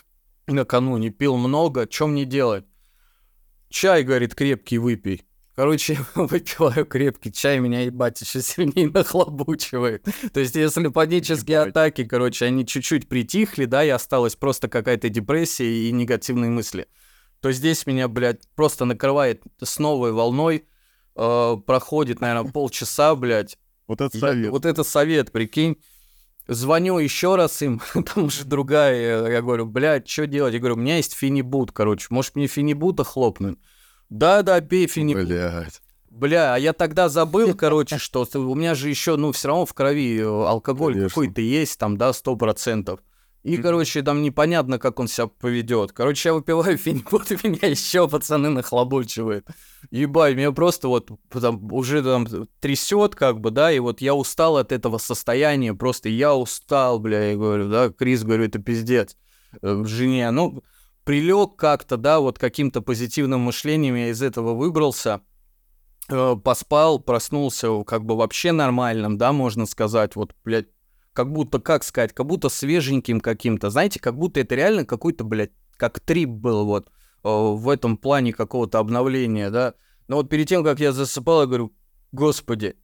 накануне, 0.53 1.09
пил 1.09 1.37
много. 1.37 1.87
Что 1.89 2.07
мне 2.07 2.25
делать? 2.25 2.65
Чай, 3.69 4.03
говорит, 4.03 4.35
крепкий 4.35 4.77
выпей. 4.77 5.23
Короче, 5.55 5.93
я 6.15 6.23
выпиваю 6.23 6.85
крепкий 6.85 7.31
чай, 7.31 7.59
меня, 7.59 7.81
ебать, 7.81 8.21
еще 8.21 8.41
сильнее 8.41 8.89
нахлобучивает. 8.89 10.05
То 10.33 10.39
есть, 10.39 10.55
если 10.55 10.87
панические 10.87 11.57
Ебать. 11.57 11.69
атаки, 11.71 12.05
короче, 12.05 12.45
они 12.45 12.65
чуть-чуть 12.65 13.09
притихли, 13.09 13.65
да, 13.65 13.83
и 13.83 13.89
осталась 13.89 14.35
просто 14.35 14.69
какая-то 14.69 15.09
депрессия 15.09 15.69
и 15.69 15.91
негативные 15.91 16.49
мысли, 16.49 16.87
то 17.41 17.51
здесь 17.51 17.85
меня, 17.85 18.07
блядь, 18.07 18.41
просто 18.55 18.85
накрывает 18.85 19.43
с 19.61 19.79
новой 19.79 20.13
волной, 20.13 20.65
э, 21.15 21.55
проходит, 21.67 22.21
наверное, 22.21 22.51
полчаса, 22.53 23.13
блядь. 23.15 23.57
вот 23.87 23.99
это 24.01 24.17
Я- 24.17 24.21
совет. 24.21 24.51
вот 24.51 24.65
это 24.65 24.83
совет, 24.83 25.31
прикинь. 25.31 25.77
Звоню 26.49 26.97
еще 26.97 27.35
раз 27.35 27.61
им, 27.61 27.79
там 27.93 28.25
уже 28.25 28.43
другая, 28.43 29.29
я 29.29 29.41
говорю, 29.41 29.67
блядь, 29.67 30.09
что 30.09 30.25
делать? 30.25 30.53
Я 30.53 30.59
говорю, 30.59 30.75
у 30.75 30.79
меня 30.79 30.97
есть 30.97 31.13
финибут, 31.13 31.71
короче, 31.71 32.07
может 32.09 32.35
мне 32.35 32.47
финибута 32.47 33.03
хлопнуть? 33.03 33.59
Да-да, 34.09 34.59
пей 34.59 34.87
финибут. 34.87 35.27
Блядь. 35.27 35.79
Бля, 36.09 36.55
а 36.55 36.57
я 36.57 36.73
тогда 36.73 37.07
забыл, 37.07 37.53
короче, 37.53 37.99
что 37.99 38.27
у 38.33 38.55
меня 38.55 38.73
же 38.73 38.89
еще, 38.89 39.15
ну, 39.15 39.31
все 39.31 39.49
равно 39.49 39.67
в 39.67 39.73
крови 39.75 40.19
э, 40.19 40.25
алкоголь 40.25 41.07
какой-то 41.07 41.39
есть, 41.39 41.77
там, 41.77 41.97
да, 41.97 42.13
сто 42.13 42.35
процентов. 42.35 42.99
И, 43.43 43.55
короче, 43.57 44.01
там 44.01 44.21
непонятно, 44.21 44.79
как 44.79 44.99
он 44.99 45.07
себя 45.07 45.27
поведет. 45.27 45.93
Короче, 45.93 46.29
я 46.29 46.33
выпиваю 46.33 46.77
финибут, 46.77 47.31
и 47.31 47.47
меня 47.47 47.69
еще 47.69 48.09
пацаны 48.09 48.49
нахлобучивают. 48.49 49.45
Ебать, 49.91 50.35
меня 50.35 50.51
просто 50.51 50.89
вот 50.89 51.09
там, 51.29 51.71
уже 51.71 52.03
там 52.03 52.27
трясет, 52.59 53.15
как 53.15 53.39
бы, 53.39 53.51
да, 53.51 53.71
и 53.71 53.79
вот 53.79 54.01
я 54.01 54.13
устал 54.13 54.57
от 54.57 54.73
этого 54.73 54.97
состояния, 54.97 55.73
просто 55.73 56.09
я 56.09 56.35
устал, 56.35 56.99
бля, 56.99 57.31
я 57.31 57.37
говорю, 57.37 57.69
да, 57.69 57.89
Крис, 57.89 58.23
говорю, 58.23 58.43
это 58.43 58.59
пиздец. 58.59 59.15
Э, 59.61 59.83
Жене, 59.85 60.31
ну, 60.31 60.61
прилег 61.05 61.55
как-то, 61.55 61.95
да, 61.95 62.19
вот 62.19 62.37
каким-то 62.37 62.81
позитивным 62.81 63.39
мышлением 63.39 63.95
я 63.95 64.09
из 64.09 64.21
этого 64.21 64.53
выбрался, 64.53 65.21
э, 66.09 66.35
поспал, 66.43 66.99
проснулся 66.99 67.83
как 67.85 68.03
бы 68.03 68.17
вообще 68.17 68.51
нормальным, 68.51 69.17
да, 69.17 69.31
можно 69.31 69.65
сказать, 69.65 70.17
вот, 70.17 70.35
блядь, 70.43 70.67
как 71.19 71.33
будто, 71.33 71.59
как 71.59 71.83
сказать, 71.83 72.13
как 72.13 72.27
будто 72.27 72.47
свеженьким 72.47 73.19
каким-то, 73.19 73.69
знаете, 73.69 73.99
как 73.99 74.17
будто 74.17 74.39
это 74.39 74.55
реально 74.55 74.85
какой-то, 74.85 75.25
блядь, 75.25 75.51
как 75.75 75.99
трип 75.99 76.29
был 76.29 76.63
вот 76.65 76.87
э, 76.87 76.89
в 77.23 77.67
этом 77.67 77.97
плане 77.97 78.31
какого-то 78.31 78.79
обновления, 78.79 79.49
да. 79.49 79.73
Но 80.07 80.15
вот 80.15 80.29
перед 80.29 80.47
тем, 80.47 80.63
как 80.63 80.79
я 80.79 80.93
засыпал, 80.93 81.41
я 81.41 81.47
говорю, 81.47 81.73
господи, 82.13 82.77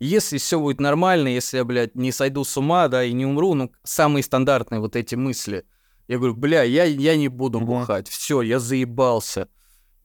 если 0.00 0.36
все 0.36 0.60
будет 0.60 0.80
нормально, 0.80 1.28
если 1.28 1.56
я, 1.56 1.64
блядь, 1.64 1.94
не 1.94 2.12
сойду 2.12 2.44
с 2.44 2.58
ума, 2.58 2.88
да, 2.88 3.02
и 3.02 3.14
не 3.14 3.24
умру, 3.24 3.54
ну, 3.54 3.72
самые 3.84 4.22
стандартные 4.22 4.80
вот 4.80 4.94
эти 4.94 5.14
мысли. 5.14 5.64
Я 6.08 6.18
говорю, 6.18 6.34
бля, 6.34 6.64
я, 6.64 6.84
я 6.84 7.16
не 7.16 7.28
буду 7.28 7.58
бухать, 7.58 8.06
все, 8.06 8.42
я 8.42 8.58
заебался. 8.58 9.48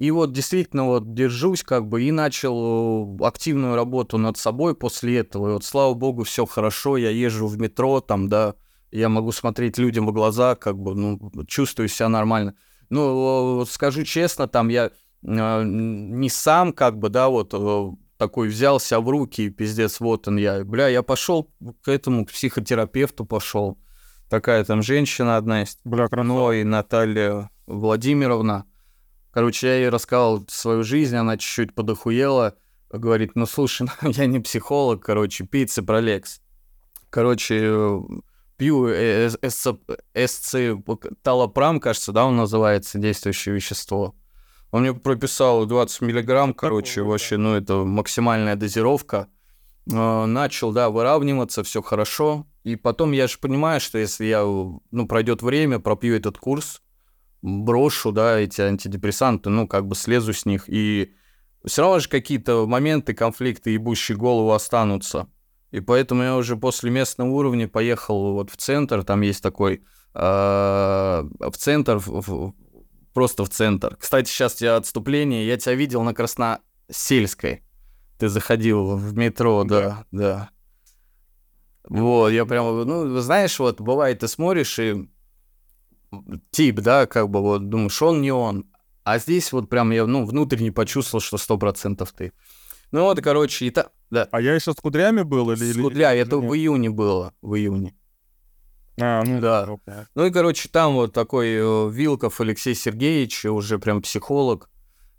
И 0.04 0.12
вот 0.12 0.34
действительно 0.34 0.84
вот 0.84 1.14
держусь 1.14 1.64
как 1.64 1.88
бы 1.88 2.04
и 2.04 2.12
начал 2.12 3.18
э, 3.22 3.26
активную 3.26 3.76
работу 3.76 4.18
над 4.18 4.38
собой 4.38 4.76
после 4.76 5.20
этого. 5.20 5.48
И 5.48 5.54
вот 5.54 5.64
слава 5.64 5.94
богу, 5.94 6.26
все 6.26 6.46
хорошо, 6.46 6.98
я 6.98 7.10
езжу 7.10 7.48
в 7.48 7.58
метро, 7.58 8.02
там, 8.02 8.28
да, 8.28 8.56
я 8.92 9.08
могу 9.08 9.32
смотреть 9.32 9.78
людям 9.78 10.06
в 10.06 10.12
глаза, 10.12 10.56
как 10.56 10.78
бы, 10.78 10.94
ну, 10.94 11.32
чувствую 11.48 11.88
себя 11.88 12.10
нормально. 12.10 12.54
Ну, 12.90 13.64
скажу 13.66 14.04
честно, 14.04 14.50
там 14.50 14.68
я 14.68 14.88
э, 14.88 15.64
не 15.64 16.28
сам, 16.28 16.74
как 16.74 17.00
бы, 17.00 17.08
да, 17.08 17.30
вот 17.30 17.54
э, 17.54 17.92
такой 18.18 18.50
взялся 18.50 19.00
в 19.00 19.08
руки, 19.08 19.44
и 19.44 19.50
пиздец, 19.50 20.02
вот 20.02 20.28
он 20.28 20.36
я. 20.36 20.66
Бля, 20.66 20.90
я 20.90 21.02
пошел 21.02 21.50
к 21.82 21.88
этому, 21.88 22.26
к 22.26 22.32
психотерапевту 22.32 23.24
пошел. 23.24 23.78
Такая 24.30 24.66
там 24.66 24.82
женщина 24.82 25.38
одна 25.38 25.62
есть, 25.62 25.80
Бля, 25.86 26.10
красава. 26.10 26.28
Ной 26.28 26.66
Наталья 26.66 27.50
Владимировна. 27.68 28.66
Короче, 29.34 29.68
я 29.68 29.76
ей 29.78 29.90
рассказал 29.90 30.46
свою 30.48 30.84
жизнь, 30.84 31.16
она 31.16 31.38
чуть-чуть 31.38 31.74
подохуела. 31.74 32.56
Говорит, 32.92 33.32
ну 33.34 33.48
слушай, 33.48 33.88
я 34.04 34.28
не 34.28 34.40
психолог, 34.40 35.04
короче, 35.04 35.46
пей 35.46 35.66
Ципролекс. 35.66 36.40
Короче, 37.10 37.60
э, 37.64 38.00
пью 38.58 38.88
э, 38.88 39.32
СЦ, 39.32 40.58
талопрам, 41.24 41.80
кажется, 41.80 42.12
да, 42.12 42.26
он 42.26 42.38
называется, 42.38 43.00
действующее 43.00 43.56
вещество. 43.56 44.16
Он 44.70 44.82
мне 44.82 44.94
прописал 44.94 45.66
20 45.66 46.02
миллиграмм, 46.02 46.54
короче, 46.54 47.02
вообще, 47.02 47.38
ну, 47.38 47.56
это 47.56 47.78
максимальная 47.84 48.56
дозировка. 48.56 49.30
Э, 49.92 50.26
Начал, 50.26 50.72
да, 50.72 50.92
выравниваться, 50.92 51.64
все 51.64 51.82
хорошо. 51.82 52.46
И 52.64 52.76
потом 52.76 53.14
я 53.14 53.26
же 53.28 53.40
понимаю, 53.40 53.82
что 53.82 53.98
если 53.98 54.26
я, 54.26 54.44
ну, 54.44 55.08
пройдет 55.08 55.42
время, 55.42 55.80
пропью 55.80 56.16
этот 56.16 56.38
курс, 56.38 56.83
брошу, 57.44 58.12
да, 58.12 58.40
эти 58.40 58.62
антидепрессанты, 58.62 59.50
ну, 59.50 59.68
как 59.68 59.86
бы 59.86 59.96
слезу 59.96 60.34
с 60.34 60.46
них, 60.46 60.64
и 60.68 61.14
все 61.66 61.82
равно 61.82 62.00
же 62.00 62.10
какие-то 62.10 62.66
моменты, 62.66 63.14
конфликты, 63.14 63.72
ебущие 63.72 64.18
голову 64.18 64.52
останутся. 64.54 65.28
И 65.72 65.82
поэтому 65.82 66.24
я 66.24 66.38
уже 66.38 66.56
после 66.56 66.90
местного 66.90 67.30
уровня 67.30 67.68
поехал 67.68 68.34
вот 68.34 68.50
в 68.50 68.58
центр, 68.58 69.04
там 69.04 69.22
есть 69.22 69.44
такой, 69.44 69.84
э, 70.14 70.20
в 70.20 71.58
центр, 71.58 71.98
в- 71.98 72.22
в- 72.22 72.54
просто 73.14 73.44
в 73.44 73.50
центр. 73.50 73.98
Кстати, 74.00 74.30
сейчас 74.30 74.62
я 74.62 74.78
отступление, 74.78 75.46
я 75.46 75.58
тебя 75.58 75.76
видел 75.76 76.04
на 76.04 76.14
Красносельской. 76.14 77.64
Ты 78.20 78.30
заходил 78.30 78.96
в 78.96 79.18
метро, 79.18 79.64
да, 79.64 80.06
да. 80.12 80.50
Вот, 81.90 82.30
я 82.30 82.46
прям, 82.46 82.82
ну, 82.88 83.18
знаешь, 83.20 83.60
вот 83.60 83.82
бывает, 83.82 84.20
ты 84.20 84.28
смотришь 84.30 84.80
и 84.80 85.10
тип, 86.52 86.82
да, 86.82 87.06
как 87.06 87.30
бы 87.30 87.42
вот 87.42 87.70
думаешь, 87.70 88.02
он 88.02 88.22
не 88.22 88.32
он. 88.32 88.66
А 89.04 89.20
здесь 89.20 89.52
вот 89.52 89.70
прям 89.70 89.92
я, 89.92 90.06
ну, 90.06 90.26
внутренне 90.26 90.72
почувствовал, 90.72 91.22
что 91.22 91.38
сто 91.38 91.58
процентов 91.58 92.14
ты. 92.14 92.32
Ну 92.92 93.04
вот, 93.04 93.22
короче, 93.22 93.66
и 93.66 93.70
так, 93.70 93.92
да. 94.12 94.28
А 94.32 94.40
я 94.40 94.54
еще 94.54 94.72
с 94.72 94.76
кудрями 94.76 95.24
был 95.24 95.52
или... 95.52 95.72
С 95.72 95.76
или 95.76 96.04
это 96.04 96.36
нет? 96.36 96.50
в 96.50 96.54
июне 96.54 96.90
было, 96.90 97.34
в 97.42 97.56
июне. 97.56 97.96
А, 99.02 99.24
ну 99.24 99.42
Да. 99.42 99.66
ну, 99.68 99.80
понятно. 99.84 100.08
Ну 100.16 100.26
и, 100.26 100.32
короче, 100.32 100.70
там 100.70 100.94
вот 100.94 101.14
такой 101.14 101.56
э, 101.56 101.90
Вилков 101.90 102.40
Алексей 102.40 102.76
Сергеевич, 102.76 103.46
уже 103.46 103.80
прям 103.80 104.02
психолог, 104.02 104.70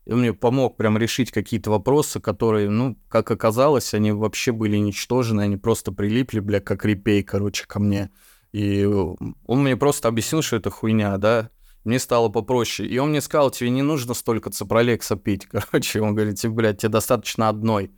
и 0.05 0.13
он 0.13 0.21
мне 0.21 0.33
помог 0.33 0.77
прям 0.77 0.99
решить 0.99 1.31
какие-то 1.31 1.71
вопросы, 1.71 2.21
которые, 2.21 2.69
ну, 2.69 2.97
как 3.09 3.31
оказалось, 3.31 3.95
они 3.95 4.13
вообще 4.13 4.53
были 4.53 4.77
ничтожны, 4.77 5.43
они 5.43 5.57
просто 5.57 5.93
прилипли, 5.93 6.41
бля, 6.41 6.61
как 6.61 6.85
репей, 6.85 7.23
короче, 7.23 7.65
ко 7.67 7.81
мне. 7.81 8.11
И 8.55 8.85
э, 8.85 9.15
он 9.47 9.63
мне 9.65 9.77
просто 9.77 10.07
объяснил, 10.07 10.41
что 10.41 10.55
это 10.55 10.71
хуйня, 10.71 11.19
да, 11.19 11.51
мне 11.83 11.99
стало 11.99 12.29
попроще. 12.29 12.89
И 12.89 12.97
он 12.99 13.11
мне 13.11 13.21
сказал, 13.21 13.51
тебе 13.51 13.69
не 13.71 13.83
нужно 13.83 14.15
столько 14.15 14.51
цепролекса 14.51 15.17
пить, 15.17 15.47
короче, 15.51 16.01
он 16.01 16.15
говорит, 16.15 16.39
тебе, 16.39 16.53
блядь, 16.53 16.79
тебе 16.79 16.91
достаточно 16.91 17.49
одной. 17.49 17.91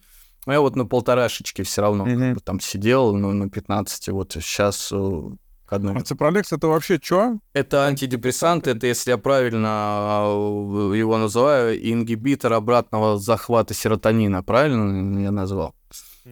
Ну, 0.46 0.52
я 0.54 0.62
вот 0.62 0.74
на 0.74 0.86
полторашечке 0.86 1.62
все 1.62 1.82
равно 1.82 2.04
как 2.04 2.14
Мгм. 2.14 2.34
бы 2.34 2.40
там 2.40 2.60
сидел, 2.60 3.14
ну, 3.14 3.32
на 3.32 3.50
15, 3.50 4.08
вот 4.08 4.32
сейчас 4.32 4.88
к 4.88 5.72
одной. 5.72 5.94
А 5.94 6.00
ципролекс 6.00 6.50
это 6.50 6.68
вообще 6.68 6.98
что? 7.02 7.38
Это 7.52 7.84
антидепрессант, 7.84 8.66
это, 8.66 8.86
если 8.86 9.10
я 9.10 9.18
правильно 9.18 9.68
а, 9.68 10.94
его 10.94 11.18
называю, 11.18 11.76
ингибитор 11.78 12.54
обратного 12.54 13.18
захвата 13.18 13.74
серотонина, 13.74 14.42
правильно 14.42 15.20
я 15.20 15.32
назвал? 15.32 15.74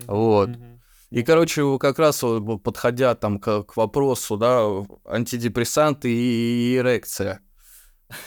Вот. 0.07 0.49
И, 1.15 1.23
короче, 1.23 1.79
как 1.79 2.01
раз 2.01 2.25
подходя 2.65 3.15
там 3.15 3.39
к, 3.39 3.63
к 3.63 3.77
вопросу, 3.77 4.37
да, 4.37 4.67
антидепрессанты 5.05 6.11
и, 6.11 6.73
и 6.73 6.77
эрекция. 6.77 7.41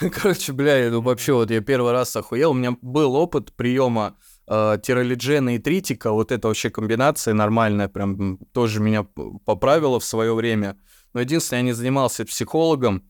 Короче, 0.00 0.54
бля, 0.54 0.90
ну 0.90 1.02
вообще 1.02 1.34
вот 1.34 1.50
я 1.50 1.60
первый 1.60 1.92
раз 1.92 2.16
охуел, 2.16 2.52
у 2.52 2.54
меня 2.54 2.78
был 2.80 3.14
опыт 3.14 3.52
приема 3.52 4.16
э, 4.46 4.78
тиролиджена 4.82 5.56
и 5.56 5.58
тритика, 5.58 6.12
вот 6.12 6.32
это 6.32 6.48
вообще 6.48 6.70
комбинация 6.70 7.34
нормальная, 7.34 7.88
прям 7.88 8.38
тоже 8.52 8.80
меня 8.80 9.02
поправила 9.44 10.00
в 10.00 10.04
свое 10.04 10.34
время. 10.34 10.78
Но 11.12 11.20
единственное, 11.20 11.60
я 11.60 11.66
не 11.66 11.72
занимался 11.72 12.24
психологом, 12.24 13.02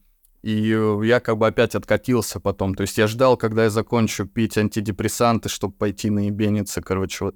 И 0.43 0.73
э, 0.73 1.05
я 1.05 1.21
как 1.21 1.37
бы 1.37 1.47
опять 1.47 1.75
откатился 1.75 2.41
потом. 2.41 2.75
То 2.75 2.81
есть 2.81 2.97
я 2.97 3.07
ждал, 3.07 3.37
когда 3.37 3.63
я 3.63 3.69
закончу 3.69 4.25
пить 4.25 4.57
антидепрессанты, 4.57 5.47
чтобы 5.47 5.73
пойти 5.73 6.09
на 6.09 6.27
ебениться, 6.27 6.81
короче, 6.81 7.25
вот. 7.25 7.35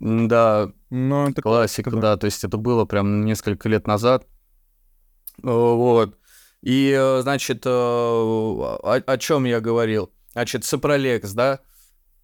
Да, 0.00 0.70
Ну, 0.90 1.28
это 1.28 1.42
классика, 1.42 1.90
да. 1.90 2.00
да. 2.00 2.16
То 2.16 2.26
есть 2.26 2.44
это 2.44 2.56
было 2.56 2.84
прям 2.84 3.24
несколько 3.24 3.68
лет 3.68 3.86
назад. 3.86 4.26
Э, 5.42 5.48
Вот. 5.50 6.16
И, 6.62 6.90
э, 6.98 7.20
значит, 7.22 7.66
э, 7.66 7.70
о, 7.70 9.02
о 9.06 9.18
чем 9.18 9.44
я 9.44 9.60
говорил? 9.60 10.10
Значит, 10.32 10.64
Сопролекс, 10.64 11.32
да? 11.32 11.60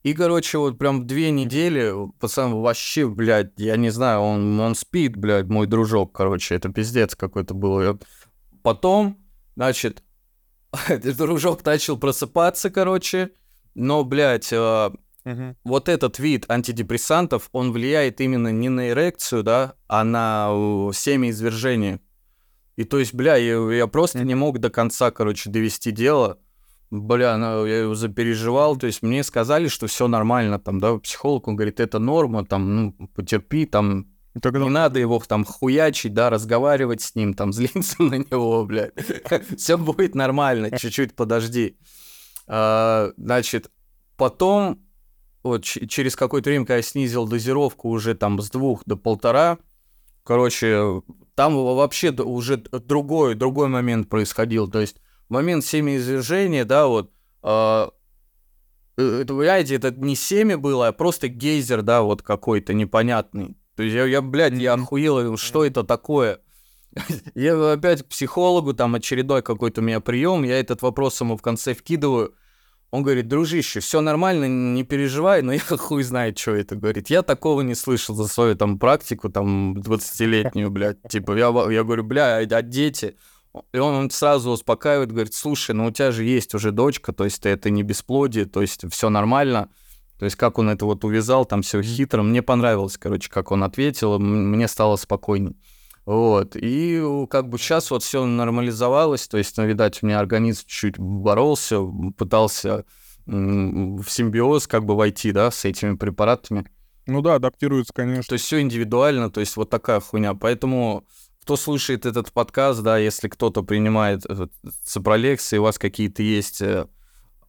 И, 0.02 0.14
короче, 0.14 0.56
вот 0.56 0.78
прям 0.78 1.06
две 1.06 1.30
недели, 1.30 1.92
пацан, 2.18 2.54
вообще, 2.54 3.06
блядь, 3.06 3.52
я 3.58 3.76
не 3.76 3.90
знаю, 3.90 4.20
он, 4.20 4.58
он 4.58 4.74
спит, 4.74 5.14
блядь, 5.16 5.46
мой 5.46 5.66
дружок, 5.66 6.12
короче, 6.12 6.54
это 6.54 6.70
пиздец 6.70 7.14
какой-то 7.14 7.52
был. 7.52 7.82
Я- 7.82 7.98
Потом, 8.62 9.18
значит, 9.56 10.02
дружок 10.88 11.62
начал 11.66 11.98
просыпаться, 11.98 12.70
короче, 12.70 13.32
но, 13.74 14.02
блядь, 14.04 14.50
Мгм. 15.24 15.56
вот 15.64 15.88
этот 15.88 16.18
вид 16.18 16.46
антидепрессантов, 16.48 17.48
он 17.52 17.72
влияет 17.72 18.20
именно 18.20 18.48
не 18.52 18.68
на 18.68 18.90
эрекцию, 18.90 19.42
да, 19.42 19.74
а 19.86 20.04
на 20.04 20.48
семяизвержение. 20.94 22.00
И 22.76 22.84
то 22.84 22.98
есть, 22.98 23.12
бля, 23.12 23.36
я, 23.36 23.58
я 23.72 23.86
просто 23.86 24.24
не 24.24 24.34
мог 24.34 24.58
до 24.58 24.70
конца, 24.70 25.10
короче, 25.10 25.50
довести 25.50 25.90
дело. 25.90 26.38
Бля, 26.90 27.36
ну, 27.36 27.66
я 27.66 27.80
его 27.80 27.94
запереживал, 27.94 28.76
то 28.76 28.86
есть 28.86 29.02
мне 29.02 29.22
сказали, 29.22 29.68
что 29.68 29.86
все 29.86 30.08
нормально, 30.08 30.58
там, 30.58 30.80
да, 30.80 30.96
психолог, 30.98 31.46
он 31.46 31.56
говорит, 31.56 31.78
это 31.78 31.98
норма, 31.98 32.44
там, 32.44 32.74
ну, 32.74 33.08
потерпи, 33.14 33.66
там, 33.66 34.06
Тогда 34.40 34.60
не 34.60 34.68
надо 34.68 35.00
его 35.00 35.18
там 35.18 35.44
хуячить, 35.44 36.14
да, 36.14 36.30
разговаривать 36.30 37.00
с 37.02 37.14
ним, 37.14 37.34
там, 37.34 37.52
злиться 37.52 38.02
на 38.02 38.14
него, 38.14 38.64
блядь. 38.64 38.94
Все 39.56 39.76
будет 39.76 40.14
нормально, 40.14 40.76
чуть-чуть 40.78 41.14
подожди. 41.14 41.76
А, 42.46 43.10
Значит, 43.16 43.70
потом, 44.16 44.80
вот 45.42 45.64
через 45.64 46.16
какое-то 46.16 46.50
время, 46.50 46.64
когда 46.64 46.76
я 46.76 46.82
снизил 46.82 47.26
дозировку 47.26 47.88
уже 47.88 48.14
там 48.14 48.40
с 48.40 48.50
двух 48.50 48.82
до 48.86 48.96
полтора, 48.96 49.58
короче, 50.24 51.02
там 51.34 51.54
во- 51.54 51.74
вообще 51.74 52.10
уже 52.10 52.58
другой, 52.58 53.34
другой 53.34 53.68
момент 53.68 54.08
происходил. 54.08 54.68
То 54.68 54.80
есть 54.80 54.96
момент 55.28 55.64
семяизвержения, 55.64 56.64
да, 56.64 56.86
вот, 56.86 57.12
а, 57.42 57.90
э, 58.96 59.20
это, 59.22 59.34
понимаете, 59.34 59.76
это 59.76 59.90
не 59.92 60.14
семя 60.14 60.58
было, 60.58 60.88
а 60.88 60.92
просто 60.92 61.28
гейзер, 61.28 61.82
да, 61.82 62.02
вот 62.02 62.22
какой-то 62.22 62.74
непонятный. 62.74 63.56
То 63.76 63.82
есть 63.82 63.94
я, 63.94 64.04
я 64.04 64.20
блядь, 64.20 64.54
я 64.54 64.74
охуел, 64.74 65.36
что 65.38 65.64
это 65.64 65.84
такое? 65.84 66.40
Я 67.34 67.72
опять 67.72 68.02
к 68.02 68.06
психологу, 68.08 68.74
там 68.74 68.96
очередной 68.96 69.42
какой-то 69.42 69.80
у 69.80 69.84
меня 69.84 70.00
прием, 70.00 70.42
я 70.42 70.58
этот 70.58 70.82
вопрос 70.82 71.20
ему 71.20 71.36
в 71.36 71.42
конце 71.42 71.72
вкидываю. 71.72 72.34
Он 72.90 73.02
говорит, 73.04 73.28
дружище, 73.28 73.78
все 73.78 74.00
нормально, 74.00 74.46
не 74.46 74.82
переживай, 74.82 75.42
но 75.42 75.52
я 75.52 75.60
хуй 75.78 76.02
знает, 76.02 76.38
что 76.38 76.52
это. 76.52 76.74
Говорит, 76.74 77.08
я 77.08 77.22
такого 77.22 77.60
не 77.60 77.74
слышал 77.74 78.16
за 78.16 78.26
свою 78.26 78.56
там 78.56 78.78
практику, 78.78 79.28
там, 79.28 79.74
20-летнюю, 79.76 80.70
блядь. 80.70 81.02
Типа, 81.08 81.36
я, 81.36 81.48
я 81.70 81.84
говорю, 81.84 82.02
бля, 82.02 82.38
а 82.38 82.40
а 82.40 82.62
дети? 82.62 83.16
И 83.72 83.78
он, 83.78 83.94
он 83.94 84.10
сразу 84.10 84.50
успокаивает, 84.50 85.10
говорит, 85.10 85.34
слушай, 85.34 85.72
ну 85.74 85.86
у 85.86 85.90
тебя 85.90 86.12
же 86.12 86.24
есть 86.24 86.54
уже 86.54 86.70
дочка, 86.70 87.12
то 87.12 87.24
есть 87.24 87.44
это 87.46 87.68
не 87.70 87.82
бесплодие, 87.82 88.46
то 88.46 88.60
есть 88.60 88.84
все 88.92 89.10
нормально. 89.10 89.70
То 90.18 90.24
есть 90.24 90.36
как 90.36 90.58
он 90.58 90.68
это 90.68 90.84
вот 90.84 91.04
увязал, 91.04 91.46
там 91.46 91.62
все 91.62 91.82
хитро. 91.82 92.22
Мне 92.22 92.42
понравилось, 92.42 92.98
короче, 92.98 93.30
как 93.30 93.50
он 93.50 93.64
ответил, 93.64 94.18
мне 94.18 94.68
стало 94.68 94.96
спокойней. 94.96 95.56
Вот, 96.10 96.56
и 96.56 97.00
э, 97.00 97.26
как 97.30 97.48
бы 97.48 97.56
сейчас 97.56 97.92
вот 97.92 98.02
все 98.02 98.26
нормализовалось, 98.26 99.28
то 99.28 99.38
есть, 99.38 99.56
ну, 99.56 99.64
видать, 99.64 100.02
у 100.02 100.06
меня 100.06 100.18
организм 100.18 100.64
чуть 100.66 100.98
боролся, 100.98 101.78
пытался 102.18 102.84
в 103.26 104.04
симбиоз 104.08 104.66
как 104.66 104.84
бы 104.84 104.96
войти, 104.96 105.30
да, 105.30 105.52
с 105.52 105.64
этими 105.64 105.94
препаратами. 105.94 106.68
Ну 107.06 107.22
да, 107.22 107.36
адаптируется, 107.36 107.92
конечно. 107.94 108.24
То 108.24 108.32
есть 108.32 108.44
все 108.44 108.60
индивидуально, 108.60 109.30
то 109.30 109.38
есть 109.38 109.56
вот 109.56 109.70
такая 109.70 110.00
хуйня. 110.00 110.34
Поэтому 110.34 111.06
кто 111.42 111.56
слушает 111.56 112.04
этот 112.06 112.32
подкаст, 112.32 112.82
да, 112.82 112.98
если 112.98 113.28
кто-то 113.28 113.62
принимает 113.62 114.26
этот 114.26 114.52
цепролекс, 114.82 115.52
и 115.52 115.58
у 115.58 115.62
вас 115.62 115.78
какие-то 115.78 116.24
есть 116.24 116.60
э, 116.60 116.88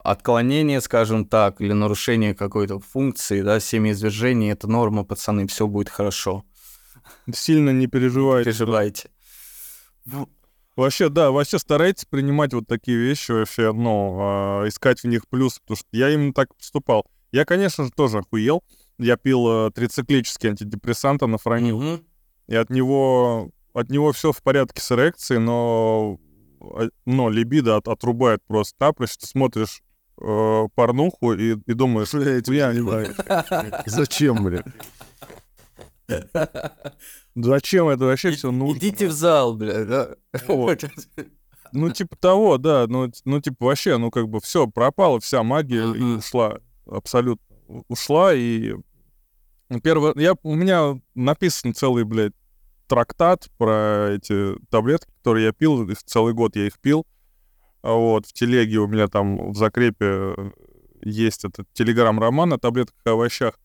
отклонения, 0.03 0.81
скажем 0.81 1.25
так, 1.25 1.61
или 1.61 1.73
нарушение 1.73 2.35
какой-то 2.35 2.79
функции, 2.79 3.41
да, 3.41 3.59
семяизвержение, 3.59 4.51
это 4.51 4.67
норма, 4.67 5.03
пацаны, 5.03 5.47
все 5.47 5.65
будет 5.65 5.89
хорошо. 5.89 6.43
Сильно 7.33 7.69
не 7.71 7.81
Не 7.81 7.87
переживайте. 7.87 8.45
переживайте. 8.49 9.09
Вообще, 10.75 11.09
да, 11.09 11.31
вообще 11.31 11.59
старайтесь 11.59 12.05
принимать 12.05 12.53
вот 12.53 12.65
такие 12.67 12.97
вещи, 12.97 13.31
вообще, 13.31 13.71
ну, 13.73 14.17
а, 14.19 14.67
искать 14.67 15.01
в 15.01 15.07
них 15.07 15.27
плюс, 15.27 15.59
потому 15.59 15.77
что 15.77 15.87
я 15.91 16.09
именно 16.09 16.33
так 16.33 16.55
поступал. 16.55 17.05
Я, 17.31 17.45
конечно 17.45 17.83
же, 17.85 17.91
тоже 17.91 18.19
охуел. 18.19 18.63
Я 18.97 19.17
пил 19.17 19.67
э, 19.67 19.71
трициклический 19.71 20.49
антидепрессант, 20.49 21.21
нафронил. 21.21 21.81
Мгм. 21.81 22.03
И 22.47 22.55
от 22.55 22.69
него, 22.69 23.49
от 23.73 23.89
него 23.89 24.11
все 24.11 24.31
в 24.31 24.41
порядке 24.43 24.81
с 24.81 24.91
эрекцией, 24.91 25.39
но, 25.39 26.19
а, 26.61 26.87
но 27.05 27.29
либидо 27.29 27.77
от- 27.77 27.87
отрубает 27.87 28.41
просто 28.47 28.75
напрочь. 28.79 29.17
Ты 29.17 29.27
смотришь 29.27 29.81
э, 30.21 30.63
порнуху 30.75 31.33
и, 31.33 31.57
и 31.65 31.73
думаешь, 31.73 32.13
Я 32.13 32.35
я 32.53 32.73
занимаюсь. 32.73 33.15
Зачем, 33.85 34.43
блин? 34.43 34.63
Зачем 37.35 37.87
это 37.87 38.05
вообще 38.05 38.31
все 38.31 38.51
нужно? 38.51 38.77
Идите 38.77 39.07
в 39.07 39.11
зал, 39.11 39.55
бля, 39.55 39.85
да. 39.85 40.15
Ну, 41.73 41.89
типа 41.89 42.15
того, 42.17 42.57
да. 42.57 42.85
Ну, 42.87 43.11
ну 43.25 43.39
типа, 43.39 43.65
вообще, 43.65 43.97
ну, 43.97 44.11
как 44.11 44.27
бы 44.27 44.39
все, 44.41 44.67
пропала 44.67 45.19
вся 45.19 45.43
магия 45.43 45.83
и 45.93 46.01
ушла. 46.01 46.59
Абсолютно 46.85 47.45
ушла. 47.87 48.33
И 48.33 48.75
ну, 49.69 49.79
первое... 49.79 50.13
Я, 50.17 50.33
у 50.43 50.55
меня 50.55 50.99
написан 51.15 51.73
целый, 51.73 52.03
блядь, 52.03 52.33
трактат 52.87 53.47
про 53.57 54.09
эти 54.15 54.55
таблетки, 54.69 55.09
которые 55.19 55.45
я 55.45 55.53
пил. 55.53 55.89
Целый 56.05 56.33
год 56.33 56.55
я 56.55 56.67
их 56.67 56.79
пил. 56.79 57.05
А 57.81 57.93
Вот, 57.93 58.25
в 58.27 58.33
телеге 58.33 58.77
у 58.79 58.87
меня 58.87 59.07
там 59.07 59.51
в 59.51 59.55
закрепе 59.55 60.05
э, 60.37 60.51
есть 61.03 61.45
этот 61.45 61.67
телеграм-роман 61.73 62.53
о 62.53 62.59
таблетках 62.59 62.99
и 63.05 63.09
овощах. 63.09 63.59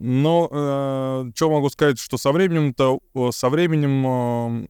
Но 0.00 1.30
что 1.36 1.50
могу 1.50 1.68
сказать, 1.68 1.98
что 1.98 2.16
со 2.16 2.32
временем-то, 2.32 3.00
со 3.32 3.50
временем 3.50 4.64
э, 4.64 4.68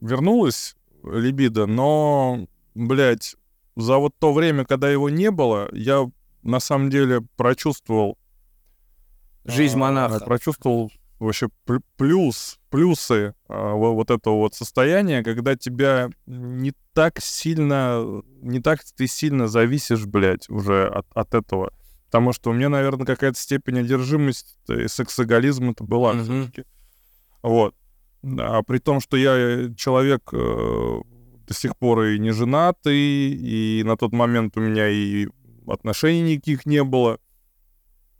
вернулась 0.00 0.74
либидо, 1.04 1.66
но, 1.66 2.46
блядь, 2.74 3.36
за 3.76 3.98
вот 3.98 4.14
то 4.18 4.32
время, 4.32 4.64
когда 4.64 4.90
его 4.90 5.08
не 5.08 5.30
было, 5.30 5.68
я 5.72 6.10
на 6.42 6.58
самом 6.58 6.90
деле 6.90 7.22
прочувствовал... 7.36 8.18
Жизнь 9.44 9.76
а, 9.76 9.78
монаха. 9.78 10.24
Прочувствовал 10.24 10.90
вообще 11.20 11.48
плю- 11.66 11.82
плюс, 11.96 12.58
плюсы 12.70 13.34
во- 13.46 13.92
вот 13.92 14.10
этого 14.10 14.34
вот 14.36 14.54
состояния, 14.54 15.22
когда 15.22 15.54
тебя 15.56 16.10
не 16.26 16.72
так 16.94 17.20
сильно, 17.20 18.22
не 18.42 18.60
так 18.60 18.80
ты 18.96 19.06
сильно 19.06 19.46
зависишь, 19.46 20.04
блядь, 20.06 20.48
уже 20.48 20.88
от, 20.88 21.06
от 21.14 21.34
этого. 21.34 21.72
Потому 22.14 22.32
что 22.32 22.50
у 22.50 22.52
меня, 22.52 22.68
наверное, 22.68 23.06
какая-то 23.06 23.36
степень 23.36 23.80
одержимости 23.80 24.84
и 24.84 24.86
сексоголизм 24.86 25.70
это 25.70 25.82
была 25.82 26.12
Мгм. 26.12 26.22
всё-таки. 26.22 26.64
Вот. 27.42 27.74
А 28.38 28.62
при 28.62 28.78
том, 28.78 29.00
что 29.00 29.16
я 29.16 29.32
э, 29.36 29.74
человек 29.76 30.22
э, 30.32 31.00
до 31.48 31.54
сих 31.54 31.76
пор 31.76 32.04
и 32.04 32.20
не 32.20 32.30
женатый, 32.30 32.96
и 32.96 33.82
на 33.84 33.96
тот 33.96 34.12
момент 34.12 34.56
у 34.56 34.60
меня 34.60 34.88
и 34.88 35.26
отношений 35.66 36.34
никаких 36.34 36.66
не 36.66 36.84
было. 36.84 37.18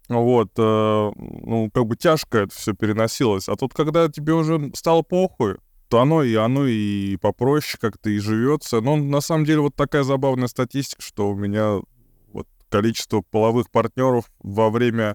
Вот, 0.08 0.50
э, 0.58 1.10
ну, 1.14 1.70
как 1.72 1.86
бы 1.86 1.94
тяжко 1.94 2.38
это 2.38 2.52
все 2.52 2.74
переносилось. 2.74 3.48
А 3.48 3.54
тут, 3.54 3.74
когда 3.74 4.08
тебе 4.08 4.32
уже 4.32 4.72
стало 4.74 5.02
похуй, 5.02 5.58
то 5.88 6.00
оно 6.00 6.24
и 6.24 6.34
оно 6.34 6.66
и 6.66 7.16
попроще 7.18 7.78
как-то 7.80 8.10
и 8.10 8.18
живется. 8.18 8.80
Но 8.80 8.96
на 8.96 9.20
самом 9.20 9.44
деле 9.44 9.60
вот 9.60 9.76
такая 9.76 10.02
забавная 10.02 10.48
статистика, 10.48 11.00
что 11.00 11.30
у 11.30 11.36
меня 11.36 11.78
количество 12.78 13.20
половых 13.30 13.70
партнеров 13.70 14.24
во 14.40 14.68
время 14.68 15.14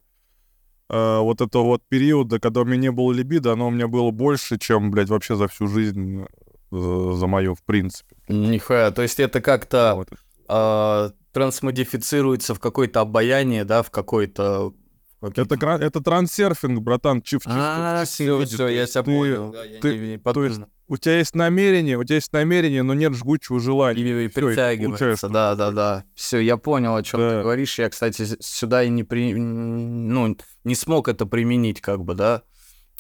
э, 0.90 1.20
вот 1.20 1.42
этого 1.42 1.64
вот 1.64 1.82
периода, 1.90 2.40
когда 2.40 2.62
у 2.62 2.66
меня 2.66 2.78
не 2.78 2.92
было 2.92 3.12
либидо, 3.12 3.52
оно 3.52 3.68
у 3.68 3.70
меня 3.70 3.90
было 3.90 4.12
больше, 4.12 4.58
чем, 4.58 4.92
блядь, 4.92 5.10
вообще 5.10 5.36
за 5.36 5.50
всю 5.50 5.68
жизнь 5.68 6.24
э, 6.72 7.12
за 7.16 7.28
мою, 7.28 7.56
в 7.56 7.64
принципе. 7.64 8.16
Нихуя, 8.30 8.92
то 8.92 9.02
есть 9.02 9.20
это 9.20 9.42
как-то 9.42 9.94
Вот. 9.98 10.08
а, 10.48 11.12
трансмодифицируется 11.34 12.56
в 12.56 12.60
какое-то 12.62 13.02
обаяние, 13.02 13.66
да, 13.66 13.84
в 13.84 13.92
какой-то... 13.92 14.74
Это, 15.22 15.58
кра- 15.58 15.78
это 15.80 16.00
трансерфинг, 16.00 16.80
братан, 16.82 17.22
чиф, 17.22 17.42
А, 17.46 18.06
все, 18.06 18.46
все, 18.46 18.70
я 18.70 18.86
тебя 18.86 19.04
Ты- 19.04 19.12
понял. 19.12 19.52
Да, 19.52 19.66
я 19.66 19.82
ты- 19.82 20.00
не- 20.00 20.08
не 20.12 20.18
то 20.18 20.46
есть. 20.46 20.62
У 20.90 20.98
тебя 20.98 21.20
есть 21.20 21.36
намерение, 21.36 21.98
у 22.00 22.04
тебя 22.04 22.16
есть 22.16 22.34
намерение, 22.34 22.82
но 22.82 22.96
нет 22.96 23.14
жгучего 23.14 23.60
желания. 23.60 24.02
И, 24.02 24.26
и 24.26 24.28
Всё, 24.28 24.48
притягивается, 24.48 25.30
да, 25.30 25.54
да, 25.54 25.70
да. 25.70 26.04
Все, 26.16 26.40
я 26.40 26.58
понял, 26.58 26.96
о 26.96 27.04
чем 27.04 27.20
Да. 27.20 27.30
ты 27.30 27.42
говоришь. 27.44 27.78
Я, 27.78 27.90
кстати, 27.90 28.28
сюда 28.40 28.84
и 28.84 28.90
не 28.90 29.04
при... 29.04 29.36
ну, 29.36 30.36
не 30.64 30.76
смог 30.76 31.08
это 31.08 31.28
применить, 31.28 31.80
как 31.80 32.04
бы, 32.04 32.16
да. 32.16 32.42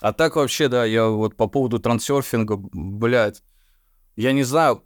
А 0.01 0.13
так 0.13 0.35
вообще, 0.35 0.67
да, 0.67 0.85
я 0.85 1.07
вот 1.07 1.35
по 1.35 1.47
поводу 1.47 1.79
трансерфинга, 1.79 2.57
блядь, 2.57 3.41
я 4.15 4.33
не 4.33 4.43
знаю, 4.43 4.83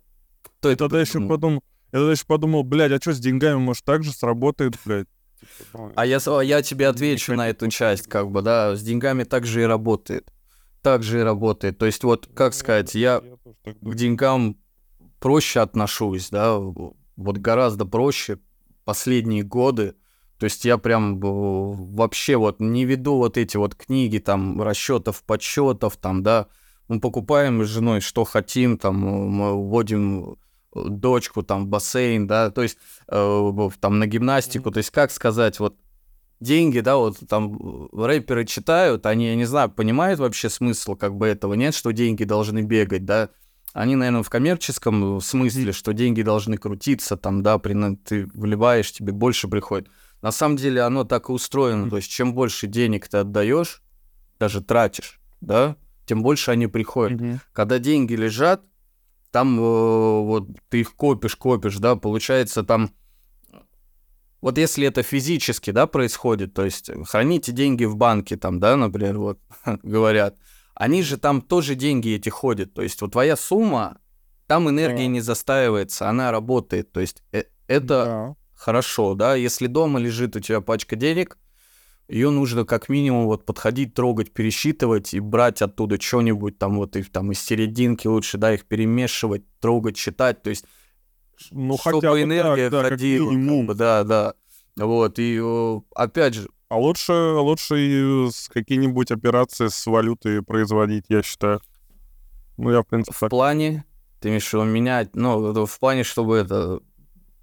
Кто 0.60 0.70
Я 0.70 0.74
это 0.74 0.86
тогда 0.86 1.02
еще 1.02 1.20
подумал, 1.28 1.62
я 1.92 2.00
тогда 2.00 2.12
еще 2.14 2.26
подумал, 2.26 2.64
блядь, 2.64 2.94
а 2.94 3.02
что 3.02 3.14
с 3.14 3.20
деньгами, 3.20 3.58
может, 3.58 3.84
так 3.84 4.04
же 4.04 4.12
сработает, 4.14 4.76
блядь? 4.86 5.08
Типа, 5.58 5.78
ну, 5.78 5.92
А 5.96 6.06
я, 6.06 6.20
я 6.42 6.62
тебе 6.62 6.88
отвечу 6.88 7.36
на 7.36 7.50
эту 7.50 7.70
часть, 7.70 8.08
как 8.08 8.32
бы, 8.32 8.42
да, 8.42 8.76
с 8.76 8.82
деньгами 8.82 9.24
так 9.24 9.46
же 9.46 9.62
и 9.62 9.66
работает. 9.66 10.33
Так 10.84 11.02
же 11.02 11.22
и 11.22 11.24
работает. 11.24 11.78
То 11.78 11.86
есть 11.86 12.04
вот, 12.04 12.30
как 12.36 12.54
сказать, 12.54 12.94
я 12.94 13.22
к 13.22 13.96
деньгам 13.96 14.58
проще 15.20 15.62
отношусь, 15.62 16.30
да, 16.30 16.58
вот 16.58 17.38
гораздо 17.38 17.86
проще 17.86 18.40
последние 18.84 19.44
годы. 19.44 19.96
То 20.38 20.46
есть 20.46 20.66
я 20.66 20.78
прям 20.78 21.16
э, 21.16 21.20
вообще 21.22 22.36
вот 22.36 22.60
не 22.60 22.84
веду 22.84 23.16
вот 23.16 23.38
эти 23.38 23.56
вот 23.56 23.76
книги 23.76 24.18
там 24.18 24.62
расчетов, 24.62 25.24
подсчетов, 25.24 25.96
там, 25.96 26.22
да. 26.22 26.48
Мы 26.90 27.00
покупаем 27.00 27.64
с 27.64 27.68
женой, 27.68 28.02
что 28.02 28.26
хотим, 28.26 28.78
там, 28.78 29.06
э, 29.06 29.28
мы 29.30 29.54
вводим 29.54 30.36
э, 30.76 30.84
дочку 30.90 31.44
там 31.44 31.66
в 31.66 31.68
бассейн, 31.68 32.28
да, 32.28 32.50
то 32.50 32.62
есть 32.62 32.78
э, 33.08 33.70
там 33.80 34.00
на 34.00 34.08
гимнастику, 34.08 34.70
то 34.72 34.80
есть 34.80 34.90
как 34.90 35.12
сказать, 35.12 35.60
вот 35.60 35.78
деньги, 36.44 36.82
да, 36.82 36.98
вот 36.98 37.18
там 37.28 37.90
рэперы 37.92 38.46
читают, 38.46 39.06
они, 39.06 39.28
я 39.28 39.36
не 39.36 39.46
знаю, 39.46 39.70
понимают 39.72 40.20
вообще 40.20 40.50
смысл 40.50 40.96
как 40.96 41.16
бы 41.16 41.28
этого, 41.28 41.56
нет, 41.56 41.74
что 41.74 41.92
деньги 41.92 42.24
должны 42.24 42.62
бегать, 42.62 43.06
да, 43.06 43.30
они, 43.74 43.96
наверное, 43.96 44.22
в 44.22 44.30
коммерческом 44.30 45.20
смысле, 45.20 45.72
что 45.72 45.94
деньги 45.94 46.22
должны 46.22 46.58
крутиться, 46.58 47.18
там, 47.18 47.42
да, 47.42 47.58
при, 47.58 47.96
ты 47.96 48.28
вливаешь, 48.36 48.92
тебе 48.92 49.12
больше 49.14 49.48
приходит. 49.48 49.90
На 50.22 50.32
самом 50.32 50.58
деле 50.58 50.82
оно 50.82 51.04
так 51.04 51.30
и 51.30 51.32
устроено, 51.32 51.90
то 51.90 51.98
есть 51.98 52.12
чем 52.12 52.34
больше 52.34 52.68
денег 52.68 53.08
ты 53.08 53.18
отдаешь, 53.18 53.82
даже 54.40 54.62
тратишь, 54.62 55.20
да, 55.42 55.76
тем 56.06 56.22
больше 56.22 56.52
они 56.52 56.68
приходят. 56.68 57.20
Когда 57.52 57.80
деньги 57.80 58.14
лежат, 58.14 58.62
там 59.32 59.60
э, 59.60 59.62
вот 59.62 60.50
ты 60.70 60.82
их 60.82 60.96
копишь, 60.96 61.36
копишь, 61.36 61.78
да, 61.78 61.96
получается 61.96 62.64
там... 62.64 62.92
Вот 64.44 64.58
если 64.58 64.86
это 64.86 65.04
физически, 65.04 65.72
да, 65.72 65.88
происходит, 65.88 66.54
то 66.54 66.66
есть 66.66 66.90
э, 66.90 67.02
храните 67.06 67.54
деньги 67.54 67.86
в 67.86 67.96
банке, 67.96 68.36
там, 68.36 68.60
да, 68.60 68.76
например, 68.76 69.18
вот 69.18 69.40
говорят, 69.84 70.36
они 70.76 71.02
же 71.02 71.16
там 71.16 71.42
тоже 71.42 71.76
деньги 71.76 72.14
эти 72.14 72.28
ходят, 72.28 72.74
то 72.74 72.82
есть 72.82 73.02
вот 73.02 73.14
твоя 73.14 73.38
сумма, 73.38 74.00
там 74.48 74.70
энергия 74.70 75.06
Да. 75.06 75.08
не 75.08 75.22
застаивается, 75.22 76.10
она 76.10 76.30
работает, 76.32 76.92
то 76.92 77.00
есть 77.00 77.24
э, 77.32 77.44
это 77.68 78.06
Да. 78.06 78.36
хорошо, 78.54 79.16
да, 79.16 79.36
если 79.36 79.68
дома 79.68 79.98
лежит 79.98 80.36
у 80.36 80.42
тебя 80.42 80.60
пачка 80.60 80.98
денег, 80.98 81.38
ее 82.10 82.30
нужно 82.30 82.66
как 82.66 82.90
минимум 82.90 83.28
вот 83.28 83.46
подходить, 83.46 83.94
трогать, 83.94 84.34
пересчитывать 84.34 85.14
и 85.14 85.22
брать 85.22 85.62
оттуда 85.62 85.98
что-нибудь 86.02 86.58
там 86.60 86.76
вот 86.76 86.98
и 86.98 87.04
там 87.04 87.32
из 87.32 87.40
серединки 87.40 88.08
лучше, 88.08 88.38
да, 88.38 88.54
их 88.54 88.66
перемешивать, 88.66 89.44
трогать, 89.62 89.96
читать, 89.96 90.44
то 90.44 90.50
есть 90.50 90.66
Ну, 91.52 91.78
чтобы 91.78 91.98
хотя 91.98 92.12
бы 92.12 92.22
энергия 92.22 92.70
так, 92.70 92.72
да, 92.72 92.82
как 92.82 92.92
ходила, 92.92 93.26
как 93.26 93.36
минимум. 93.38 93.68
бы, 93.68 93.74
да, 93.76 94.04
да, 94.04 94.34
вот, 94.76 95.20
и 95.20 95.40
э, 95.42 95.80
опять 95.96 96.36
же, 96.36 96.50
А 96.70 96.78
лучше, 96.78 97.14
лучше 97.14 98.30
какие-нибудь 98.50 99.12
операции 99.12 99.68
с 99.68 99.86
валютой 99.86 100.42
производить, 100.42 101.06
я 101.10 101.22
считаю. 101.22 101.62
Ну, 102.58 102.72
я, 102.72 102.82
в 102.82 102.88
принципе, 102.88 103.16
в 103.16 103.20
так. 103.20 103.30
плане, 103.30 103.86
ты 104.20 104.30
имеешь 104.30 104.48
в 104.48 104.54
виду 104.54 104.64
менять, 104.64 105.16
ну, 105.16 105.66
в 105.66 105.80
плане, 105.80 106.04
чтобы 106.04 106.38
это 106.38 106.80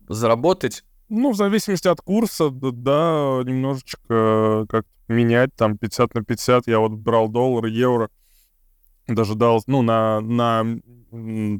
заработать, 0.08 0.84
Ну, 1.08 1.30
в 1.30 1.36
зависимости 1.36 1.88
от 1.88 2.00
курса, 2.00 2.50
да, 2.50 3.42
немножечко 3.44 4.66
как 4.68 4.86
менять, 5.08 5.54
там, 5.56 5.76
50 5.76 6.14
на 6.14 6.24
50. 6.24 6.66
Я 6.66 6.78
вот 6.78 6.92
брал 6.92 7.28
доллар, 7.28 7.66
евро, 7.66 8.10
даже 9.14 9.34
дал, 9.34 9.62
ну, 9.66 9.82
на, 9.82 10.20
на 10.20 10.64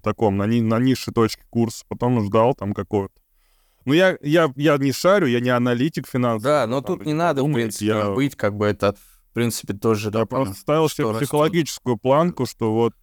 таком, 0.03 0.37
на, 0.37 0.47
ни- 0.47 0.61
на 0.61 0.79
низшей 0.79 1.13
точке 1.13 1.43
курса, 1.51 1.85
потом 1.89 2.25
ждал 2.25 2.55
там 2.55 2.73
какого-то. 2.73 3.15
Ну, 3.85 3.95
я, 3.95 4.17
я, 4.23 4.53
я 4.57 4.77
не 4.79 4.93
шарю, 4.93 5.27
я 5.27 5.41
не 5.41 5.51
аналитик 5.51 6.07
финансовый. 6.07 6.45
да, 6.51 6.67
но 6.67 6.81
там, 6.81 6.99
тут 6.99 7.07
не 7.07 7.15
надо, 7.15 7.43
в 7.43 7.53
принципе, 7.53 7.87
я- 7.87 8.11
быть, 8.11 8.37
как 8.37 8.57
бы 8.57 8.67
это, 8.67 8.95
в 8.95 9.33
принципе, 9.35 9.73
тоже, 9.75 10.11
Я 10.13 10.27
просто 10.27 10.55
ставил 10.55 10.89
себе 10.89 11.13
психологическую 11.15 11.97
планку, 11.97 12.47
что 12.47 12.73
вот 12.73 12.95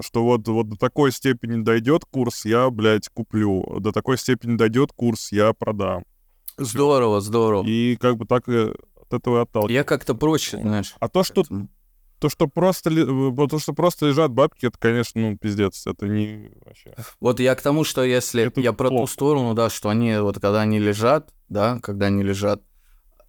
что 0.00 0.24
вот, 0.24 0.48
вот 0.48 0.68
до 0.70 0.76
такой 0.76 1.12
степени 1.12 1.62
дойдет 1.62 2.04
курс, 2.04 2.44
я, 2.46 2.68
блядь, 2.70 3.08
куплю. 3.10 3.78
До 3.78 3.92
такой 3.92 4.18
степени 4.18 4.56
дойдет 4.56 4.90
курс, 4.92 5.30
я 5.30 5.52
продам. 5.52 6.02
Здорово, 6.56 7.20
здорово. 7.20 7.64
И 7.64 7.94
как 8.00 8.16
бы 8.16 8.26
так 8.26 8.48
и 8.48 8.72
от 9.00 9.12
этого 9.12 9.42
отталкиваюсь. 9.42 9.74
Я 9.74 9.84
как-то 9.84 10.14
проще, 10.16 10.58
знаешь. 10.60 10.94
А 10.98 11.08
то, 11.08 11.22
что, 11.22 11.42
поэтому- 11.42 11.68
то, 12.18 12.28
что 12.28 12.46
просто, 12.46 12.90
э, 12.90 13.46
то, 13.48 13.58
что 13.58 13.72
просто 13.72 14.06
лежат 14.06 14.30
бабки, 14.32 14.66
это, 14.66 14.78
конечно, 14.78 15.20
ну, 15.20 15.36
пиздец. 15.36 15.86
Это 15.86 16.06
не 16.06 16.50
вообще. 16.64 16.94
Вот 17.20 17.40
я 17.40 17.54
к 17.54 17.60
тому, 17.62 17.84
что 17.84 18.02
если 18.02 18.44
Это 18.44 18.60
я 18.60 18.72
про 18.72 18.88
ту 18.88 18.96
плохо. 18.96 19.12
сторону, 19.12 19.54
да, 19.54 19.68
что 19.70 19.88
они 19.88 20.16
вот 20.18 20.36
когда 20.40 20.62
они 20.62 20.78
лежат, 20.78 21.30
да, 21.48 21.78
когда 21.82 22.06
они 22.06 22.22
лежат, 22.22 22.62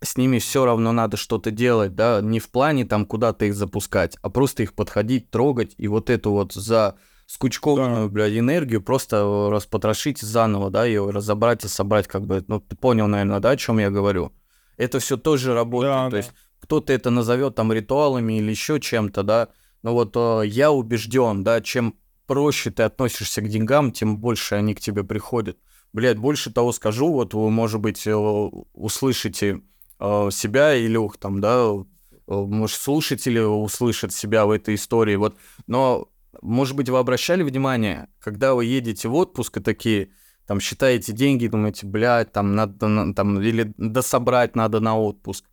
с 0.01 0.17
ними 0.17 0.39
все 0.39 0.65
равно 0.65 0.91
надо 0.91 1.17
что-то 1.17 1.51
делать, 1.51 1.95
да, 1.95 2.21
не 2.21 2.39
в 2.39 2.49
плане 2.51 2.85
там 2.85 3.05
куда-то 3.05 3.45
их 3.45 3.55
запускать, 3.55 4.17
а 4.21 4.29
просто 4.29 4.63
их 4.63 4.73
подходить, 4.73 5.29
трогать 5.31 5.73
и 5.77 5.87
вот 5.87 6.09
эту 6.09 6.31
вот 6.31 6.53
за 6.53 6.95
скучкованную, 7.27 8.09
блядь, 8.09 8.33
энергию 8.33 8.81
просто 8.83 9.17
э, 9.17 9.49
распотрошить 9.49 10.19
заново, 10.19 10.69
да, 10.69 10.85
ее 10.85 11.09
разобрать 11.09 11.63
и 11.65 11.67
собрать, 11.67 12.07
как 12.07 12.25
бы, 12.27 12.43
ну, 12.47 12.59
ты 12.59 12.75
понял, 12.75 13.07
наверное, 13.07 13.39
да, 13.39 13.51
о 13.51 13.57
чем 13.57 13.79
я 13.79 13.89
говорю? 13.89 14.31
Это 14.77 14.99
все 14.99 15.17
тоже 15.17 15.53
работает, 15.53 15.93
Да, 15.93 16.05
то 16.05 16.11
да. 16.11 16.17
есть 16.17 16.31
кто-то 16.65 16.91
это 16.93 17.11
назовет 17.11 17.55
там 17.55 17.71
ритуалами 17.71 18.39
или 18.39 18.49
еще 18.49 18.79
чем-то, 18.79 19.21
да, 19.21 19.49
но 19.83 19.93
вот 19.93 20.15
э, 20.15 20.47
я 20.47 20.71
убежден, 20.71 21.43
да, 21.43 21.61
чем 21.61 21.95
проще 22.25 22.71
ты 22.71 22.81
относишься 22.81 23.41
к 23.41 23.47
деньгам, 23.47 23.91
тем 23.91 24.17
больше 24.17 24.55
они 24.55 24.73
к 24.73 24.79
тебе 24.79 25.03
приходят. 25.03 25.59
Блядь, 25.93 26.17
больше 26.17 26.51
того 26.51 26.71
скажу, 26.71 27.11
вот 27.13 27.35
вы, 27.35 27.51
может 27.51 27.81
быть, 27.81 28.07
э, 28.07 28.15
услышите 28.15 29.61
э, 29.99 30.29
себя 30.31 30.73
или 30.73 30.97
ух, 30.97 31.17
там, 31.17 31.39
да, 31.39 31.67
э, 31.67 31.83
может, 32.27 32.81
слушатели 32.81 33.39
услышат 33.39 34.11
себя 34.11 34.47
в 34.47 34.49
этой 34.49 34.73
истории, 34.73 35.17
вот, 35.17 35.37
но, 35.67 36.09
может 36.41 36.75
быть, 36.75 36.89
вы 36.89 36.97
обращали 36.97 37.43
внимание, 37.43 38.09
когда 38.19 38.55
вы 38.55 38.65
едете 38.65 39.07
в 39.07 39.13
отпуск 39.13 39.57
и 39.57 39.61
такие, 39.61 40.09
там, 40.47 40.59
считаете 40.59 41.13
деньги, 41.13 41.45
думаете, 41.45 41.85
блядь, 41.85 42.31
там, 42.31 42.55
надо, 42.55 42.87
на- 42.87 43.13
там, 43.13 43.39
или 43.39 43.71
дособрать 43.77 44.55
надо 44.55 44.79
на 44.79 44.97
отпуск. 44.97 45.45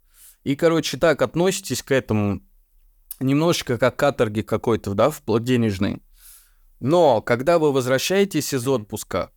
И, 0.45 0.57
короче, 0.57 0.97
так 0.97 1.23
относитесь 1.23 1.83
к 1.83 1.93
этому 1.93 2.41
немножечко 3.21 3.79
как 3.79 3.97
к 3.97 3.99
каторге 3.99 4.43
какой-то, 4.43 4.95
да, 4.95 5.11
вплоть 5.11 5.45
денежной. 5.45 6.03
Но 6.81 7.23
когда 7.23 7.59
вы 7.59 7.73
возвращаетесь 7.73 8.53
из 8.53 8.67
отпуска, 8.67 9.31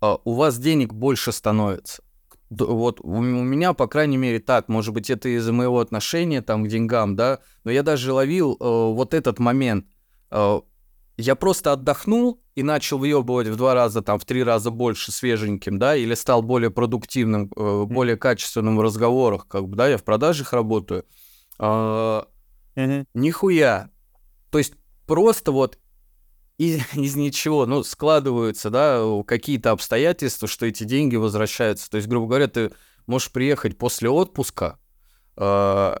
а, 0.00 0.18
у 0.24 0.34
вас 0.34 0.58
денег 0.58 0.94
больше 0.94 1.32
становится. 1.32 2.02
Вот 2.48 3.00
у 3.00 3.20
меня, 3.20 3.74
по 3.74 3.86
крайней 3.86 4.16
мере, 4.16 4.40
так, 4.40 4.68
может 4.68 4.92
быть, 4.92 5.08
это 5.08 5.28
из-за 5.28 5.52
моего 5.52 5.78
отношения 5.78 6.42
там 6.42 6.64
к 6.64 6.68
деньгам, 6.68 7.14
да, 7.14 7.40
но 7.62 7.70
я 7.70 7.84
даже 7.84 8.12
ловил 8.12 8.54
э, 8.54 8.64
вот 8.64 9.14
этот 9.14 9.38
момент. 9.38 9.86
Э, 10.32 10.60
я 11.20 11.34
просто 11.34 11.72
отдохнул 11.72 12.40
и 12.54 12.62
начал 12.62 12.98
въебывать 12.98 13.48
в 13.48 13.56
два 13.56 13.74
раза, 13.74 14.02
там, 14.02 14.18
в 14.18 14.24
три 14.24 14.42
раза 14.42 14.70
больше 14.70 15.12
свеженьким, 15.12 15.78
да, 15.78 15.96
или 15.96 16.14
стал 16.14 16.42
более 16.42 16.70
продуктивным, 16.70 17.50
э, 17.56 17.84
более 17.84 18.16
качественным 18.16 18.76
в 18.76 18.80
разговорах, 18.80 19.46
как 19.48 19.68
бы, 19.68 19.76
да, 19.76 19.88
я 19.88 19.96
в 19.96 20.04
продажах 20.04 20.52
работаю. 20.52 21.04
А, 21.58 22.26
Нихуя. 23.14 23.90
То 24.50 24.58
есть 24.58 24.74
просто 25.06 25.52
вот 25.52 25.78
из, 26.58 26.80
из 26.94 27.16
ничего, 27.16 27.66
ну, 27.66 27.82
складываются, 27.82 28.70
да, 28.70 29.02
какие-то 29.26 29.72
обстоятельства, 29.72 30.48
что 30.48 30.66
эти 30.66 30.84
деньги 30.84 31.16
возвращаются. 31.16 31.90
То 31.90 31.96
есть, 31.96 32.08
грубо 32.08 32.28
говоря, 32.28 32.48
ты 32.48 32.72
можешь 33.06 33.32
приехать 33.32 33.78
после 33.78 34.10
отпуска 34.10 34.78
э, 35.36 35.96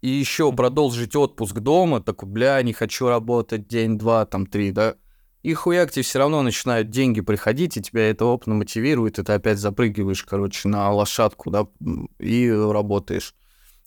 и 0.00 0.08
еще 0.08 0.52
продолжить 0.52 1.16
отпуск 1.16 1.58
дома, 1.58 2.00
такой, 2.00 2.28
бля, 2.28 2.62
не 2.62 2.72
хочу 2.72 3.08
работать 3.08 3.66
день, 3.66 3.98
два, 3.98 4.26
там, 4.26 4.46
три, 4.46 4.70
да, 4.70 4.96
и 5.42 5.54
хуяк 5.54 5.90
тебе 5.90 6.02
все 6.02 6.18
равно 6.18 6.42
начинают 6.42 6.90
деньги 6.90 7.20
приходить, 7.20 7.76
и 7.76 7.82
тебя 7.82 8.10
это 8.10 8.24
опытно 8.24 8.54
мотивирует, 8.54 9.18
и 9.18 9.22
ты 9.22 9.32
опять 9.32 9.58
запрыгиваешь, 9.58 10.24
короче, 10.24 10.68
на 10.68 10.90
лошадку, 10.92 11.50
да, 11.50 11.66
и 12.18 12.50
работаешь. 12.50 13.34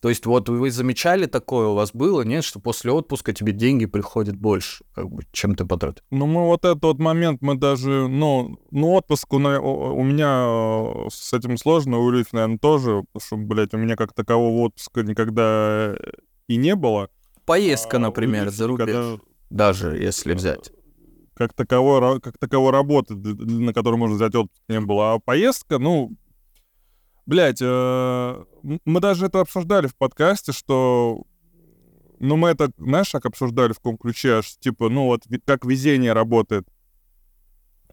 То 0.02 0.10
есть 0.10 0.26
вот 0.26 0.50
вы 0.50 0.72
замечали 0.72 1.28
такое 1.28 1.68
у 1.68 1.76
вас 1.76 1.92
было, 1.94 2.24
нет, 2.24 2.44
что 2.44 2.60
после 2.60 2.92
отпуска 2.92 3.34
тебе 3.34 3.52
деньги 3.54 3.86
приходят 3.86 4.36
больше, 4.36 4.84
как 4.96 5.10
бы, 5.10 5.24
чем 5.32 5.56
ты 5.56 5.64
потратил? 5.64 6.04
Ну, 6.10 6.26
мы 6.26 6.46
вот 6.48 6.66
этот 6.66 6.84
вот 6.84 6.98
момент, 6.98 7.42
мы 7.42 7.56
даже, 7.56 8.08
ну, 8.08 8.60
ну 8.72 8.94
отпуск 8.94 9.32
у, 9.32 9.38
у 9.38 10.04
меня 10.04 11.06
э, 11.06 11.10
с 11.12 11.34
этим 11.34 11.56
сложно, 11.58 12.00
у 12.00 12.12
Ильи, 12.12 12.26
наверное, 12.32 12.58
тоже, 12.58 13.04
потому 13.14 13.26
что, 13.26 13.38
блядь, 13.38 13.76
у 13.76 13.78
меня 13.78 13.96
как 13.96 14.14
такового 14.14 14.66
отпуска 14.66 15.04
никогда 15.04 15.96
и 16.48 16.56
не 16.56 16.76
было. 16.76 17.10
Поездка, 17.46 17.98
А 17.98 18.00
например, 18.00 18.46
Ильи 18.46 18.52
за 18.52 18.68
рубеж, 18.68 18.88
никогда 18.88 19.24
даже 19.52 19.98
если 19.98 20.34
взять. 20.34 20.72
Как 21.36 21.54
таковой, 21.54 22.20
как 22.22 22.38
таковой 22.38 22.72
работы, 22.72 23.16
на 23.16 23.74
которой 23.74 23.98
можно 23.98 24.16
взять 24.16 24.34
отпуск, 24.34 24.62
не 24.68 24.80
было. 24.80 25.14
А 25.14 25.20
поездка, 25.20 25.78
ну, 25.78 26.12
блядь, 27.26 27.62
э, 27.62 28.44
мы 28.86 29.00
даже 29.00 29.26
это 29.26 29.42
обсуждали 29.42 29.88
в 29.88 29.96
подкасте, 29.96 30.52
что 30.52 31.24
ну, 32.20 32.36
мы 32.36 32.50
это, 32.50 32.72
знаешь, 32.78 33.10
как 33.12 33.26
обсуждали 33.26 33.74
в 33.74 33.78
каком 33.78 33.98
ключе, 33.98 34.38
аж, 34.38 34.56
типа, 34.60 34.90
ну, 34.90 35.06
вот 35.06 35.24
как 35.46 35.66
везение 35.66 36.14
работает. 36.14 36.68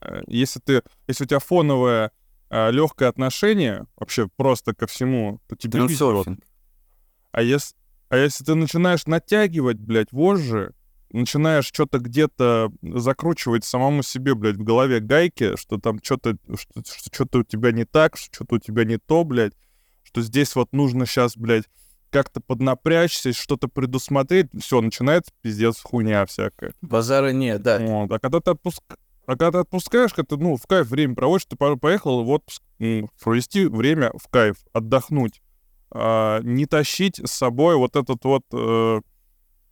э, 0.03 0.21
если 0.27 0.61
ты, 0.61 0.83
если 1.07 1.25
у 1.25 1.27
тебя 1.27 1.39
фоновое 1.39 2.13
э, 2.51 2.71
легкое 2.71 3.09
отношение 3.09 3.87
вообще 3.97 4.29
просто 4.37 4.75
ко 4.75 4.87
всему, 4.87 5.41
то 5.49 5.57
тебе. 5.57 5.79
А 7.33 7.43
если, 7.43 7.75
а 8.11 8.19
если 8.19 8.45
ты 8.45 8.55
начинаешь 8.55 9.07
натягивать, 9.07 9.79
блядь, 9.79 10.13
вожжи, 10.13 10.75
начинаешь 11.13 11.67
что-то 11.67 11.99
где-то 11.99 12.71
закручивать 12.83 13.65
самому 13.65 14.03
себе, 14.03 14.35
блядь, 14.35 14.57
в 14.57 14.63
голове 14.63 15.01
гайки, 15.01 15.57
что 15.57 15.79
там 15.79 16.01
что-то 16.03 16.37
что, 16.57 16.83
что-то 17.13 17.39
у 17.39 17.43
тебя 17.45 17.73
не 17.73 17.85
так, 17.85 18.17
что 18.17 18.29
что-то 18.33 18.57
у 18.57 18.59
тебя 18.59 18.85
не 18.85 18.99
то, 18.99 19.25
блядь, 19.25 19.55
что 20.03 20.23
здесь 20.23 20.55
вот 20.55 20.73
нужно 20.73 21.07
сейчас, 21.07 21.37
блядь, 21.37 21.65
как-то 22.11 22.41
поднапрячься, 22.41 23.33
что-то 23.33 23.69
предусмотреть, 23.69 24.47
все, 24.59 24.81
начинается 24.81 25.33
пиздец 25.43 25.81
хуйня 25.81 26.25
всякая. 26.27 26.73
Базара 26.81 27.33
нет, 27.33 27.63
да. 27.63 27.79
Вот. 27.79 28.11
А 28.13 28.19
когда 28.19 28.41
ты 28.41 28.51
отпуск... 28.53 28.83
А 29.27 29.33
когда 29.33 29.51
ты 29.51 29.59
отпускаешь, 29.59 30.15
когда 30.15 30.37
ты, 30.37 30.43
ну, 30.43 30.57
в 30.57 30.67
кайф 30.67 30.89
время 30.89 31.15
проводишь, 31.15 31.45
ты 31.45 31.57
по- 31.57 31.77
поехал 31.77 32.25
в 32.25 32.31
отпуск, 32.31 32.63
провести 32.79 33.67
время 33.67 34.11
в 34.17 34.27
кайф, 34.31 34.57
отдохнуть. 34.73 35.43
А, 35.91 36.41
не 36.41 36.65
тащить 36.65 37.21
с 37.23 37.33
собой 37.33 37.77
вот 37.77 37.95
этот 37.95 38.25
вот 38.25 38.45
э, 38.55 39.01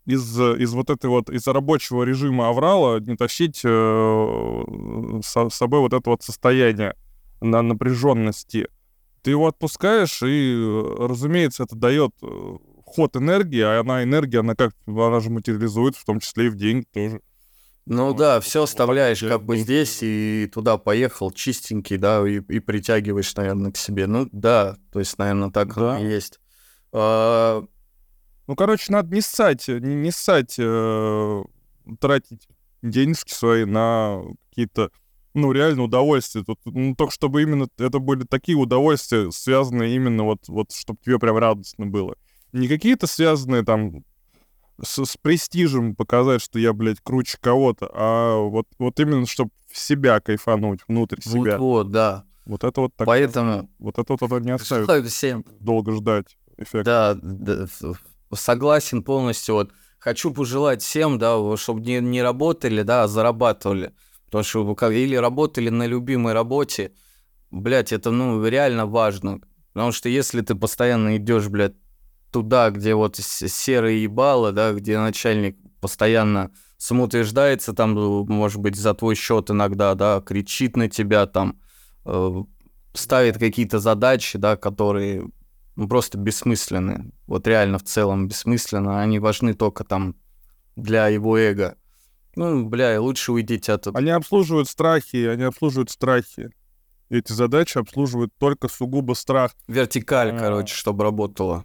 из, 0.07 0.39
из 0.41 0.73
вот 0.73 0.91
этой 0.91 1.11
вот, 1.11 1.29
из 1.31 1.47
рабочего 1.47 2.03
режима 2.05 2.49
аврала, 2.49 3.01
не 3.01 3.17
тащить 3.17 3.61
э, 3.65 5.21
с 5.23 5.51
собой 5.51 5.81
вот 5.81 5.93
это 5.93 6.11
вот 6.11 6.23
состояние 6.23 6.95
на 7.41 7.63
напряженности. 7.63 8.69
Ты 9.23 9.31
его 9.31 9.49
отпускаешь, 9.49 10.23
и, 10.23 10.57
разумеется, 10.99 11.65
это 11.65 11.75
дает 11.77 12.13
э, 12.23 12.57
ход 12.85 13.17
энергии, 13.17 13.61
а 13.61 13.81
она 13.81 14.03
энергия, 14.05 14.41
она 14.41 14.55
как, 14.55 14.73
она 14.87 15.21
же 15.21 15.31
материализуется, 15.31 16.01
в 16.01 16.05
том 16.05 16.21
числе 16.21 16.47
и 16.47 16.49
в 16.49 16.55
деньги 16.57 16.87
тоже. 16.93 17.21
Ну 17.89 18.07
Вот. 18.09 18.17
да, 18.17 18.41
все 18.41 18.61
Вот 18.61 18.69
оставляешь 18.69 19.21
так 19.21 19.29
как 19.31 19.45
бы 19.45 19.55
вот. 19.55 19.61
здесь 19.63 19.99
и 20.03 20.51
туда 20.53 20.77
поехал 20.77 21.31
чистенький, 21.31 21.97
да, 21.99 22.27
и, 22.29 22.41
и 22.41 22.59
притягиваешь, 22.61 23.35
наверное, 23.37 23.71
к 23.73 23.77
себе. 23.77 24.07
Ну 24.07 24.29
да, 24.33 24.77
то 24.93 24.99
есть, 24.99 25.19
наверное, 25.19 25.51
так 25.51 25.75
Да. 25.75 25.99
и 26.01 26.05
есть. 26.07 26.41
А, 26.93 27.65
Ну, 28.47 28.55
короче, 28.55 28.93
надо 28.93 29.15
не 29.15 29.21
ссать, 29.21 29.67
не, 29.69 29.95
не 29.95 30.11
ссать, 30.11 30.57
э, 30.59 31.45
тратить 32.01 32.49
денежки 32.83 33.33
свои 33.33 33.65
на 33.65 34.23
какие-то, 34.51 34.91
ну, 35.35 35.53
реально 35.53 35.85
удовольствия. 35.85 36.45
Тут, 36.45 36.61
ну, 36.65 36.95
только 36.95 37.13
чтобы 37.13 37.43
именно 37.43 37.67
это 37.79 37.99
были 37.99 38.25
такие 38.25 38.57
удовольствия, 38.57 39.31
связанные 39.33 39.95
именно 39.97 40.25
вот, 40.25 40.49
вот 40.49 40.73
чтобы 40.73 41.01
тебе 41.05 41.19
прям 41.19 41.37
радостно 41.39 41.87
было. 41.87 42.17
Не 42.53 42.69
какие-то 42.69 43.07
связанные 43.07 43.65
там 43.65 44.05
с, 44.83 45.05
с 45.05 45.17
престижем 45.17 45.95
показать, 45.95 46.43
что 46.43 46.59
я, 46.59 46.73
блядь, 46.73 47.01
круче 47.03 47.39
кого-то, 47.41 47.91
а 47.93 48.39
вот, 48.39 48.67
вот 48.79 49.01
именно, 49.01 49.27
чтобы 49.27 49.51
себя 49.73 50.21
кайфануть, 50.21 50.81
внутрь 50.89 51.21
себя. 51.21 51.59
вот, 51.59 51.91
да. 51.91 52.25
Вот 52.45 52.63
это 52.63 52.81
вот 52.83 52.95
так. 52.95 53.07
Поэтому 53.07 53.69
Вот 53.79 53.99
это 53.99 54.13
вот 54.13 54.23
это 54.23 54.41
не 54.41 54.53
оставит 54.53 55.11
всем 55.11 55.45
долго 55.59 55.93
ждать 55.93 56.39
эффект. 56.57 56.85
Да, 56.85 57.15
да, 57.21 57.67
согласен 58.35 59.03
полностью. 59.03 59.55
Вот 59.55 59.71
хочу 59.99 60.33
пожелать 60.33 60.83
всем, 60.83 61.19
да, 61.19 61.57
чтобы 61.57 61.81
не, 61.81 62.01
не 62.01 62.23
работали, 62.23 62.83
да, 62.83 63.05
а 63.05 63.09
зарабатывали. 63.09 63.93
Потому 64.27 64.45
что 64.45 64.65
вы 64.65 64.75
как- 64.75 64.93
или 64.93 65.17
работали 65.17 65.69
на 65.69 65.87
любимой 65.87 66.33
работе, 66.33 66.93
блядь, 67.51 67.93
это, 67.93 68.11
ну, 68.11 68.45
реально 68.47 68.87
важно. 68.87 69.41
Потому 69.73 69.93
что 69.93 70.09
если 70.09 70.41
ты 70.41 70.55
постоянно 70.55 71.17
идешь, 71.17 71.49
блядь, 71.49 71.75
туда, 72.33 72.71
где 72.71 72.95
вот 72.95 73.17
серые 73.17 74.03
ебало, 74.03 74.53
да, 74.53 74.73
где 74.73 74.99
начальник 74.99 75.57
постоянно 75.81 76.51
самоутверждается, 76.79 77.73
там, 77.73 77.97
э, 77.97 78.25
может 78.29 78.61
быть, 78.61 78.77
за 78.77 78.95
твой 78.95 79.15
счет 79.15 79.51
иногда, 79.51 79.95
да, 79.95 80.21
кричит 80.21 80.77
на 80.77 80.89
тебя, 80.89 81.27
там, 81.27 81.61
э, 82.05 82.43
ставит 82.95 83.39
какие-то 83.39 83.79
задачи, 83.79 84.39
да, 84.39 84.57
которые 84.57 85.31
ну, 85.77 85.89
просто 85.89 86.19
бессмысленны. 86.19 87.13
Вот 87.27 87.47
реально 87.47 87.79
в 87.79 87.85
целом 87.85 88.29
бессмысленно. 88.29 89.01
Они 89.01 89.19
важны 89.19 89.55
только 89.55 89.85
там 89.85 90.17
для 90.75 91.09
его 91.09 91.39
эго. 91.39 91.77
Ну, 92.35 92.67
бля, 92.67 93.01
лучше 93.01 93.33
уйдите 93.33 93.73
от 93.73 93.83
этого. 93.83 93.99
Они 93.99 94.11
обслуживают 94.11 94.69
страхи, 94.69 95.25
они 95.27 95.45
обслуживают 95.45 95.91
страхи. 95.91 96.51
Эти 97.09 97.33
задачи 97.33 97.79
обслуживают 97.79 98.33
только 98.39 98.69
сугубо 98.69 99.15
страх. 99.15 99.53
Вертикаль, 99.69 100.35
А. 100.35 100.39
короче, 100.39 100.75
чтобы 100.75 101.05
работало. 101.05 101.65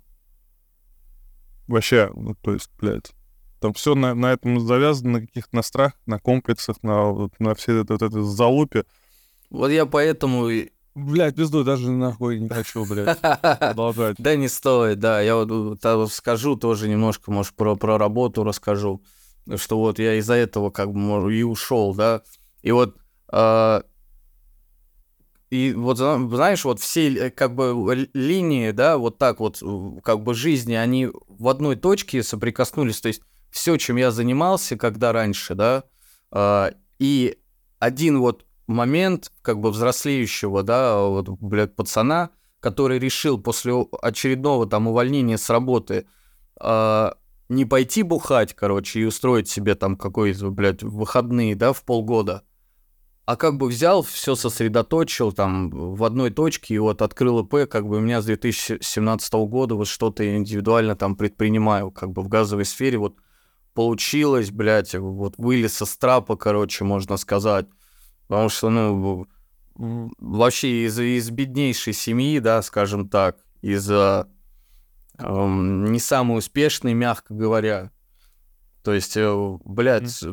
Вообще, 1.67 2.11
ну, 2.15 2.35
то 2.35 2.53
есть, 2.53 2.69
блядь. 2.79 3.11
Там 3.59 3.73
все 3.73 3.95
на, 3.95 4.13
на 4.15 4.33
этом 4.33 4.59
завязано, 4.59 5.11
на 5.19 5.21
каких-то 5.21 5.55
на 5.55 5.61
страх, 5.61 5.93
на 6.05 6.19
комплексах, 6.19 6.81
на, 6.83 7.29
на 7.39 7.53
всей 7.55 7.81
этой, 7.81 7.93
вот 7.93 8.01
этой 8.01 8.23
залупе. 8.23 8.85
Вот 9.49 9.69
я 9.69 9.85
поэтому... 9.85 10.49
и- 10.49 10.71
Блядь, 10.93 11.35
пизду, 11.35 11.63
даже 11.63 11.89
нахуй 11.89 12.39
не 12.39 12.49
хочу, 12.49 12.85
блядь, 12.85 13.19
продолжать. 13.19 14.15
Да 14.19 14.35
не 14.35 14.49
стоит, 14.49 14.99
да. 14.99 15.21
Я 15.21 15.37
вот 15.37 16.11
скажу 16.11 16.55
тоже 16.57 16.89
немножко, 16.89 17.31
может, 17.31 17.53
про, 17.55 17.75
про 17.75 17.97
работу 17.97 18.43
расскажу. 18.43 19.01
Что 19.55 19.79
вот 19.79 19.99
я 19.99 20.15
из-за 20.15 20.33
этого 20.33 20.69
как 20.69 20.91
бы 20.93 21.33
и 21.35 21.43
ушел, 21.43 21.95
да. 21.95 22.21
И 22.61 22.71
вот... 22.71 22.97
а, 23.29 23.83
и 25.49 25.73
вот, 25.73 25.97
зна- 25.97 26.29
знаешь, 26.29 26.63
вот 26.63 26.79
все 26.79 27.29
как 27.29 27.55
бы 27.55 28.09
линии, 28.13 28.71
да, 28.71 28.97
вот 28.97 29.17
так 29.17 29.39
вот, 29.39 29.61
как 30.03 30.23
бы 30.23 30.33
жизни, 30.33 30.73
они 30.75 31.09
в 31.27 31.47
одной 31.47 31.75
точке 31.75 32.23
соприкоснулись. 32.23 33.01
То 33.01 33.07
есть 33.07 33.21
все, 33.49 33.77
чем 33.77 33.97
я 33.97 34.11
занимался, 34.11 34.77
когда 34.77 35.11
раньше, 35.11 35.55
да, 35.55 35.83
а, 36.31 36.71
и 36.99 37.37
один 37.79 38.19
вот 38.19 38.45
момент, 38.71 39.31
как 39.41 39.59
бы 39.59 39.71
взрослеющего, 39.71 40.63
да, 40.63 41.01
вот, 41.01 41.29
блядь, 41.29 41.75
пацана, 41.75 42.31
который 42.59 42.99
решил 42.99 43.41
после 43.41 43.73
очередного 44.01 44.67
там 44.67 44.87
увольнения 44.87 45.37
с 45.37 45.49
работы 45.49 46.05
а, 46.59 47.15
не 47.49 47.65
пойти 47.65 48.03
бухать, 48.03 48.53
короче, 48.53 49.01
и 49.01 49.05
устроить 49.05 49.49
себе 49.49 49.75
там 49.75 49.95
какой-то, 49.95 50.49
блядь, 50.51 50.83
выходные, 50.83 51.55
да, 51.55 51.73
в 51.73 51.83
полгода, 51.83 52.43
а 53.25 53.35
как 53.35 53.57
бы 53.57 53.67
взял, 53.67 54.01
все 54.01 54.35
сосредоточил 54.35 55.31
там 55.31 55.69
в 55.69 56.03
одной 56.03 56.31
точке 56.31 56.75
и 56.75 56.79
вот 56.79 57.01
открыл 57.01 57.45
ИП, 57.45 57.69
как 57.69 57.87
бы 57.87 57.97
у 57.97 57.99
меня 57.99 58.21
с 58.21 58.25
2017 58.25 59.33
года 59.33 59.75
вот 59.75 59.87
что-то 59.87 60.35
индивидуально 60.35 60.95
там 60.95 61.15
предпринимаю, 61.15 61.91
как 61.91 62.11
бы 62.11 62.23
в 62.23 62.27
газовой 62.27 62.65
сфере. 62.65 62.97
Вот 62.97 63.15
получилось, 63.73 64.51
блядь, 64.51 64.95
вот 64.95 65.35
вылез 65.37 65.81
из 65.81 65.95
трапа, 65.97 66.35
короче, 66.35 66.83
можно 66.83 67.15
сказать, 67.17 67.67
потому 68.31 68.47
что, 68.47 68.69
ну, 68.69 69.27
вообще 69.75 70.85
из, 70.85 70.97
из 70.97 71.29
беднейшей 71.31 71.91
семьи, 71.91 72.39
да, 72.39 72.61
скажем 72.61 73.09
так, 73.09 73.35
из 73.61 73.91
а, 73.91 74.29
эм, 75.17 75.91
не 75.91 75.99
самой 75.99 76.37
успешной, 76.37 76.93
мягко 76.93 77.33
говоря. 77.33 77.91
То 78.85 78.93
есть, 78.93 79.17
э, 79.17 79.57
блядь, 79.65 80.23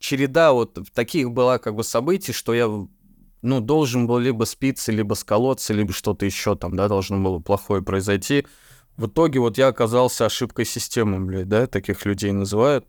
череда 0.00 0.52
вот 0.52 0.80
таких 0.92 1.30
была 1.30 1.60
как 1.60 1.76
бы 1.76 1.84
событий, 1.84 2.32
что 2.32 2.54
я, 2.54 2.66
ну, 2.66 3.60
должен 3.60 4.08
был 4.08 4.18
либо 4.18 4.42
спиться, 4.42 4.90
либо 4.90 5.14
сколоться, 5.14 5.74
либо 5.74 5.92
что-то 5.92 6.26
еще 6.26 6.56
там, 6.56 6.74
да, 6.74 6.88
должно 6.88 7.22
было 7.22 7.38
плохое 7.38 7.82
произойти. 7.82 8.48
В 8.96 9.06
итоге 9.06 9.38
вот 9.38 9.58
я 9.58 9.68
оказался 9.68 10.26
ошибкой 10.26 10.64
системы, 10.64 11.24
блядь, 11.24 11.48
да, 11.48 11.68
таких 11.68 12.04
людей 12.04 12.32
называют. 12.32 12.84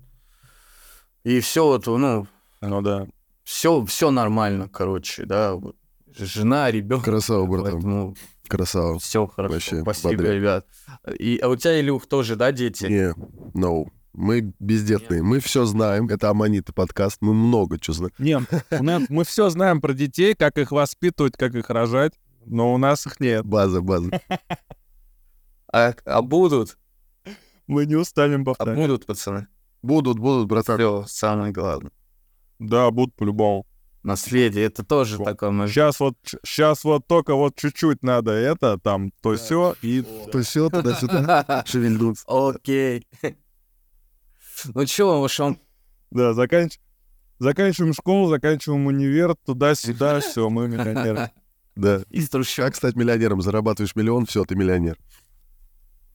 И 1.24 1.40
все 1.40 1.68
вот, 1.68 1.86
ну, 1.86 2.26
Ну 2.62 2.82
да. 2.82 3.06
Все, 3.46 3.86
все 3.86 4.12
нормально, 4.12 4.68
короче, 4.68 5.24
да. 5.26 5.54
Вот. 5.56 5.78
Жена, 6.18 6.70
ребенок. 6.72 7.06
Красава, 7.06 7.46
братан. 7.46 7.72
Поэтому 7.74 8.16
Красава. 8.50 9.00
все 9.00 9.26
хорошо. 9.28 9.54
Вообще, 9.54 9.82
Спасибо, 9.82 10.10
бодря. 10.12 10.32
ребят. 10.34 10.66
И, 11.18 11.38
а 11.42 11.48
у 11.48 11.56
тебя, 11.56 11.80
Илюх, 11.80 12.06
тоже, 12.08 12.36
да, 12.36 12.52
дети? 12.52 12.86
Не, 12.86 13.14
no. 13.54 13.88
Мы 14.14 14.54
бездетные. 14.60 15.22
Мы 15.24 15.40
все 15.42 15.66
знаем. 15.66 16.08
Это 16.08 16.30
Аманита 16.30 16.72
подкаст. 16.74 17.18
Мы 17.22 17.34
много 17.34 17.78
чего 17.80 17.94
знаем. 17.96 18.14
Не, 18.18 18.38
у 18.80 18.84
нас- 18.84 19.04
мы 19.10 19.24
все 19.26 19.50
знаем 19.50 19.82
про 19.82 19.94
детей, 19.94 20.36
как 20.36 20.58
их 20.58 20.72
воспитывать, 20.72 21.36
как 21.36 21.54
их 21.54 21.70
рожать, 21.70 22.14
но 22.46 22.74
у 22.74 22.78
нас 22.78 23.06
их 23.06 23.20
нет. 23.20 23.46
База, 23.46 23.82
база. 23.82 24.10
А, 25.72 25.94
а 26.06 26.22
будут? 26.22 26.78
Мы 27.68 27.86
не 27.86 27.96
устанем 27.96 28.44
А 28.44 28.46
повторять. 28.46 28.78
будут, 28.78 29.06
пацаны? 29.06 29.48
Будут, 29.82 30.18
будут, 30.18 30.48
братан. 30.48 30.78
Все, 30.78 31.04
самое 31.08 31.52
главное. 31.52 31.92
Да, 32.60 32.92
будут 32.92 33.16
по-любому. 33.16 33.66
Наследие, 34.04 34.66
это 34.66 34.84
тоже 34.84 35.18
Вот. 35.18 35.26
такое... 35.26 35.68
Сейчас 35.68 36.00
вот, 36.00 36.16
сейчас 36.46 36.84
вот 36.84 37.08
только 37.08 37.34
вот 37.34 37.56
чуть-чуть 37.56 38.04
надо 38.04 38.32
это, 38.32 38.78
там, 38.78 39.12
то 39.22 39.36
все 39.36 39.76
и 39.82 40.04
То 40.32 40.44
все 40.44 40.70
туда-сюда 40.70 41.64
шевельнуться. 41.68 42.24
Окей. 42.28 43.08
Ну 44.66 45.22
уж 45.22 45.40
он... 45.40 45.60
да, 46.12 46.34
заканч... 46.34 46.78
заканчиваем 47.40 47.94
школу, 47.94 48.30
заканчиваем 48.30 48.86
универ, 48.86 49.36
туда-сюда, 49.44 50.20
все, 50.22 50.50
мы 50.50 50.68
миллионеры. 50.68 51.32
Да. 51.76 52.04
Из 52.12 52.30
трущоб. 52.30 52.66
Как 52.66 52.76
стать 52.76 52.96
миллионером? 52.96 53.42
Зарабатываешь 53.42 53.96
миллион, 53.96 54.28
все, 54.28 54.46
ты 54.46 54.56
миллионер. 54.56 54.98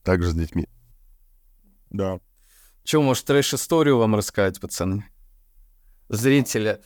Так 0.03 0.23
же 0.23 0.31
с 0.31 0.33
детьми. 0.33 0.67
Да. 1.89 2.19
Чё, 2.83 3.01
может, 3.01 3.25
трэш-историю 3.25 3.97
вам 3.97 4.15
рассказать, 4.15 4.59
пацаны? 4.59 5.10
Зрителя. 6.15 6.79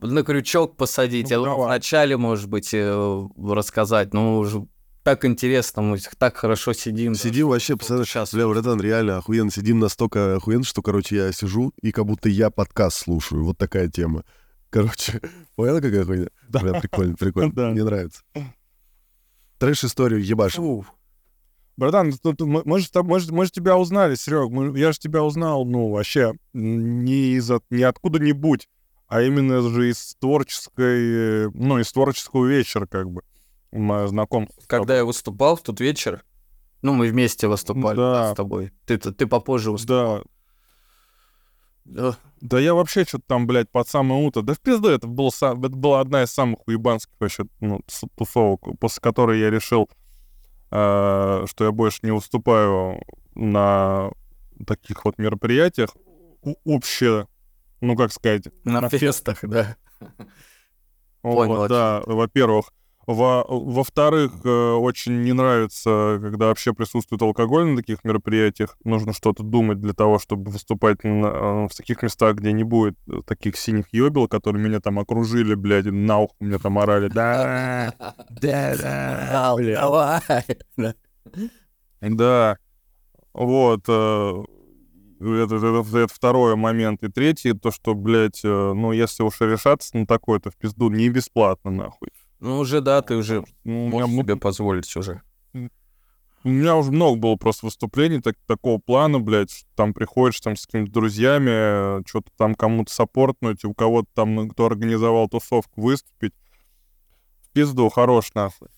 на 0.00 0.22
крючок 0.22 0.76
посадить, 0.76 1.30
Ну, 1.30 1.42
а 1.42 1.44
давай. 1.44 1.66
вначале, 1.66 2.16
может 2.16 2.48
быть, 2.48 2.70
э, 2.72 3.28
рассказать. 3.42 4.14
Ну, 4.14 4.38
уже 4.38 4.64
так 5.02 5.24
интересно, 5.24 5.82
мы 5.82 5.98
так 6.18 6.36
хорошо 6.36 6.72
сидим. 6.72 7.14
Сидим 7.14 7.48
вообще, 7.48 7.76
представляешь, 7.76 8.08
Сейчас. 8.08 8.32
бля, 8.32 8.46
братан, 8.46 8.80
реально 8.80 9.16
охуенно. 9.18 9.50
Сидим 9.50 9.78
настолько 9.80 10.36
охуенно, 10.36 10.64
что, 10.64 10.82
короче, 10.82 11.16
я 11.16 11.32
сижу, 11.32 11.72
и 11.82 11.90
как 11.92 12.04
будто 12.06 12.28
я 12.28 12.50
подкаст 12.50 12.98
слушаю. 12.98 13.42
Вот 13.44 13.58
такая 13.58 13.88
тема. 13.88 14.24
Короче, 14.70 15.20
понял, 15.56 15.76
какая 15.80 16.04
хуйня? 16.04 16.26
Да. 16.48 16.60
Бля, 16.60 16.78
прикольно, 16.80 17.16
прикольно. 17.16 17.52
Да. 17.54 17.70
Мне 17.70 17.82
нравится. 17.84 18.22
Трэш-историю 19.58 20.24
ебашим. 20.24 20.84
Братан, 21.78 22.12
ну, 22.24 22.34
мы, 22.40 22.62
мы 22.64 22.80
мы, 23.04 23.20
же- 23.20 23.32
мы 23.32 23.44
же 23.44 23.52
тебя 23.52 23.76
узнали, 23.78 24.16
Серег. 24.16 24.50
я 24.76 24.90
же 24.90 24.98
тебя 24.98 25.22
узнал, 25.22 25.64
ну, 25.64 25.90
вообще, 25.90 26.32
не 26.52 27.36
из 27.36 27.48
не 27.70 27.84
откуда-нибудь, 27.84 28.68
а 29.06 29.22
именно 29.22 29.62
же 29.62 29.90
из 29.90 30.16
творческой, 30.18 31.44
э, 31.46 31.50
ну, 31.54 31.78
из 31.78 31.92
творческого 31.92 32.46
вечера, 32.46 32.86
как 32.86 33.08
бы. 33.08 33.22
Мое 33.70 34.08
знакомство. 34.08 34.60
с 34.60 34.66
Когда 34.66 34.96
я 34.96 35.04
выступал 35.04 35.54
в 35.54 35.62
тот 35.62 35.78
вечер, 35.78 36.24
ну, 36.82 36.94
мы 36.94 37.06
вместе 37.06 37.46
выступали 37.46 37.96
Да. 37.96 38.32
с 38.32 38.34
тобой. 38.36 38.72
Ты, 38.84 38.98
ты, 38.98 39.12
попозже 39.28 39.70
выступал. 39.70 40.24
Да, 41.84 42.10
Да. 42.10 42.18
да 42.40 42.58
я 42.58 42.74
вообще 42.74 43.04
что-то 43.04 43.24
там, 43.28 43.46
блядь, 43.46 43.70
под 43.70 43.88
самое 43.88 44.20
утро. 44.26 44.42
Да 44.42 44.54
в 44.54 44.58
пизду, 44.60 44.88
это, 44.88 45.06
был, 45.06 45.28
это 45.28 45.56
была 45.56 46.00
одна 46.00 46.24
из 46.24 46.30
самых 46.32 46.66
уебанских 46.66 47.14
вообще 47.20 47.44
ну, 47.60 47.82
тусовок, 48.16 48.62
после 48.80 49.00
которой 49.00 49.38
я 49.38 49.48
решил, 49.50 49.88
э, 50.70 51.44
что 51.46 51.64
я 51.64 51.72
больше 51.72 52.00
не 52.02 52.10
выступаю 52.10 53.00
на 53.34 54.10
таких 54.66 55.04
вот 55.04 55.18
мероприятиях. 55.18 55.90
Общее, 56.64 57.26
ну, 57.80 57.96
как 57.96 58.12
сказать, 58.12 58.48
На, 58.64 58.88
фестах, 58.88 59.38
да. 59.42 59.76
Понял, 61.22 61.68
да, 61.68 62.02
во-первых. 62.06 62.72
Во- 63.10 63.44
Во-вторых, 63.48 64.32
э, 64.44 64.72
очень 64.74 65.22
не 65.22 65.32
нравится, 65.32 66.18
когда 66.20 66.48
вообще 66.48 66.74
присутствует 66.74 67.22
алкоголь 67.22 67.64
на 67.64 67.76
таких 67.78 68.04
мероприятиях. 68.04 68.76
Нужно 68.84 69.14
что-то 69.14 69.42
думать 69.42 69.80
для 69.80 69.94
того, 69.94 70.18
чтобы 70.18 70.50
выступать 70.50 71.02
на- 71.04 71.26
э, 71.64 71.68
в 71.68 71.74
таких 71.74 72.02
местах, 72.02 72.36
где 72.36 72.52
не 72.52 72.64
будет 72.64 72.98
э, 73.08 73.22
таких 73.24 73.56
синих 73.56 73.86
ёбел, 73.92 74.28
которые 74.28 74.62
меня 74.62 74.80
там 74.80 74.98
окружили, 74.98 75.54
блядь, 75.54 75.86
на 75.86 76.18
ухо 76.18 76.34
мне 76.40 76.58
там 76.58 76.78
орали. 76.78 77.08
Да, 77.08 77.94
да, 78.28 78.76
да. 78.76 79.28
Давай. 79.80 80.94
Да. 82.02 82.58
Вот. 83.32 83.88
Это, 83.88 84.44
это- 85.56 85.98
это 85.98 86.14
второй 86.14 86.56
момент. 86.56 87.02
И 87.02 87.08
третий, 87.08 87.54
то, 87.54 87.70
что, 87.70 87.94
блядь, 87.94 88.40
ну, 88.44 88.92
если 88.92 89.22
уж 89.22 89.40
решаться 89.40 89.96
на 89.96 90.06
такое, 90.06 90.40
то 90.40 90.50
в 90.50 90.56
пизду 90.56 90.90
не 90.90 91.08
бесплатно, 91.08 91.70
нахуй. 91.70 92.10
Ну, 92.40 92.58
уже, 92.58 92.80
да, 92.80 93.02
ты 93.02 93.16
уже 93.16 93.44
Ну, 93.64 93.88
меня 93.88 93.90
можешь 93.90 94.10
м- 94.16 94.22
себе 94.22 94.36
позволить 94.36 94.96
уже. 94.96 95.22
У 96.44 96.50
меня 96.50 96.76
уже 96.76 96.92
много 96.92 97.18
было 97.18 97.34
просто 97.36 97.66
выступлений 97.66 98.20
так, 98.20 98.36
такого 98.46 98.78
плана, 98.78 99.18
блядь, 99.18 99.66
там 99.74 99.92
приходишь 99.92 100.40
там 100.40 100.54
с 100.54 100.66
какими-то 100.66 100.92
друзьями, 100.92 102.06
что-то 102.08 102.30
там 102.36 102.54
кому-то 102.54 102.92
саппортнуть, 102.92 103.64
у 103.64 103.74
кого-то 103.74 104.08
там, 104.14 104.34
ну, 104.36 104.48
кто 104.48 104.66
организовал 104.66 105.28
тусовку, 105.28 105.80
выступить. 105.82 106.32
В 107.42 107.48
пизду, 107.52 107.88
хорош 107.88 108.32
нахуй. 108.34 108.68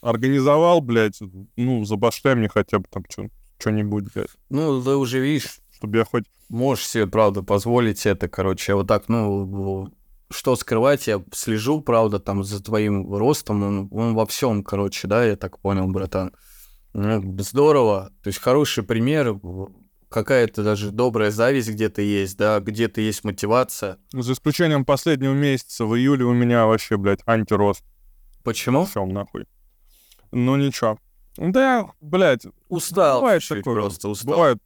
Организовал, 0.00 0.80
блядь, 0.80 1.18
ну, 1.56 1.84
забашляй 1.84 2.36
мне 2.36 2.48
хотя 2.48 2.78
бы 2.78 2.84
там 2.88 3.04
что-нибудь, 3.58 4.04
блядь, 4.14 4.30
Ну, 4.48 4.80
ты 4.80 4.94
уже 4.94 5.18
видишь, 5.18 5.58
чтобы 5.72 5.98
я 5.98 6.04
хоть... 6.04 6.24
можешь 6.48 6.86
себе, 6.86 7.08
правда, 7.08 7.42
позволить 7.42 8.06
это, 8.06 8.28
короче, 8.28 8.74
вот 8.74 8.86
так, 8.86 9.08
ну, 9.08 9.92
что 10.30 10.56
скрывать, 10.56 11.06
я 11.06 11.22
слежу, 11.32 11.80
правда, 11.80 12.18
там 12.18 12.44
за 12.44 12.62
твоим 12.62 13.14
ростом, 13.14 13.62
он, 13.62 13.88
он 13.90 14.14
во 14.14 14.26
всем, 14.26 14.62
короче, 14.62 15.08
да, 15.08 15.24
я 15.24 15.36
так 15.36 15.58
понял, 15.60 15.86
братан. 15.88 16.32
Ну, 16.94 17.36
здорово, 17.40 18.10
то 18.22 18.28
есть 18.28 18.40
хороший 18.40 18.82
пример, 18.82 19.38
какая-то 20.08 20.62
даже 20.62 20.90
добрая 20.90 21.30
зависть 21.30 21.68
где-то 21.70 22.02
есть, 22.02 22.36
да, 22.38 22.60
где-то 22.60 23.00
есть 23.00 23.24
мотивация. 23.24 23.98
За 24.12 24.32
исключением 24.32 24.84
последнего 24.84 25.32
месяца, 25.34 25.84
в 25.84 25.94
июле 25.96 26.24
у 26.24 26.32
меня 26.32 26.66
вообще, 26.66 26.96
блядь, 26.96 27.20
антирост. 27.26 27.84
Почему? 28.42 28.86
Всем 28.86 29.10
нахуй. 29.10 29.46
Ну, 30.32 30.56
ничего. 30.56 30.98
Да, 31.36 31.86
блядь, 32.00 32.46
Устал 32.68 33.20
бывает 33.20 33.42
чуть-чуть 33.42 33.58
такое. 33.58 33.74
просто, 33.74 34.08
устал. 34.08 34.32
Бывают, 34.34 34.62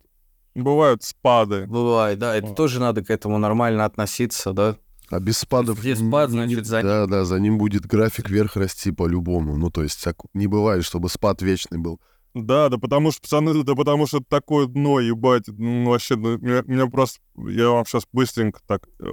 бывают 0.54 1.02
спады. 1.02 1.66
Бывает, 1.66 2.18
да, 2.18 2.34
это 2.36 2.46
Вот. 2.48 2.56
тоже 2.56 2.80
надо 2.80 3.04
к 3.04 3.10
этому 3.10 3.38
нормально 3.38 3.84
относиться, 3.84 4.52
да. 4.52 4.76
А 5.12 5.20
без 5.20 5.36
спадов... 5.36 5.78
Где 5.78 5.94
спад, 5.94 6.30
значит, 6.30 6.64
за 6.64 6.78
ним. 6.78 6.86
Да, 6.86 7.06
да, 7.06 7.24
за 7.26 7.38
ним 7.38 7.58
будет 7.58 7.84
график 7.84 8.30
вверх 8.30 8.56
расти 8.56 8.92
по-любому. 8.92 9.58
Ну, 9.58 9.70
то 9.70 9.82
есть 9.82 10.02
так 10.02 10.16
не 10.32 10.46
бывает, 10.46 10.84
чтобы 10.86 11.10
спад 11.10 11.42
вечный 11.42 11.78
был. 11.78 12.00
Да, 12.32 12.70
да 12.70 12.78
потому 12.78 13.12
что, 13.12 13.20
пацаны, 13.20 13.62
да 13.62 13.74
потому 13.74 14.06
что 14.06 14.18
это 14.18 14.26
такое 14.30 14.66
дно, 14.66 15.00
ебать. 15.00 15.48
Ну, 15.48 15.90
вообще, 15.90 16.16
ну, 16.16 16.38
меня, 16.38 16.62
меня 16.64 16.86
просто... 16.86 17.20
Я 17.36 17.68
вам 17.68 17.84
сейчас 17.84 18.04
быстренько 18.10 18.60
так 18.66 18.88
э, 19.00 19.04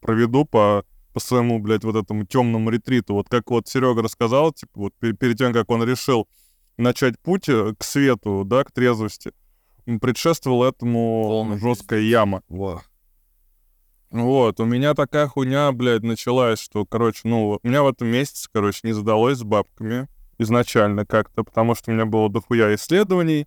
проведу 0.00 0.44
по, 0.44 0.84
по 1.14 1.20
своему, 1.20 1.60
блядь, 1.60 1.84
вот 1.84 1.96
этому 1.96 2.26
темному 2.26 2.68
ретриту. 2.68 3.14
Вот 3.14 3.30
как 3.30 3.50
вот 3.50 3.68
Серега 3.68 4.02
рассказал, 4.02 4.52
типа, 4.52 4.72
вот 4.74 4.92
пер- 5.00 5.14
перед 5.14 5.38
тем, 5.38 5.54
как 5.54 5.70
он 5.70 5.82
решил 5.82 6.28
начать 6.76 7.18
путь 7.18 7.48
э, 7.48 7.74
к 7.78 7.82
свету, 7.84 8.42
да, 8.44 8.64
к 8.64 8.72
трезвости, 8.72 9.32
м, 9.86 9.98
предшествовала 9.98 10.68
этому 10.68 11.22
Полный 11.26 11.58
жесткая 11.58 12.00
яма. 12.00 12.42
Во. 12.50 12.82
Вот, 14.12 14.60
у 14.60 14.66
меня 14.66 14.92
такая 14.92 15.26
хуйня, 15.26 15.72
блядь, 15.72 16.02
началась, 16.02 16.60
что, 16.60 16.84
короче, 16.84 17.22
ну, 17.24 17.58
у 17.62 17.66
меня 17.66 17.82
в 17.82 17.88
этом 17.88 18.08
месяце, 18.08 18.46
короче, 18.52 18.80
не 18.84 18.92
задалось 18.92 19.38
с 19.38 19.42
бабками 19.42 20.06
изначально 20.38 21.06
как-то, 21.06 21.44
потому 21.44 21.74
что 21.74 21.90
у 21.90 21.94
меня 21.94 22.04
было 22.04 22.28
дохуя 22.28 22.74
исследований, 22.74 23.46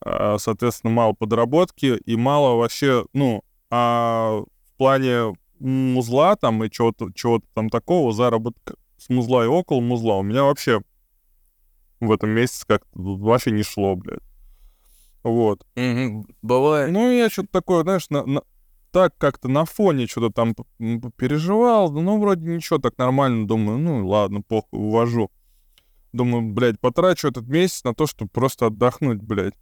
а, 0.00 0.38
соответственно, 0.38 0.92
мало 0.92 1.14
подработки 1.14 1.98
и 2.06 2.14
мало 2.14 2.56
вообще, 2.56 3.06
ну, 3.12 3.42
а 3.70 4.42
в 4.72 4.76
плане 4.76 5.34
музла 5.58 6.36
там 6.36 6.62
и 6.62 6.70
чего-то 6.70 7.08
чего 7.12 7.40
там 7.54 7.68
такого, 7.68 8.12
заработка 8.12 8.76
с 8.98 9.08
музла 9.08 9.44
и 9.44 9.48
около 9.48 9.80
музла 9.80 10.18
у 10.18 10.22
меня 10.22 10.44
вообще 10.44 10.80
в 11.98 12.12
этом 12.12 12.30
месяце 12.30 12.64
как-то 12.68 12.88
вообще 12.94 13.50
не 13.50 13.64
шло, 13.64 13.96
блядь. 13.96 14.20
Вот. 15.24 15.66
Бывает. 16.42 16.92
Ну, 16.92 17.10
я 17.10 17.28
что-то 17.28 17.48
такое, 17.50 17.82
знаешь, 17.82 18.08
на- 18.10 18.24
на- 18.24 18.42
так 18.98 19.16
как-то 19.16 19.46
на 19.48 19.64
фоне 19.64 20.08
что-то 20.08 20.30
там 20.30 20.56
переживал. 21.16 21.92
Ну, 21.92 22.20
вроде 22.20 22.44
ничего, 22.48 22.80
так 22.80 22.98
нормально. 22.98 23.46
Думаю, 23.46 23.78
ну, 23.78 24.04
ладно, 24.08 24.42
похуй, 24.42 24.80
увожу. 24.80 25.30
Думаю, 26.12 26.52
блядь, 26.52 26.80
потрачу 26.80 27.28
этот 27.28 27.46
месяц 27.46 27.84
на 27.84 27.94
то, 27.94 28.08
чтобы 28.08 28.28
просто 28.32 28.66
отдохнуть, 28.66 29.22
блядь. 29.22 29.54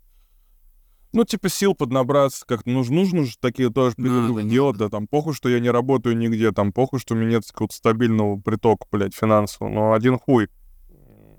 Ну, 1.12 1.24
типа, 1.24 1.50
сил 1.50 1.74
поднабраться, 1.74 2.46
как-то 2.46 2.70
нужно, 2.70 2.96
нужно 2.96 3.24
же 3.24 3.36
такие 3.38 3.70
тоже 3.70 3.94
Надо, 3.98 4.42
делать, 4.42 4.78
да, 4.78 4.88
там, 4.88 5.06
похуй, 5.06 5.34
что 5.34 5.50
я 5.50 5.60
не 5.60 5.70
работаю 5.70 6.16
нигде, 6.16 6.50
там, 6.52 6.72
похуй, 6.72 6.98
что 6.98 7.14
у 7.14 7.18
меня 7.18 7.32
нет 7.32 7.44
какого-то 7.46 7.74
стабильного 7.74 8.40
притока, 8.40 8.86
блядь, 8.90 9.14
финансового, 9.14 9.70
но 9.70 9.92
один 9.92 10.18
хуй. 10.18 10.48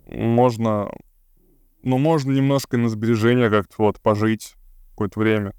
Можно, 0.08 0.92
ну, 1.82 1.98
можно 1.98 2.32
немножко 2.32 2.78
на 2.78 2.90
сбережения 2.90 3.50
как-то 3.50 3.76
вот 3.80 4.00
пожить 4.02 4.54
какое-то 4.92 5.20
время 5.20 5.54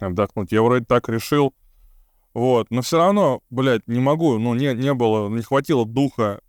отдохнуть. 0.00 0.52
Я 0.52 0.62
вроде 0.62 0.84
так 0.84 1.08
решил. 1.08 1.54
Вот. 2.34 2.70
Но 2.70 2.82
все 2.82 2.98
равно, 2.98 3.42
блядь, 3.50 3.86
не 3.86 4.00
могу. 4.00 4.38
Ну, 4.38 4.54
не, 4.54 4.74
не 4.74 4.94
было, 4.94 5.28
не 5.28 5.42
хватило 5.42 5.84
духа 5.86 6.40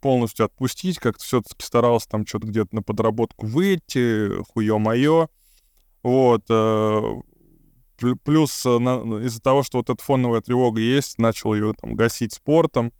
полностью 0.00 0.46
отпустить. 0.46 0.98
Как-то 0.98 1.22
все-таки 1.24 1.64
старался 1.64 2.08
там 2.08 2.26
что-то 2.26 2.46
где-то 2.48 2.74
на 2.74 2.82
подработку 2.82 3.46
выйти. 3.46 4.28
Хуё 4.52 4.78
моё. 4.78 5.28
Вот. 6.02 6.42
э, 6.50 6.52
пл- 7.98 8.18
Плюс 8.24 8.66
э, 8.66 8.70
из-за 8.70 9.40
того, 9.40 9.62
что 9.62 9.78
вот 9.78 9.90
эта 9.90 10.02
фоновая 10.02 10.40
тревога 10.40 10.80
есть, 10.80 11.18
начал 11.18 11.54
ее 11.54 11.74
там 11.80 11.94
гасить 11.94 12.32
спортом. 12.34 12.92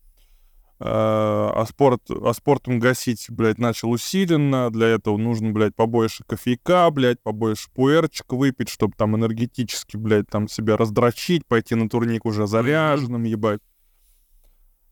Э, 0.85 1.51
А, 1.55 1.65
спорт, 1.69 2.03
а 2.11 2.33
спортом 2.33 2.81
гасить, 2.81 3.27
блядь, 3.31 3.59
начал 3.59 3.91
усиленно. 3.91 4.69
Для 4.71 4.89
этого 4.89 5.17
нужно, 5.17 5.53
блядь, 5.53 5.77
побольше 5.77 6.25
кофейка, 6.27 6.91
блядь, 6.91 7.23
побольше 7.23 7.71
пуэрчика 7.73 8.35
выпить, 8.35 8.69
чтобы 8.69 8.95
там 8.97 9.15
энергетически, 9.15 9.97
блядь, 9.97 10.29
там 10.29 10.49
себя 10.49 10.77
раздрочить, 10.77 11.47
пойти 11.47 11.77
на 11.77 11.89
турник 11.89 12.25
уже 12.25 12.49
заряженным, 12.49 13.23
ебать. 13.23 13.61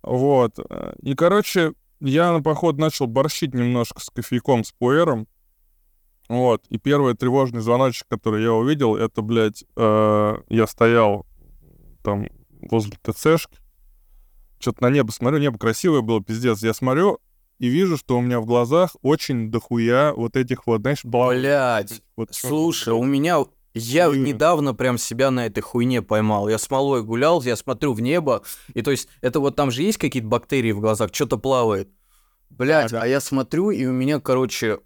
Вот. 0.03 0.59
И, 1.03 1.15
короче, 1.17 1.73
я 1.99 2.33
на 2.33 2.41
поход 2.41 2.79
начал 2.79 3.09
борщить 3.09 3.53
немножко 3.53 4.01
с 4.01 4.11
кофейком, 4.11 4.63
с 4.63 4.71
пуэром. 4.71 5.27
Вот. 6.29 6.65
И 6.69 6.79
первый 6.79 7.15
тревожный 7.15 7.63
звоночек, 7.63 8.07
который 8.09 8.45
я 8.45 8.53
увидел, 8.53 8.95
это, 8.95 9.23
блядь, 9.23 9.65
э, 9.77 10.37
я 10.51 10.67
стоял 10.69 11.27
там 12.05 12.29
возле 12.63 12.93
ТЦшки, 13.03 13.59
что-то 14.61 14.83
на 14.85 14.91
небо 14.91 15.11
смотрю, 15.11 15.39
небо 15.39 15.59
красивое 15.59 16.03
было, 16.03 16.23
пиздец. 16.23 16.63
Я 16.63 16.75
смотрю 16.75 17.19
и 17.59 17.69
вижу, 17.69 17.97
что 17.97 18.17
у 18.19 18.21
меня 18.21 18.41
в 18.41 18.47
глазах 18.47 18.97
очень 19.03 19.51
дохуя 19.51 20.13
вот 20.13 20.37
этих 20.37 20.67
вот, 20.67 20.83
знаешь, 20.83 21.05
бла- 21.05 21.31
Блять, 21.31 22.03
вот 22.17 22.29
слушай, 22.33 22.93
у 22.95 23.03
меня 23.05 23.45
Я 23.73 24.09
Мгм. 24.09 24.25
недавно 24.25 24.75
прям 24.75 24.99
себя 24.99 25.31
на 25.31 25.47
этой 25.47 25.61
хуйне 25.61 26.03
поймал. 26.03 26.49
Я 26.49 26.59
смолой 26.59 27.05
гулял, 27.05 27.41
я 27.43 27.55
смотрю 27.55 27.93
в 27.93 28.01
небо, 28.01 28.43
и 28.75 28.83
то 28.83 28.91
есть 28.91 29.09
это 29.21 29.39
вот 29.39 29.55
там 29.55 29.71
же 29.71 29.83
есть 29.85 29.97
какие-то 29.97 30.27
бактерии 30.29 30.73
в 30.73 30.81
глазах, 30.81 31.11
что-то 31.13 31.37
плавает. 31.39 31.89
Блять, 32.51 32.93
Ага. 32.93 33.03
а 33.03 33.07
я 33.07 33.21
смотрю, 33.21 33.71
и 33.71 33.87
у 33.87 33.93
меня, 33.93 34.19
короче, 34.19 34.81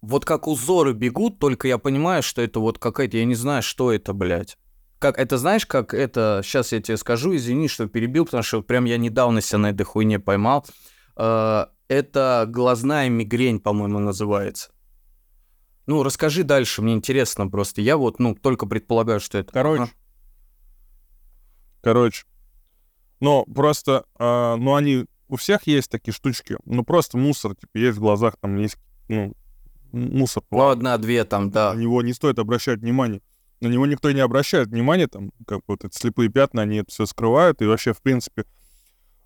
вот 0.00 0.24
как 0.24 0.48
узоры 0.48 0.94
бегут, 0.94 1.38
только 1.40 1.68
я 1.68 1.76
понимаю, 1.76 2.22
что 2.22 2.40
это 2.40 2.58
вот 2.58 2.78
какая-то, 2.78 3.18
я 3.18 3.26
не 3.26 3.34
знаю, 3.34 3.62
что 3.62 3.92
это, 3.92 4.14
блядь. 4.14 4.56
Как 5.02 5.18
это, 5.18 5.36
знаешь, 5.36 5.66
как 5.66 5.94
это, 5.94 6.42
сейчас 6.44 6.70
я 6.70 6.80
тебе 6.80 6.96
скажу, 6.96 7.34
извини, 7.34 7.66
что 7.66 7.88
перебил, 7.88 8.24
потому 8.24 8.44
что 8.44 8.62
прям 8.62 8.84
я 8.84 8.98
недавно 8.98 9.40
себя 9.40 9.58
на 9.58 9.70
этой 9.70 9.82
хуйне 9.82 10.20
поймал. 10.20 10.64
Э, 11.16 11.66
Это 11.88 12.44
глазная 12.48 13.08
мигрень, 13.08 13.58
по-моему, 13.58 13.98
называется. 13.98 14.70
Ну, 15.86 16.04
расскажи 16.04 16.44
дальше, 16.44 16.82
мне 16.82 16.94
интересно 16.94 17.48
просто. 17.48 17.80
Я 17.80 17.96
вот, 17.96 18.20
ну, 18.20 18.36
только 18.36 18.66
предполагаю, 18.66 19.18
что 19.18 19.38
это. 19.38 19.52
Короче. 19.52 19.82
Ага. 19.82 19.92
Короче. 21.82 22.24
Но 23.18 23.44
просто, 23.44 24.04
а, 24.20 24.54
ну, 24.54 24.76
они... 24.76 25.06
У 25.28 25.34
всех 25.34 25.66
есть 25.66 25.90
такие 25.90 26.14
штучки. 26.14 26.56
Ну, 26.64 26.84
просто 26.84 27.18
мусор, 27.18 27.56
типа, 27.56 27.76
есть 27.76 27.98
в 27.98 28.00
глазах, 28.00 28.36
там 28.40 28.56
есть, 28.56 28.76
ну, 29.08 29.34
мусор. 29.90 30.44
Ну, 30.52 30.68
одна, 30.68 30.96
две 30.96 31.24
там, 31.24 31.50
да. 31.50 31.74
На 31.74 31.80
него 31.80 32.02
не 32.02 32.12
стоит 32.12 32.38
обращать 32.38 32.78
внимание. 32.78 33.20
На 33.62 33.68
него 33.68 33.86
никто 33.86 34.10
не 34.10 34.20
обращает 34.20 34.68
внимания, 34.68 35.06
там, 35.06 35.30
как 35.46 35.60
вот 35.68 35.84
эти 35.84 35.96
слепые 35.96 36.28
пятна, 36.28 36.62
они 36.62 36.78
это 36.78 36.90
все 36.90 37.06
скрывают, 37.06 37.62
и 37.62 37.64
вообще, 37.66 37.92
в 37.92 38.02
принципе, 38.02 38.44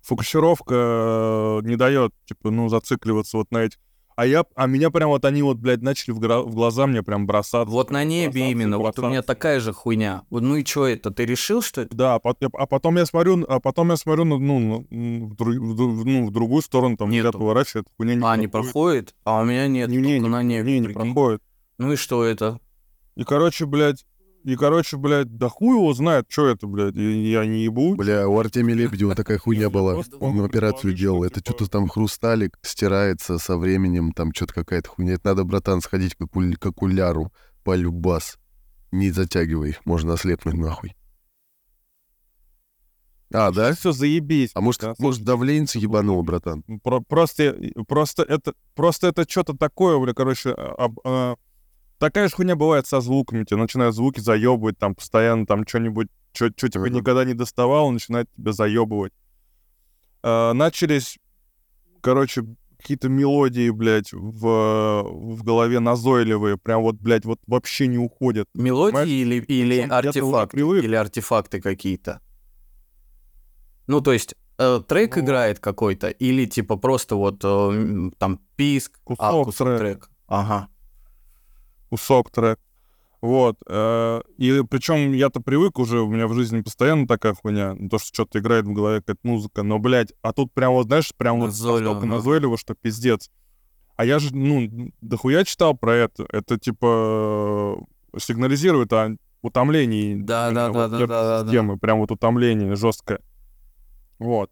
фокусировка 0.01 0.75
э, 1.63 1.67
не 1.67 1.75
дает, 1.75 2.13
типа, 2.25 2.51
ну, 2.51 2.69
зацикливаться 2.69 3.37
вот 3.37 3.51
на 3.51 3.63
этих. 3.63 3.79
А 4.15 4.25
я, 4.25 4.45
а 4.55 4.65
меня 4.65 4.89
прям 4.89 5.09
вот 5.09 5.25
они 5.25 5.43
вот, 5.43 5.57
блядь, 5.57 5.81
начали 5.83 6.11
в, 6.11 6.19
гра- 6.19 6.41
в 6.41 6.53
глаза 6.55 6.87
мне 6.87 7.03
прям 7.03 7.27
бросаться. 7.27 7.71
Вот 7.71 7.91
на 7.91 8.03
небе 8.03 8.31
бросаться, 8.31 8.51
именно, 8.51 8.77
вот 8.79 8.97
у 8.97 9.01
меня 9.03 9.09
бросаться. 9.11 9.27
такая 9.27 9.59
же 9.59 9.73
хуйня. 9.73 10.23
Вот, 10.31 10.41
ну 10.41 10.55
и 10.55 10.65
что 10.65 10.87
это? 10.87 11.11
Ты 11.11 11.25
решил, 11.25 11.61
что 11.61 11.81
это? 11.81 11.95
Да, 11.95 12.15
а 12.15 12.65
потом 12.65 12.97
я 12.97 13.05
смотрю, 13.05 13.45
а 13.47 13.59
потом 13.59 13.89
я 13.91 13.97
смотрю, 13.97 14.23
ну, 14.25 14.39
ну, 14.39 14.87
в, 14.89 15.33
дру- 15.35 15.59
в 15.59 16.05
ну, 16.05 16.25
в 16.27 16.31
другую 16.31 16.63
сторону, 16.63 16.97
там, 16.97 17.09
Нету. 17.11 17.27
взгляд 17.29 17.39
поворачивает, 17.39 17.87
хуйня 17.97 18.15
не 18.15 18.25
а, 18.25 18.35
не 18.37 18.47
проходит. 18.47 18.73
проходит? 18.73 19.15
А 19.23 19.41
у 19.41 19.45
меня 19.45 19.67
нет, 19.67 19.89
Не, 19.89 19.97
не, 19.97 20.19
не, 20.19 20.27
на 20.27 20.41
небе. 20.41 20.79
не, 20.79 20.87
не 20.87 20.93
проходит. 20.93 21.41
Ну 21.77 21.91
и 21.93 21.95
что 21.95 22.23
это? 22.23 22.59
И, 23.15 23.23
короче, 23.23 23.65
блядь, 23.67 24.03
и, 24.47 24.55
короче, 24.55 24.95
блядь, 24.95 25.35
да 25.37 25.49
хуй 25.49 25.75
его 25.75 25.93
знает, 25.93 26.25
что 26.29 26.47
это, 26.47 26.67
блядь, 26.67 26.95
я 26.95 27.45
не 27.45 27.65
ебу. 27.65 27.95
Бля, 27.95 28.29
у 28.29 28.39
Артемия 28.39 28.75
Лебедева 28.75 29.13
такая 29.13 29.37
хуйня 29.39 29.69
была. 29.69 30.01
Он 30.21 30.39
операцию 30.39 30.93
делал. 30.93 31.25
Это 31.25 31.41
типа- 31.41 31.57
что-то 31.57 31.69
там 31.71 31.89
хрусталик 31.89 32.57
стирается 32.61 33.39
со 33.39 33.57
временем, 33.57 34.13
там 34.13 34.33
что-то 34.33 34.53
какая-то 34.53 34.87
хуйня. 34.87 35.15
Это 35.15 35.27
надо, 35.27 35.43
братан, 35.43 35.81
сходить 35.81 36.15
к, 36.15 36.65
окуляру. 36.65 37.33
Полюбас. 37.65 38.37
Не 38.93 39.11
затягивай, 39.11 39.75
можно 39.83 40.13
ослепнуть 40.13 40.55
нахуй. 40.55 40.95
А, 43.33 43.51
да? 43.51 43.73
Все 43.73 43.91
заебись. 43.91 44.51
А 44.53 44.61
может, 44.61 44.79
Да, 44.81 44.93
может 44.99 45.23
давление 45.23 45.67
ебануло, 45.75 46.21
братан? 46.21 46.63
Про- 46.81 47.01
просто, 47.01 47.53
просто 47.85 48.23
это, 48.23 48.53
просто 48.75 49.07
это 49.07 49.29
что-то 49.29 49.57
такое, 49.57 49.99
бля, 49.99 50.13
короче, 50.13 50.51
а- 50.51 50.75
об- 50.85 50.99
а, 51.03 51.35
такая 51.99 52.27
же 52.29 52.35
хуйня 52.35 52.55
бывает 52.55 52.87
со 52.87 53.01
звуками, 53.01 53.43
тебе 53.43 53.59
начинают 53.59 53.95
звуки 53.95 54.19
заебывать, 54.19 54.77
там, 54.77 54.95
постоянно, 54.95 55.45
там, 55.45 55.65
что-нибудь, 55.67 56.07
что 56.33 56.49
тебе 56.51 56.81
Мгм. 56.89 56.93
никогда 56.97 57.25
не 57.25 57.33
доставало, 57.33 57.89
начинает 57.91 58.29
тебя 58.35 58.51
заебывать. 58.53 59.13
А, 60.23 60.53
начались, 60.53 61.17
короче, 62.01 62.43
какие-то 62.79 63.09
мелодии, 63.09 63.69
блядь, 63.71 64.13
в, 64.13 65.03
в 65.03 65.43
голове 65.43 65.79
назойливые, 65.79 66.57
прям 66.57 66.81
вот, 66.83 66.95
блядь, 66.95 67.25
вот 67.25 67.39
вообще 67.47 67.87
не 67.87 67.97
уходят. 67.97 68.47
Мелодии 68.53 68.91
Понимаешь? 68.93 69.09
или, 69.09 69.35
или 69.45 69.79
артефакты? 69.81 70.59
Или 70.59 70.95
артефакты 70.95 71.59
какие-то? 71.61 72.21
Ну, 73.87 74.01
то 74.01 74.11
есть, 74.13 74.35
э, 74.57 74.81
трек 74.87 75.15
Ну. 75.15 75.23
играет 75.23 75.59
какой-то, 75.59 76.09
или 76.09 76.45
типа 76.45 76.75
просто 76.77 77.15
вот 77.15 77.41
э, 77.43 78.11
там 78.17 78.39
писк, 78.55 78.99
а, 79.05 79.15
Кусок 79.15 79.45
кусок 79.45 79.67
трека. 79.67 79.79
трек. 79.79 80.09
Ага. 80.27 80.67
Кусок 81.89 82.31
трек. 82.31 82.59
Вот. 83.21 83.57
э, 83.67 84.21
И 84.37 84.61
причем 84.69 85.11
я-то 85.13 85.39
привык 85.41 85.79
уже, 85.79 86.01
у 86.01 86.07
меня 86.07 86.27
в 86.27 86.33
жизни 86.33 86.61
постоянно 86.61 87.07
такая 87.07 87.33
хуйня, 87.33 87.73
ну, 87.73 87.89
то, 87.89 87.97
что 87.97 88.07
что-то 88.13 88.39
играет 88.39 88.65
в 88.65 88.73
голове, 88.73 88.99
какая-то 89.01 89.19
музыка, 89.23 89.63
но, 89.63 89.79
блядь, 89.79 90.13
а 90.21 90.33
тут 90.33 90.53
прям 90.53 90.73
вот, 90.73 90.85
знаешь, 90.87 91.11
прям 91.17 91.39
вот 91.39 91.47
Назойливо, 91.47 91.97
ага. 91.97 92.05
назойливо, 92.05 92.57
что 92.57 92.75
пиздец. 92.75 93.31
А 93.95 94.05
я 94.05 94.19
же, 94.19 94.35
ну, 94.35 94.91
дохуя 95.01 95.43
читал 95.43 95.75
про 95.75 95.95
это. 95.95 96.27
Это, 96.29 96.59
типа, 96.59 97.83
сигнализирует 98.19 98.93
о 98.93 99.15
утомлении. 99.41 100.15
Да, 100.15 100.51
да, 100.51 100.67
да, 100.67 100.71
вот 100.71 100.91
да, 100.91 100.97
да, 100.99 101.07
да, 101.07 101.39
да. 101.41 101.45
системы. 101.45 101.77
Прям 101.79 101.99
вот 101.99 102.11
утомление 102.11 102.75
жесткое. 102.75 103.19
Вот. 104.19 104.51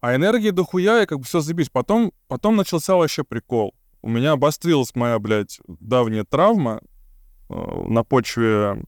А 0.00 0.14
энергии 0.14 0.50
дохуя, 0.50 1.02
и 1.02 1.06
как 1.06 1.18
бы 1.18 1.24
все 1.24 1.40
забись. 1.40 1.68
Потом, 1.68 2.12
потом 2.28 2.54
начался 2.56 2.94
вообще 2.94 3.24
прикол. 3.24 3.74
У 4.02 4.08
меня 4.08 4.32
обострилась 4.32 4.94
моя, 4.94 5.18
блядь, 5.18 5.60
давняя 5.66 6.24
травма 6.24 6.80
э, 7.48 7.82
на 7.86 8.02
почве 8.02 8.82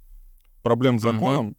проблем 0.62 0.98
с 0.98 1.02
законом. 1.02 1.56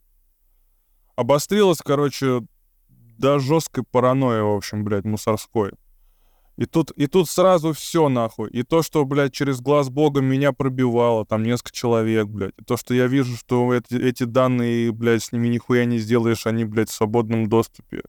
Обострилась, 1.16 1.78
короче, 1.78 2.42
до 2.88 3.38
жесткой 3.38 3.84
паранойи, 3.84 4.40
в 4.40 4.56
общем, 4.56 4.82
блядь, 4.84 5.04
мусорской. 5.04 5.72
И 6.56 6.66
тут, 6.66 6.92
и 6.92 7.08
тут 7.08 7.28
сразу 7.28 7.72
все 7.72 8.08
нахуй. 8.08 8.48
И 8.50 8.62
то, 8.62 8.82
что, 8.82 9.04
блядь, 9.04 9.32
через 9.32 9.60
глаз 9.60 9.88
Бога 9.88 10.20
меня 10.20 10.52
пробивало, 10.52 11.26
там 11.26 11.42
несколько 11.42 11.72
человек, 11.72 12.26
блядь. 12.26 12.54
И 12.58 12.64
то, 12.64 12.76
что 12.76 12.94
я 12.94 13.08
вижу, 13.08 13.36
что 13.36 13.72
эти, 13.74 13.94
эти 13.94 14.22
данные, 14.22 14.92
блядь, 14.92 15.24
с 15.24 15.32
ними 15.32 15.48
нихуя 15.48 15.84
не 15.84 15.98
сделаешь, 15.98 16.46
они, 16.46 16.64
блядь, 16.64 16.90
в 16.90 16.94
свободном 16.94 17.48
доступе. 17.48 18.02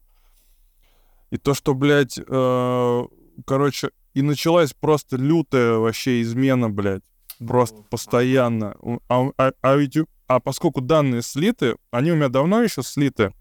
И 1.30 1.38
то, 1.38 1.54
что, 1.54 1.74
блядь, 1.74 2.18
э, 2.24 3.04
короче, 3.44 3.90
и 4.16 4.22
началась 4.22 4.72
просто 4.72 5.16
лютая 5.18 5.74
вообще 5.76 6.22
измена, 6.22 6.70
блядь. 6.70 7.02
Просто 7.38 7.82
постоянно. 7.90 8.74
А, 9.10 9.28
а- 9.36 9.52
а 9.60 9.76
ведь, 9.76 9.98
а 10.26 10.40
поскольку 10.40 10.80
данные 10.80 11.20
слиты, 11.20 11.76
они 11.90 12.12
у 12.12 12.16
меня 12.16 12.30
давно 12.30 12.62
еще 12.62 12.82
слиты, 12.82 13.34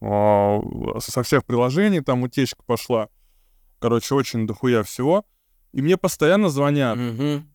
а, 0.00 0.58
со 1.00 1.22
всех 1.22 1.44
приложений 1.44 2.00
там 2.00 2.22
утечка 2.22 2.62
пошла. 2.64 3.08
Короче, 3.78 4.14
очень 4.14 4.46
дохуя 4.46 4.82
всего. 4.84 5.26
И 5.72 5.82
мне 5.82 5.98
постоянно 5.98 6.48
звонят. 6.48 6.96
Мгм. 6.96 7.46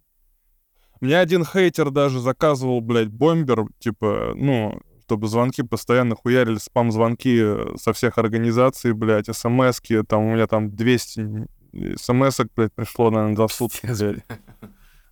Мне 1.02 1.18
один 1.18 1.44
хейтер 1.44 1.90
даже 1.90 2.20
заказывал, 2.20 2.80
блядь, 2.82 3.08
бомбер, 3.10 3.66
типа, 3.80 4.34
ну, 4.36 4.80
чтобы 5.02 5.28
звонки 5.28 5.64
постоянно 5.64 6.16
хуярили, 6.16 6.60
спам-звонки 6.60 7.44
со 7.78 7.92
всех 7.94 8.20
организаций, 8.20 8.94
блядь, 8.94 9.36
смс-ки, 9.36 10.04
там 10.04 10.26
у 10.26 10.34
меня 10.36 10.46
там 10.46 10.76
200 10.76 11.48
смс-ок, 11.98 12.48
блядь, 12.56 12.74
пришло, 12.74 13.10
наверное, 13.12 13.36
за 13.36 13.48
сутки, 13.48 13.86
блядь. 13.86 14.26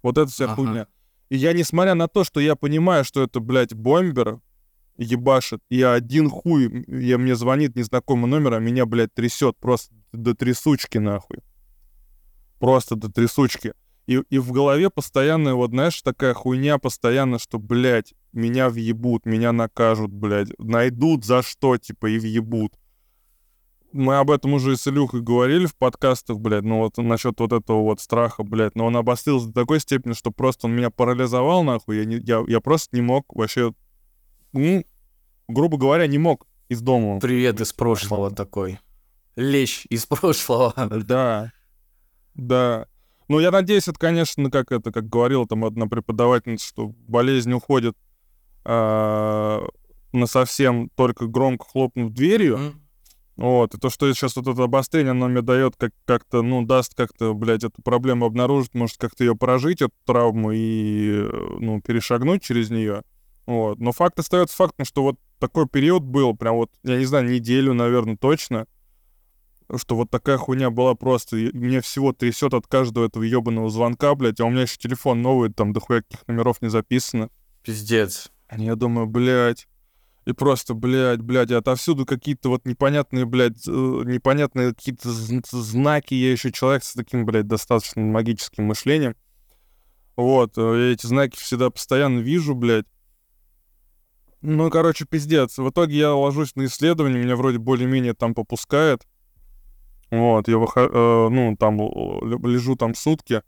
Вот 0.03 0.17
это 0.17 0.31
вся 0.31 0.45
Ага. 0.45 0.55
хуйня. 0.55 0.87
И 1.29 1.37
я, 1.37 1.53
несмотря 1.53 1.93
на 1.95 2.07
то, 2.07 2.23
что 2.23 2.39
я 2.39 2.55
понимаю, 2.55 3.03
что 3.03 3.23
это, 3.23 3.39
блядь, 3.39 3.73
бомбер, 3.73 4.39
ебашит, 4.97 5.61
и 5.69 5.81
один 5.81 6.29
хуй, 6.29 6.85
я, 6.87 7.17
мне 7.17 7.35
звонит 7.35 7.75
незнакомый 7.75 8.29
номер, 8.29 8.53
а 8.53 8.59
меня, 8.59 8.85
блядь, 8.85 9.13
трясет 9.13 9.57
просто 9.57 9.93
до 10.13 10.33
трясучки, 10.33 10.97
нахуй. 10.97 11.39
Просто 12.59 12.95
до 12.95 13.11
трясучки. 13.11 13.73
И, 14.07 14.21
и 14.29 14.39
в 14.39 14.51
голове 14.53 14.89
постоянно, 14.89 15.55
вот, 15.55 15.71
знаешь, 15.71 16.01
такая 16.01 16.33
хуйня 16.33 16.77
постоянно, 16.77 17.39
что, 17.39 17.59
блядь, 17.59 18.13
меня 18.31 18.69
въебут, 18.69 19.25
меня 19.25 19.51
накажут, 19.51 20.11
блядь, 20.11 20.57
найдут 20.57 21.25
за 21.25 21.41
что, 21.41 21.77
типа, 21.77 22.07
и 22.07 22.17
въебут. 22.17 22.73
Мы 23.93 24.17
об 24.17 24.31
этом 24.31 24.53
уже 24.53 24.73
и 24.73 24.75
с 24.75 24.87
Илюхой 24.87 25.21
говорили 25.21 25.65
в 25.65 25.75
подкастах, 25.75 26.39
блядь, 26.39 26.63
ну 26.63 26.79
вот 26.79 26.97
насчет 26.97 27.39
вот 27.39 27.53
этого 27.53 27.81
вот 27.81 28.01
страха, 28.01 28.43
блядь, 28.43 28.75
но 28.75 28.85
он 28.85 28.97
обострился 28.97 29.47
до 29.47 29.53
такой 29.53 29.79
степени, 29.79 30.13
что 30.13 30.31
просто 30.31 30.67
он 30.67 30.75
меня 30.75 30.89
парализовал, 30.89 31.63
нахуй, 31.63 31.97
я, 31.97 32.05
не, 32.05 32.17
я, 32.17 32.43
я 32.47 32.59
просто 32.59 32.95
не 32.95 33.01
мог 33.01 33.25
вообще, 33.33 33.73
ну, 34.51 34.83
грубо 35.47 35.77
говоря, 35.77 36.05
не 36.07 36.17
мог 36.17 36.45
из 36.69 36.81
дома. 36.81 37.19
Привет 37.19 37.61
из 37.61 37.71
прошлого 37.73 38.29
такой. 38.29 38.79
Лещ 39.35 39.85
из 39.89 40.05
прошлого. 40.05 40.73
Да, 41.05 41.53
да. 42.33 42.87
Ну, 43.29 43.39
я 43.39 43.51
надеюсь, 43.51 43.87
это, 43.87 43.99
конечно, 43.99 44.49
как 44.49 44.71
это, 44.71 44.91
как 44.91 45.09
говорила 45.09 45.45
там 45.47 45.65
одна 45.65 45.87
преподавательница, 45.87 46.67
что 46.67 46.93
болезнь 47.07 47.51
уходит 47.53 47.95
на 48.65 50.25
совсем 50.25 50.89
только 50.95 51.27
громко 51.27 51.65
хлопнув 51.65 52.11
дверью. 52.11 52.73
Вот, 53.37 53.75
и 53.75 53.77
то, 53.77 53.91
что 53.91 54.11
сейчас 54.11 54.35
вот 54.35 54.47
это 54.47 54.63
обострение, 54.63 55.11
оно 55.11 55.27
мне 55.27 55.43
дает 55.43 55.75
как- 55.77 55.93
как-то, 56.05 56.41
ну, 56.41 56.65
даст 56.65 56.95
как-то, 56.95 57.35
блядь, 57.35 57.63
эту 57.63 57.83
проблему 57.83 58.25
обнаружить, 58.25 58.73
может, 58.73 58.97
как-то 58.97 59.23
ее 59.23 59.35
прожить, 59.35 59.83
эту 59.83 59.93
травму, 60.05 60.51
и, 60.51 61.21
э, 61.21 61.57
ну, 61.59 61.79
перешагнуть 61.79 62.41
через 62.41 62.71
нее. 62.71 63.03
Вот. 63.45 63.79
Но 63.79 63.91
факт 63.91 64.17
остается 64.17 64.55
фактом, 64.55 64.85
что 64.87 65.03
вот 65.03 65.19
такой 65.39 65.67
период 65.67 66.01
был, 66.03 66.35
прям 66.35 66.55
вот, 66.55 66.71
я 66.83 66.97
не 66.97 67.05
знаю, 67.05 67.29
неделю, 67.29 67.73
наверное, 67.75 68.17
точно, 68.17 68.65
что 69.75 69.95
вот 69.95 70.09
такая 70.09 70.37
хуйня 70.37 70.71
была 70.71 70.95
просто, 70.95 71.37
и 71.37 71.51
мне 71.55 71.81
всего 71.81 72.13
трясет 72.13 72.55
от 72.55 72.65
каждого 72.65 73.05
этого 73.05 73.21
ебаного 73.21 73.69
звонка, 73.69 74.15
блядь, 74.15 74.39
а 74.39 74.45
у 74.45 74.49
меня 74.49 74.63
еще 74.63 74.77
телефон 74.77 75.21
новый, 75.21 75.53
там 75.53 75.73
дохуя 75.73 76.01
каких 76.01 76.27
номеров 76.27 76.61
не 76.61 76.69
записано. 76.69 77.29
Пиздец. 77.61 78.31
Я 78.51 78.75
думаю, 78.75 79.05
блядь. 79.05 79.67
И 80.27 80.33
просто, 80.33 80.73
блядь, 80.73 81.21
блядь, 81.21 81.51
и 81.51 81.53
отовсюду 81.53 82.05
какие-то 82.05 82.49
вот 82.49 82.65
непонятные, 82.65 83.23
блядь, 83.23 83.65
э, 83.65 83.71
непонятные 83.71 84.73
какие-то 84.73 85.07
зн- 85.07 85.41
знаки. 85.53 86.15
Я 86.15 86.33
еще 86.33 86.51
человек 86.51 86.83
с 86.83 86.91
таким, 86.91 87.25
блядь, 87.25 87.47
достаточно 87.47 88.01
магическим 88.01 88.65
мышлением. 88.65 89.15
Вот, 90.17 90.57
э, 90.57 90.61
я 90.61 90.91
эти 90.91 91.05
знаки 91.05 91.37
всегда 91.37 91.69
постоянно 91.69 92.19
вижу, 92.19 92.55
блядь. 92.55 92.83
Ну, 94.41 94.69
короче, 94.69 95.05
пиздец. 95.05 95.57
В 95.59 95.69
итоге 95.69 95.97
я 95.97 96.13
ложусь 96.13 96.57
на 96.57 96.65
исследование, 96.65 97.23
меня 97.23 97.37
вроде 97.37 97.59
более-менее 97.59 98.13
там 98.13 98.35
попускает. 98.35 99.07
Вот, 100.11 100.49
я 100.49 100.57
выхожу, 100.57 101.29
ну, 101.29 101.55
там 101.57 101.77
лежу 102.45 102.75
там 102.75 102.95
сутки. 102.95 103.43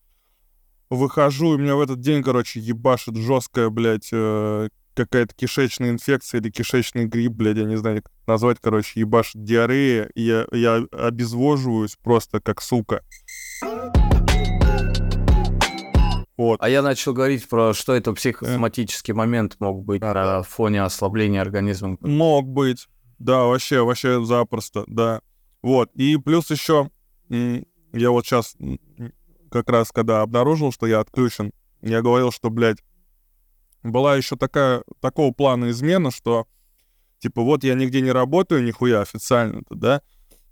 Выхожу, 0.89 1.55
и 1.55 1.61
меня 1.61 1.75
в 1.75 1.81
этот 1.81 1.99
день, 1.99 2.23
короче, 2.23 2.61
ебашит 2.61 3.17
жесткая, 3.17 3.69
блядь, 3.69 4.07
э, 4.13 4.69
какая-то 5.05 5.33
кишечная 5.33 5.91
инфекция 5.91 6.41
или 6.41 6.49
кишечный 6.49 7.05
грипп, 7.05 7.31
блядь, 7.31 7.57
я 7.57 7.63
не 7.63 7.77
знаю, 7.77 8.03
как 8.03 8.11
назвать, 8.27 8.57
короче, 8.61 8.99
ебашит 8.99 9.41
диарея, 9.43 10.09
и 10.13 10.23
я, 10.23 10.45
я 10.51 10.83
обезвоживаюсь 10.91 11.95
просто 12.03 12.41
как 12.41 12.61
сука. 12.61 13.01
Вот. 16.35 16.61
А 16.61 16.69
я 16.69 16.81
начал 16.81 17.13
говорить 17.13 17.47
про, 17.47 17.73
что 17.73 17.93
это 17.93 18.11
психосоматический 18.13 19.13
момент 19.13 19.55
мог 19.59 19.85
быть 19.85 20.01
на 20.01 20.43
фоне 20.43 20.83
ослабления 20.83 21.41
организма. 21.41 21.97
Мог 22.01 22.47
быть. 22.47 22.87
Да, 23.19 23.43
вообще, 23.43 23.81
вообще 23.81 24.23
запросто, 24.23 24.83
да. 24.87 25.21
Вот. 25.61 25.91
И 25.95 26.17
плюс 26.17 26.49
еще, 26.51 26.89
я 27.29 28.11
вот 28.11 28.25
сейчас 28.25 28.55
как 29.49 29.69
раз, 29.69 29.91
когда 29.91 30.21
обнаружил, 30.21 30.71
что 30.73 30.87
я 30.87 30.99
отключен, 30.99 31.51
я 31.81 32.01
говорил, 32.01 32.31
что, 32.31 32.49
блядь, 32.49 32.79
была 33.83 34.15
еще 34.15 34.35
такая, 34.35 34.83
такого 34.99 35.31
плана 35.33 35.69
измена, 35.69 36.11
что, 36.11 36.47
типа, 37.19 37.41
вот 37.41 37.63
я 37.63 37.75
нигде 37.75 38.01
не 38.01 38.11
работаю, 38.11 38.63
нихуя 38.63 39.01
официально-то, 39.01 39.75
да, 39.75 40.01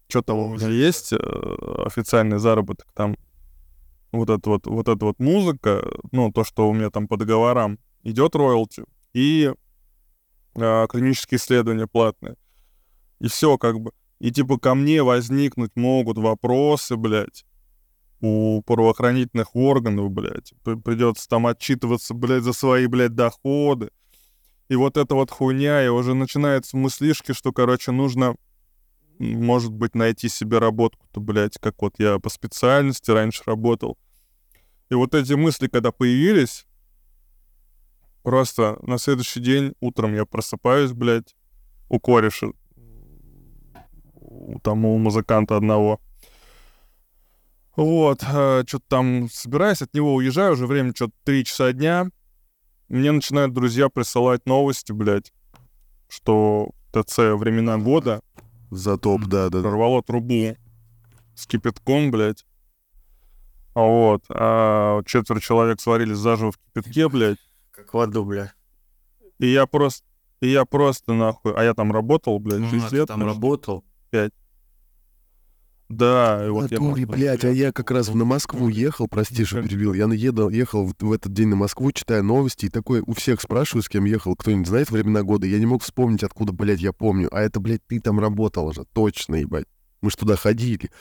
что 0.07 0.21
там 0.21 0.37
у 0.37 0.55
меня 0.55 0.69
есть, 0.69 1.13
э, 1.13 1.17
официальный 1.85 2.39
заработок, 2.39 2.87
там, 2.93 3.17
вот 4.11 4.29
это 4.29 4.49
вот, 4.49 4.67
вот 4.67 4.87
эта 4.87 5.05
вот 5.05 5.19
музыка, 5.19 5.85
ну, 6.11 6.31
то, 6.31 6.43
что 6.43 6.69
у 6.69 6.73
меня 6.73 6.89
там 6.89 7.07
по 7.07 7.17
договорам 7.17 7.79
идет 8.03 8.35
роялти, 8.35 8.83
и 9.13 9.53
э, 10.55 10.87
клинические 10.89 11.37
исследования 11.37 11.87
платные. 11.87 12.35
И 13.19 13.27
все 13.27 13.57
как 13.57 13.79
бы. 13.79 13.91
И 14.19 14.31
типа 14.31 14.59
ко 14.59 14.75
мне 14.75 15.03
возникнуть 15.03 15.75
могут 15.75 16.17
вопросы, 16.17 16.95
блядь, 16.95 17.45
у 18.21 18.61
правоохранительных 18.63 19.55
органов, 19.55 20.11
блядь. 20.11 20.53
Придется 20.63 21.27
там 21.27 21.47
отчитываться, 21.47 22.13
блядь, 22.13 22.43
за 22.43 22.53
свои, 22.53 22.87
блядь, 22.87 23.15
доходы. 23.15 23.89
И 24.69 24.75
вот 24.75 24.97
эта 24.97 25.15
вот 25.15 25.31
хуйня, 25.31 25.85
и 25.85 25.87
уже 25.87 26.13
начинаются 26.13 26.75
мыслишки, 26.75 27.31
что, 27.31 27.53
короче, 27.53 27.91
нужно, 27.91 28.35
может 29.19 29.71
быть, 29.71 29.95
найти 29.95 30.29
себе 30.29 30.57
работку-то, 30.57 31.21
блядь, 31.21 31.57
как 31.57 31.81
вот 31.81 31.95
я 31.99 32.19
по 32.19 32.29
специальности 32.29 33.11
раньше 33.11 33.43
работал. 33.45 33.97
И 34.89 34.95
вот 34.95 35.15
эти 35.15 35.33
мысли, 35.33 35.67
когда 35.67 35.91
появились, 35.91 36.65
просто 38.23 38.77
на 38.81 38.97
следующий 38.97 39.39
день 39.39 39.73
утром 39.79 40.13
я 40.13 40.25
просыпаюсь, 40.25 40.91
блядь, 40.91 41.35
у 41.89 41.99
кореша, 41.99 42.47
у 44.15 44.59
там 44.59 44.85
у 44.85 44.97
музыканта 44.97 45.55
одного. 45.55 46.01
Вот, 47.77 48.23
э, 48.23 48.63
что-то 48.67 48.85
там 48.89 49.29
собираюсь, 49.31 49.81
от 49.83 49.93
него 49.93 50.15
уезжаю, 50.15 50.53
уже 50.53 50.65
время 50.65 50.93
что-то 50.95 51.13
3 51.25 51.45
часа 51.45 51.71
дня. 51.73 52.07
Мне 52.89 53.11
начинают 53.11 53.53
друзья 53.53 53.87
присылать 53.89 54.45
новости, 54.47 54.91
блядь, 54.91 55.31
что 56.09 56.71
ТЦ 56.91 57.17
времена 57.35 57.77
года 57.77 58.21
За 58.71 58.97
топ, 58.97 59.25
да, 59.25 59.49
да. 59.49 59.61
прорвало 59.61 60.01
трубу 60.01 60.57
с 61.35 61.45
кипятком, 61.45 62.09
блядь. 62.11 62.45
А 63.75 63.81
Вот, 63.81 64.23
а 64.29 65.03
четверо 65.05 65.39
человек 65.39 65.79
сварились 65.79 66.17
заживо 66.17 66.51
в 66.53 66.57
кипятке, 66.57 67.07
блядь. 67.09 67.37
Как 67.69 67.93
в 67.93 67.99
аду, 67.99 68.25
бля. 68.25 68.53
И 69.37 69.47
я 69.51 69.67
просто, 69.67 70.03
и 70.41 70.49
я 70.49 70.65
просто 70.65 71.13
нахуй, 71.13 71.53
а 71.53 71.63
я 71.63 71.75
там 71.75 71.91
работал, 71.91 72.39
блядь, 72.39 72.61
Ну, 72.61 72.69
6 72.71 72.91
а 72.91 72.95
лет. 72.95 73.07
там 73.07 73.19
наверное. 73.19 73.35
работал. 73.35 73.85
Да, 75.89 76.45
и 76.45 76.49
вот 76.49 76.69
я... 76.69 76.79
Натуре, 76.79 77.05
просто- 77.07 77.21
блядь, 77.21 77.45
а 77.45 77.51
я 77.51 77.71
как 77.71 77.91
раз 77.91 78.13
на 78.13 78.25
Москву 78.25 78.67
ехал, 78.67 79.07
прости, 79.07 79.45
что 79.45 79.63
перебил. 79.63 79.93
Я 79.93 80.07
наедал, 80.07 80.49
ехал 80.49 80.91
в, 80.99 81.11
этот 81.13 81.31
день 81.31 81.47
на 81.47 81.55
Москву, 81.55 81.91
читая 81.93 82.21
новости, 82.21 82.65
и 82.65 82.69
такой 82.69 83.01
у 83.05 83.13
всех 83.13 83.39
спрашиваю, 83.41 83.83
с 83.83 83.89
кем 83.89 84.03
ехал, 84.03 84.35
кто-нибудь 84.35 84.67
знает 84.67 84.91
времена 84.91 85.23
года. 85.23 85.47
Я 85.47 85.59
не 85.59 85.65
мог 85.65 85.83
вспомнить, 85.83 86.23
откуда, 86.23 86.51
блядь, 86.51 86.81
я 86.81 86.91
помню. 86.91 87.29
А 87.31 87.41
это, 87.41 87.61
блядь, 87.61 87.85
ты 87.87 88.01
там 88.01 88.19
работал 88.19 88.73
же, 88.73 88.83
точно, 88.93 89.35
ебать. 89.35 89.65
Мы 90.01 90.11
ж 90.11 90.15
туда 90.15 90.35
ходили. 90.35 90.91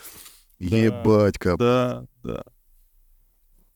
Да. 0.61 0.77
Ебать, 0.77 1.39
кап. 1.39 1.59
Да, 1.59 2.07
да. 2.23 2.45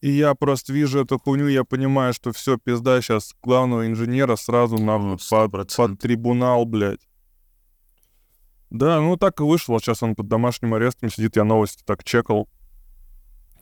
И 0.01 0.11
я 0.13 0.35
просто 0.35 0.73
вижу 0.73 1.01
эту 1.01 1.19
хуйню, 1.19 1.49
я 1.49 1.65
понимаю, 1.65 2.15
что 2.15 2.33
все, 2.33 2.57
пизда, 2.57 3.03
сейчас 3.03 3.35
главного 3.43 3.87
инженера 3.87 4.37
сразу 4.37 4.79
на 4.79 4.97
Ну, 4.99 5.19
под, 5.19 5.21
100%. 5.21 5.77
под 5.77 5.99
трибунал, 5.99 6.65
блядь. 6.65 7.07
Да, 8.71 9.01
ну 9.01 9.17
так 9.17 9.41
и 9.41 9.43
вышло. 9.43 9.79
Сейчас 9.81 10.03
он 10.03 10.15
под 10.15 10.29
домашним 10.29 10.75
арестом 10.75 11.11
сидит, 11.11 11.37
я 11.37 11.45
новости 11.45 11.83
так 11.85 12.05
чекал. 12.05 12.49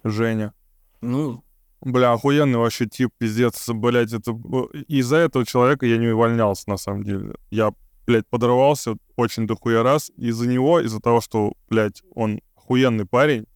Женя. 0.05 0.53
Ну, 1.01 1.43
Бля, 1.81 2.13
охуенный 2.13 2.59
вообще 2.59 2.87
тип, 2.87 3.11
пиздец, 3.19 3.69
блядь, 3.69 4.13
это... 4.13 4.33
Из-за 4.89 5.17
этого 5.17 5.47
человека 5.47 5.87
я 5.87 5.97
не 5.97 6.09
увольнялся, 6.09 6.69
на 6.69 6.77
самом 6.77 7.05
деле. 7.05 7.35
Я, 7.51 7.73
блядь, 8.07 8.27
подрывался 8.27 8.97
очень 9.17 9.47
дохуя 9.47 9.83
раз 9.85 10.11
из-за 10.17 10.49
него, 10.49 10.81
из-за 10.81 11.01
того, 11.01 11.21
что, 11.21 11.53
блядь, 11.71 12.03
он 12.15 12.41
охуенный 12.57 13.07
парень, 13.07 13.47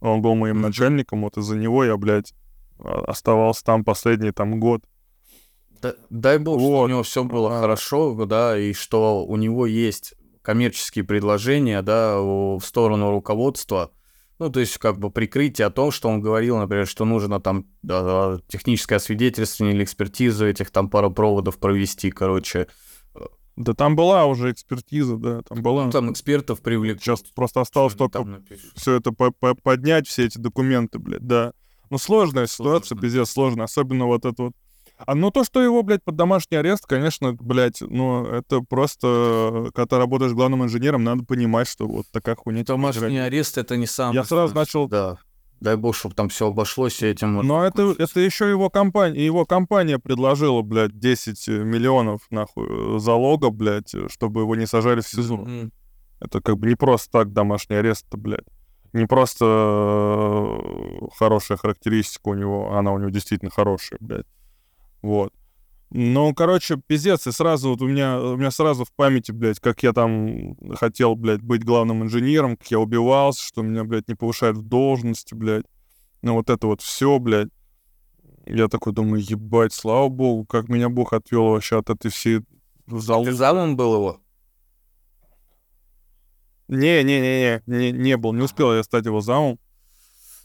он 0.00 0.22
был 0.22 0.34
моим 0.34 0.60
начальником, 0.60 1.22
вот 1.22 1.36
из-за 1.38 1.56
него 1.56 1.84
я, 1.84 1.96
блядь, 1.96 2.34
а- 2.80 3.04
оставался 3.06 3.62
там 3.64 3.84
последний 3.84 4.32
там 4.32 4.58
год. 4.58 4.82
да- 5.80 5.94
дай 6.10 6.38
бог, 6.38 6.58
что 6.58 6.68
у 6.68 6.72
Вот. 6.72 6.88
него 6.88 7.02
все 7.04 7.22
было 7.22 7.60
хорошо, 7.60 8.12
да, 8.26 8.58
и 8.58 8.72
что 8.72 9.24
у 9.24 9.36
него 9.36 9.66
есть 9.66 10.14
коммерческие 10.42 11.04
предложения, 11.04 11.82
да, 11.82 12.18
в 12.20 12.60
сторону 12.60 13.10
руководства. 13.10 13.90
Ну, 14.38 14.50
то 14.50 14.60
есть, 14.60 14.78
как 14.78 14.98
бы 14.98 15.10
прикрытие 15.10 15.66
о 15.66 15.70
том, 15.70 15.92
что 15.92 16.08
он 16.08 16.20
говорил, 16.20 16.58
например, 16.58 16.86
что 16.86 17.04
нужно 17.04 17.40
там 17.40 17.66
да, 17.82 18.38
техническое 18.48 18.96
освидетельствование 18.96 19.76
или 19.76 19.84
экспертизу 19.84 20.46
этих 20.46 20.70
там 20.70 20.90
пару 20.90 21.10
проводов 21.12 21.58
провести, 21.58 22.10
короче. 22.10 22.66
Да 23.54 23.74
там 23.74 23.94
была 23.96 24.24
уже 24.24 24.50
экспертиза, 24.50 25.16
да, 25.16 25.42
там 25.42 25.62
была. 25.62 25.84
Ну, 25.84 25.90
там 25.90 26.10
экспертов 26.10 26.60
привлек. 26.62 27.00
Сейчас 27.00 27.22
просто 27.22 27.60
осталось 27.60 27.94
только 27.94 28.24
все 28.74 28.94
это 28.96 29.12
по- 29.12 29.30
по- 29.30 29.54
поднять, 29.54 30.08
все 30.08 30.24
эти 30.24 30.38
документы, 30.38 30.98
блядь, 30.98 31.26
да. 31.26 31.52
Ну, 31.90 31.98
сложная 31.98 32.46
ситуация, 32.46 32.88
Сложно. 32.96 33.02
пиздец, 33.02 33.30
сложная. 33.30 33.64
Особенно 33.66 34.06
вот 34.06 34.24
это 34.24 34.44
вот. 34.44 34.52
А 35.06 35.14
ну 35.14 35.30
то, 35.30 35.44
что 35.44 35.62
его, 35.62 35.82
блядь, 35.82 36.02
под 36.04 36.16
домашний 36.16 36.56
арест, 36.56 36.86
конечно, 36.86 37.32
блядь, 37.32 37.80
ну, 37.80 38.24
это 38.26 38.60
просто, 38.60 39.70
когда 39.74 39.86
ты 39.86 39.98
работаешь 39.98 40.32
главным 40.32 40.64
инженером, 40.64 41.04
надо 41.04 41.24
понимать, 41.24 41.68
что 41.68 41.86
вот 41.86 42.06
такая 42.12 42.36
хуйня. 42.36 42.62
тебя 42.64 42.74
Домашний 42.74 43.00
жрать. 43.00 43.26
арест 43.26 43.58
это 43.58 43.76
не 43.76 43.86
сам. 43.86 44.14
Я 44.14 44.24
сразу 44.24 44.54
начал- 44.54 44.88
Да. 44.88 45.18
Дай 45.60 45.76
бог, 45.76 45.94
чтобы 45.94 46.16
там 46.16 46.28
все 46.28 46.48
обошлось 46.48 47.02
этим. 47.04 47.36
вот. 47.36 47.44
Но 47.44 47.64
это, 47.64 47.94
это 47.96 48.18
еще 48.18 48.50
его 48.50 48.68
компания, 48.68 49.24
его 49.24 49.46
компания 49.46 50.00
предложила, 50.00 50.60
блядь, 50.62 50.98
10 50.98 51.46
миллионов, 51.46 52.22
нахуй, 52.30 52.98
залога, 52.98 53.50
блядь, 53.50 53.94
чтобы 54.08 54.40
его 54.40 54.56
не 54.56 54.66
сажали 54.66 55.02
в 55.02 55.06
СИЗО. 55.08 55.36
Мгм. 55.36 55.72
Это 56.20 56.40
как 56.40 56.58
бы 56.58 56.66
не 56.66 56.74
просто 56.74 57.10
так 57.12 57.32
домашний 57.32 57.76
арест, 57.76 58.06
блядь. 58.10 58.44
Не 58.92 59.06
просто 59.06 59.44
э, 59.46 61.06
хорошая 61.16 61.58
характеристика 61.58 62.28
у 62.28 62.34
него, 62.34 62.72
она 62.76 62.92
у 62.92 62.98
него 62.98 63.10
действительно 63.10 63.50
хорошая, 63.50 63.98
блядь. 64.00 64.26
Вот. 65.02 65.32
Ну, 65.90 66.32
короче, 66.34 66.80
пиздец, 66.86 67.26
и 67.26 67.32
сразу 67.32 67.68
вот 67.68 67.82
у 67.82 67.86
меня, 67.86 68.18
у 68.18 68.36
меня 68.36 68.50
сразу 68.50 68.86
в 68.86 68.92
памяти, 68.92 69.30
блядь, 69.30 69.60
как 69.60 69.82
я 69.82 69.92
там 69.92 70.56
хотел, 70.76 71.16
блядь, 71.16 71.42
быть 71.42 71.64
главным 71.64 72.02
инженером, 72.02 72.56
как 72.56 72.70
я 72.70 72.80
убивался, 72.80 73.42
что 73.42 73.60
меня, 73.60 73.84
блядь, 73.84 74.08
не 74.08 74.14
повышают 74.14 74.56
в 74.56 74.62
должности, 74.62 75.34
блядь. 75.34 75.66
Ну, 76.22 76.32
вот 76.34 76.48
это 76.48 76.66
вот 76.66 76.80
все, 76.80 77.18
блядь. 77.18 77.50
Я 78.46 78.68
такой 78.68 78.94
думаю, 78.94 79.22
ебать, 79.22 79.74
слава 79.74 80.08
богу, 80.08 80.46
как 80.46 80.68
меня 80.68 80.88
Бог 80.88 81.12
отвел 81.12 81.50
вообще 81.50 81.78
от 81.78 81.90
этой 81.90 82.10
всей 82.10 82.40
зал... 82.86 83.24
Ты 83.24 83.32
замом 83.32 83.76
был 83.76 83.94
его? 83.94 84.20
Не-не-не-не, 86.68 87.62
не, 87.66 87.92
не 87.92 88.16
был, 88.16 88.32
не 88.32 88.42
успел 88.42 88.74
я 88.74 88.82
стать 88.82 89.04
его 89.04 89.20
замом. 89.20 89.58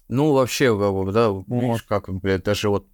Ну, 0.10 0.34
вообще, 0.34 0.78
да, 1.12 1.30
видишь, 1.48 1.84
как, 1.84 2.14
блядь, 2.14 2.44
даже 2.44 2.70
вот 2.70 2.86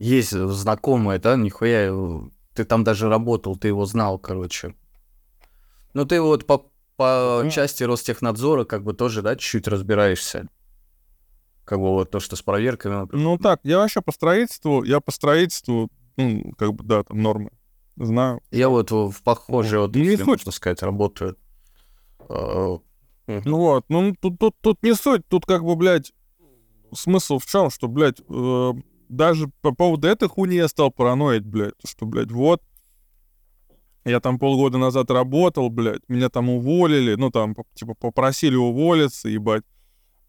есть 0.00 0.30
знакомые, 0.32 1.18
да, 1.20 1.36
нихуя, 1.36 1.84
его- 1.86 2.30
ты 2.54 2.64
там 2.64 2.82
даже 2.82 3.08
работал, 3.08 3.54
ты 3.56 3.68
его 3.68 3.84
знал, 3.86 4.18
короче. 4.18 4.74
Ну, 5.94 6.04
ты 6.04 6.20
вот 6.20 6.46
по, 6.46 6.66
по 6.96 7.42
Ну. 7.44 7.50
части 7.50 7.84
Ростехнадзора, 7.84 8.64
как 8.64 8.82
бы, 8.82 8.92
тоже, 8.94 9.22
да, 9.22 9.36
чуть-чуть 9.36 9.68
разбираешься. 9.68 10.48
Как 11.64 11.78
бы 11.78 11.90
вот 11.90 12.10
то, 12.10 12.18
что 12.18 12.34
с 12.34 12.42
проверками, 12.42 12.94
например. 12.94 13.24
Ну 13.24 13.38
так, 13.38 13.60
я 13.62 13.78
вообще 13.78 14.00
по 14.00 14.10
строительству, 14.10 14.82
я 14.82 15.00
по 15.00 15.12
строительству, 15.12 15.88
ну, 16.16 16.52
как 16.58 16.74
бы, 16.74 16.82
да, 16.84 17.04
там 17.04 17.22
нормы. 17.22 17.50
Знаю. 17.96 18.40
Я 18.50 18.68
вот 18.70 18.90
в 18.90 19.22
похожей 19.22 19.78
Вот. 19.78 19.94
вот, 19.94 19.96
Не 19.96 20.16
суть. 20.16 20.26
можно 20.26 20.50
сказать, 20.52 20.82
работаю. 20.82 21.36
А, 22.28 22.78
Ну 23.26 23.56
вот, 23.58 23.84
ну 23.88 24.14
тут, 24.20 24.38
тут, 24.38 24.56
тут 24.60 24.82
не 24.82 24.94
суть, 24.94 25.22
тут 25.28 25.44
как 25.46 25.62
бы, 25.64 25.76
блядь, 25.76 26.12
смысл 26.92 27.38
в 27.38 27.46
чем, 27.46 27.70
что, 27.70 27.86
блядь, 27.88 28.20
э, 28.28 28.72
даже 29.10 29.50
по 29.60 29.72
поводу 29.74 30.08
этой 30.08 30.28
хуйни 30.28 30.56
я 30.56 30.68
стал 30.68 30.90
параноить, 30.90 31.44
блядь, 31.44 31.74
что, 31.84 32.06
блядь, 32.06 32.30
вот, 32.30 32.62
я 34.04 34.20
там 34.20 34.38
полгода 34.38 34.78
назад 34.78 35.10
работал, 35.10 35.68
блядь, 35.68 36.02
меня 36.08 36.30
там 36.30 36.48
уволили, 36.48 37.14
ну 37.16 37.30
там, 37.30 37.54
типа, 37.74 37.94
попросили 37.94 38.54
уволиться, 38.56 39.28
ебать. 39.28 39.64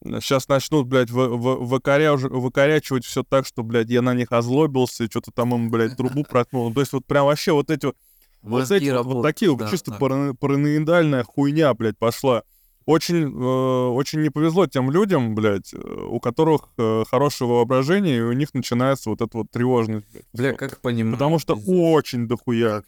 Сейчас 0.04 0.48
начнут, 0.48 0.88
блядь, 0.88 1.12
вы, 1.12 1.30
вы- 1.38 1.60
выкоря- 1.64 2.14
уже- 2.14 2.28
выкорячивать 2.28 3.06
все 3.06 3.24
так, 3.24 3.46
что, 3.46 3.62
блядь, 3.64 3.90
я 3.90 4.02
на 4.02 4.16
них 4.16 4.32
озлобился, 4.32 5.04
и 5.04 5.10
что-то 5.10 5.32
там 5.32 5.54
им, 5.54 5.70
блядь, 5.70 5.96
трубу 5.96 6.24
проткнул. 6.24 6.70
Ну, 6.70 6.74
То 6.74 6.82
есть 6.82 6.92
вот 6.92 7.06
прям 7.06 7.28
вообще 7.28 7.52
вот 7.52 7.70
эти 7.70 7.86
вот 7.86 7.96
вот 8.42 8.60
мозги 8.62 8.78
эти 8.78 8.86
вот, 8.86 8.92
вот 8.92 8.98
работают, 8.98 9.24
такие 9.24 9.52
вот 9.52 9.60
да, 9.60 9.70
чисто 9.70 9.92
да. 9.92 9.98
парано- 9.98 10.34
параноидальная 10.34 11.24
хуйня, 11.24 11.72
блядь, 11.76 12.00
пошла. 12.00 12.42
Очень, 12.86 13.32
э, 13.32 13.88
очень 13.90 14.22
не 14.22 14.30
повезло 14.30 14.66
тем 14.66 14.90
людям, 14.90 15.36
блядь, 15.36 15.74
э, 15.74 15.78
у 15.78 16.20
которых 16.20 16.70
э, 16.78 17.04
хорошее 17.10 17.50
воображение, 17.50 18.18
и 18.18 18.22
у 18.22 18.32
них 18.32 18.54
начинается 18.54 19.12
вот 19.12 19.22
эта 19.22 19.38
вот 19.38 19.52
тревожность, 19.52 20.06
блядь. 20.12 20.26
Бля, 20.34 20.54
как 20.54 20.82
понимаю. 20.82 21.14
Потому 21.14 21.38
что 21.38 21.56
пиздец. 21.56 21.70
очень 21.72 22.28
дохуя, 22.28 22.84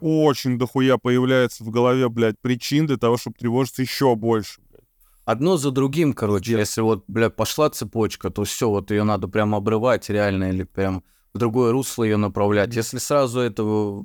очень 0.00 0.58
дохуя 0.58 0.98
появляется 0.98 1.64
в 1.64 1.70
голове, 1.70 2.08
блядь, 2.10 2.38
причин 2.40 2.86
для 2.86 2.98
того, 2.98 3.16
чтобы 3.16 3.36
тревожиться 3.38 3.80
еще 3.80 4.14
больше. 4.14 4.60
блядь. 4.70 4.84
Одно 5.24 5.56
за 5.56 5.70
другим, 5.70 6.12
короче. 6.12 6.52
Если 6.52 6.82
вот, 6.82 7.04
бля, 7.08 7.30
пошла 7.30 7.70
цепочка, 7.70 8.28
то 8.28 8.44
все, 8.44 8.68
вот 8.68 8.90
ее 8.90 9.04
надо 9.04 9.26
прям 9.26 9.54
обрывать 9.54 10.10
реально 10.10 10.50
или 10.50 10.64
прям 10.64 11.02
в 11.32 11.38
другое 11.38 11.72
русло 11.72 12.04
ее 12.04 12.18
направлять. 12.18 12.74
Если 12.74 12.98
сразу 12.98 13.40
этого 13.40 14.04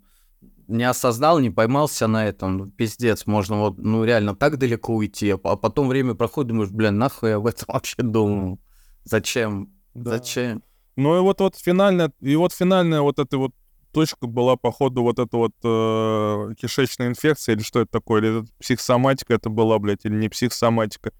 не 0.68 0.84
осознал, 0.84 1.39
не 1.39 1.49
поймался 1.49 2.07
на 2.07 2.26
этом, 2.26 2.57
ну, 2.57 2.68
пиздец, 2.68 3.26
можно 3.26 3.57
вот, 3.57 3.78
ну, 3.78 4.03
реально 4.03 4.36
так 4.36 4.57
далеко 4.57 4.95
уйти, 4.95 5.32
а 5.32 5.39
а 5.43 5.55
потом 5.55 5.88
время 5.88 6.16
проходит, 6.16 6.49
думаешь, 6.49 6.72
бля, 6.72 6.91
нахуй 6.91 7.30
я 7.30 7.36
об 7.38 7.47
этом 7.47 7.66
вообще 7.74 8.01
думал? 8.01 8.59
Зачем? 9.03 9.74
Зачем? 9.93 10.63
Ну 10.95 11.18
и 11.18 11.22
вот, 11.22 11.41
вот 11.41 11.55
финальная, 11.57 12.11
и 12.22 12.36
вот 12.36 12.53
финальная 12.53 13.01
вот 13.01 13.20
эта 13.20 13.38
вот 13.38 13.51
точка 13.91 14.28
была, 14.28 14.57
походу, 14.57 15.03
вот 15.03 15.20
эта 15.20 15.38
вот 15.38 15.53
э, 15.63 16.53
кишечная 16.55 17.07
инфекция, 17.07 17.55
или 17.55 17.63
что 17.63 17.82
это 17.82 17.91
такое, 17.91 18.22
или 18.22 18.39
это 18.39 18.47
психосоматика 18.59 19.34
это 19.34 19.49
была, 19.49 19.80
блядь, 19.80 20.05
или 20.05 20.16
не 20.16 20.30
психосоматика. 20.30 21.13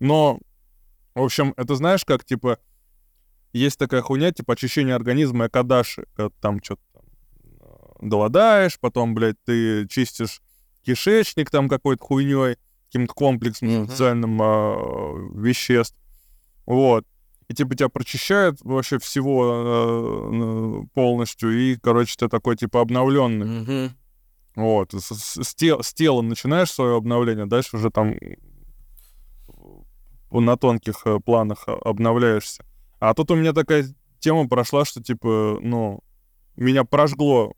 Но, 0.00 0.38
в 1.14 1.22
общем, 1.22 1.54
это 1.56 1.74
знаешь, 1.76 2.04
как, 2.04 2.24
типа, 2.24 2.58
есть 3.52 3.78
такая 3.78 4.02
хуйня, 4.02 4.32
типа, 4.32 4.52
очищение 4.52 4.94
организма 4.94 5.48
когда 5.48 5.82
там 6.40 6.62
что-то 6.62 6.82
там 6.89 6.89
э, 6.89 6.89
голодаешь, 8.00 8.78
потом, 8.80 9.14
блядь, 9.14 9.36
ты 9.44 9.86
чистишь 9.88 10.40
кишечник 10.82 11.50
там 11.50 11.68
какой-то 11.68 12.02
хуйней, 12.04 12.56
каким-то 12.86 13.12
комплексом 13.14 13.68
Мгм. 13.68 13.86
специальным 13.88 14.40
э, 14.42 15.40
веществ. 15.40 15.96
Вот. 16.66 17.04
И 17.48 17.54
типа 17.54 17.74
тебя 17.74 17.88
прочищают 17.88 18.60
вообще 18.62 18.98
всего 18.98 20.82
э, 20.84 20.86
полностью, 20.94 21.50
и, 21.58 21.76
короче, 21.76 22.14
ты 22.18 22.28
такой, 22.28 22.56
типа, 22.56 22.80
обновленный. 22.80 23.46
Мгм. 23.60 23.96
Вот. 24.56 24.92
С, 24.94 25.12
с- 25.14 25.42
с 25.42 25.54
тел- 25.54 25.82
с 25.82 25.92
телом 25.94 26.28
начинаешь 26.28 26.70
свое 26.70 26.96
обновление, 26.96 27.46
дальше 27.46 27.76
уже 27.76 27.90
там 27.90 28.14
на 30.30 30.56
тонких 30.56 31.02
э, 31.06 31.18
планах 31.20 31.64
обновляешься. 31.66 32.64
А 33.00 33.14
тут 33.14 33.30
у 33.30 33.34
меня 33.34 33.52
такая 33.52 33.84
тема 34.20 34.48
прошла, 34.48 34.84
что, 34.84 35.02
типа, 35.02 35.58
ну, 35.60 36.00
меня 36.56 36.84
прожгло 36.84 37.54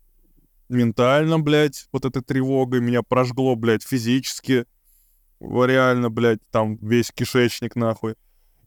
ментально, 0.73 1.39
блядь, 1.39 1.87
вот 1.91 2.05
этой 2.05 2.21
тревогой, 2.21 2.81
меня 2.81 3.01
прожгло, 3.03 3.55
блядь, 3.55 3.83
физически, 3.83 4.65
реально, 5.39 6.09
блядь, 6.09 6.39
там 6.51 6.77
весь 6.77 7.11
кишечник, 7.11 7.75
нахуй. 7.75 8.15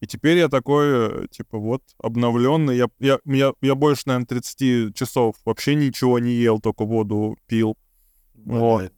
И 0.01 0.07
теперь 0.07 0.39
я 0.39 0.49
такой, 0.49 0.87
э, 0.87 1.27
типа, 1.31 1.59
вот, 1.59 1.83
обновленный. 1.99 2.77
Я, 2.77 2.89
я, 2.99 3.19
я, 3.25 3.53
я 3.63 3.75
больше, 3.75 4.03
наверное, 4.07 4.27
30 4.27 4.95
часов 4.95 5.37
вообще 5.45 5.75
ничего 5.75 6.19
не 6.19 6.33
ел, 6.33 6.61
только 6.61 6.85
воду 6.85 7.39
пил. 7.47 7.79
Вот. 8.35 8.93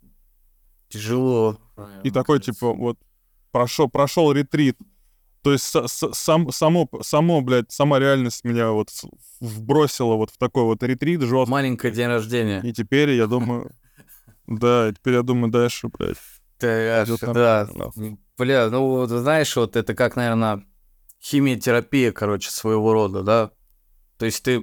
Тяжело. 0.88 1.58
И 2.02 2.10
такой, 2.10 2.40
типа, 2.40 2.72
вот, 2.72 2.98
прошел, 3.52 3.88
прошел 3.88 4.32
ретрит. 4.32 4.76
То 5.48 5.52
есть 5.52 5.74
сам, 6.12 6.50
само, 6.52 6.86
само, 7.00 7.40
блядь, 7.40 7.72
сама 7.72 7.98
реальность 7.98 8.44
меня 8.44 8.70
вот 8.70 8.90
вбросила 9.40 10.14
вот 10.16 10.28
в 10.28 10.36
такой 10.36 10.64
вот 10.64 10.82
ретрит 10.82 11.22
жесткий. 11.22 11.50
Маленькое 11.50 11.90
день 11.90 12.08
рождения. 12.08 12.60
И 12.62 12.70
теперь 12.74 13.12
я 13.12 13.26
думаю... 13.26 13.72
Да, 14.46 14.92
теперь 14.92 15.14
я 15.14 15.22
думаю 15.22 15.50
дальше, 15.50 15.88
блядь. 15.88 16.18
Да. 16.60 17.66
Бля, 18.36 18.68
ну 18.68 19.06
знаешь, 19.06 19.56
вот 19.56 19.76
это 19.76 19.94
как, 19.94 20.16
наверное, 20.16 20.66
химиотерапия, 21.18 22.12
короче, 22.12 22.50
своего 22.50 22.92
рода, 22.92 23.22
да? 23.22 23.50
То 24.18 24.26
есть 24.26 24.42
ты, 24.42 24.62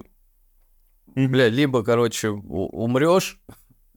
бля, 1.15 1.49
либо, 1.49 1.83
короче, 1.83 2.29
умрешь, 2.29 3.39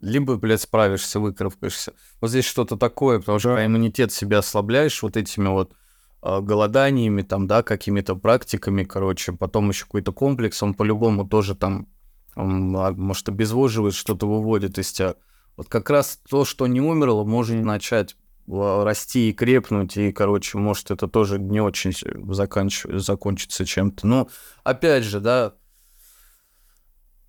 либо, 0.01 0.37
блядь, 0.37 0.63
справишься, 0.63 1.21
выкарабкаешься. 1.21 1.93
Вот 2.23 2.31
здесь 2.31 2.47
что-то 2.47 2.79
такое, 2.79 3.19
потому 3.19 3.39
что 3.39 3.57
Да. 3.57 3.67
иммунитет 3.67 4.11
себя 4.11 4.39
ослабляешь 4.39 5.03
вот 5.03 5.19
этими 5.19 5.49
вот 5.49 5.75
голоданиями, 6.23 7.23
там, 7.23 7.47
да, 7.47 7.63
какими-то 7.63 8.17
практиками, 8.17 8.85
короче, 8.85 9.33
потом 9.33 9.69
еще 9.69 9.85
какой-то 9.85 10.13
комплекс, 10.13 10.63
он 10.63 10.75
по-любому 10.75 11.27
тоже 11.27 11.55
там, 11.55 11.89
он, 12.35 12.77
а, 12.77 12.93
может, 12.93 13.29
обезвоживает, 13.29 13.95
что-то 13.95 14.27
выводит 14.27 14.79
из 14.79 14.93
тебя. 14.93 15.15
Вот 15.57 15.69
как 15.69 15.91
раз 15.91 16.21
то, 16.29 16.45
что 16.45 16.67
не 16.67 16.81
умерло, 16.81 17.25
может 17.25 17.63
начать 17.63 18.17
а, 18.49 18.85
расти 18.85 19.31
и 19.31 19.33
крепнуть, 19.33 19.97
и, 19.97 20.13
короче, 20.13 20.59
может, 20.59 20.91
это 20.91 21.09
тоже 21.09 21.39
не 21.39 21.61
очень 21.61 21.91
заканч- 21.91 22.99
закончится 22.99 23.65
чем-то. 23.65 24.07
Но, 24.07 24.29
опять 24.65 25.05
же, 25.05 25.21
да, 25.21 25.55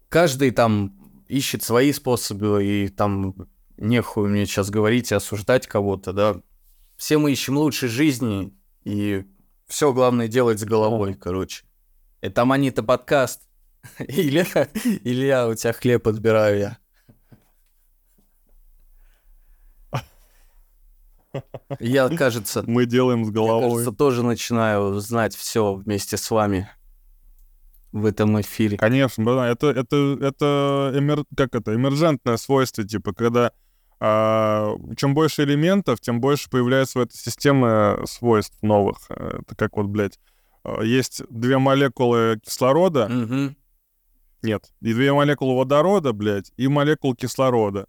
каждый 0.10 0.52
там 0.52 0.96
ищет 1.28 1.64
свои 1.64 1.92
способы, 1.94 2.66
и 2.66 2.88
там 2.90 3.36
нехуй 3.78 4.30
мне 4.30 4.46
сейчас 4.46 4.70
говорить 4.70 5.12
и 5.12 5.16
осуждать 5.16 5.68
кого-то, 5.68 6.14
да. 6.14 6.42
Все 6.98 7.18
мы 7.18 7.32
ищем 7.32 7.58
лучшей 7.58 7.88
жизни, 7.88 8.54
и 8.90 9.26
все 9.68 9.94
главное 9.94 10.28
делать 10.28 10.60
с 10.60 10.64
головой, 10.66 11.14
короче. 11.14 11.64
Это 12.22 12.44
Манита 12.44 12.82
подкаст. 12.82 13.42
Илья, 14.00 14.46
Илья, 15.04 15.48
у 15.48 15.54
тебя 15.54 15.74
хлеб 15.74 16.08
отбираю 16.08 16.60
я. 16.60 16.78
Я, 21.80 22.10
кажется, 22.10 22.64
Мы 22.66 22.88
делаем 22.88 23.24
с 23.24 23.28
я, 23.28 23.34
головой. 23.34 23.70
кажется, 23.70 23.92
тоже 23.92 24.24
начинаю 24.24 24.96
знать 24.96 25.36
все 25.36 25.76
вместе 25.76 26.18
с 26.18 26.32
вами 26.32 26.68
в 27.92 28.06
этом 28.06 28.42
эфире. 28.42 28.78
Конечно, 28.78 29.24
да, 29.24 29.48
это, 29.48 29.68
это, 29.68 30.18
это, 30.20 30.92
эмер- 30.96 31.26
как 31.38 31.54
это, 31.54 31.76
эмержентное 31.76 32.38
свойство, 32.38 32.84
типа, 32.84 33.14
когда 33.14 33.52
а, 34.00 34.76
чем 34.98 35.14
больше 35.14 35.44
элементов, 35.44 36.00
тем 36.02 36.22
больше 36.22 36.50
появляется 36.50 37.00
в 37.00 37.02
этой 37.04 37.18
системе 37.18 38.06
свойств 38.06 38.62
новых. 38.62 38.98
Э, 39.10 39.40
Это 39.42 39.56
как 39.56 39.76
вот, 39.78 39.88
блядь, 39.88 40.20
а, 40.64 40.82
есть 40.82 41.22
две 41.30 41.58
молекулы 41.58 42.40
кислорода, 42.44 43.08
Мгм. 43.10 43.56
нет, 44.42 44.72
и 44.82 44.94
две 44.94 45.12
молекулы 45.14 45.58
водорода, 45.58 46.14
блядь, 46.14 46.52
и 46.58 46.68
молекул 46.68 47.14
кислорода. 47.16 47.88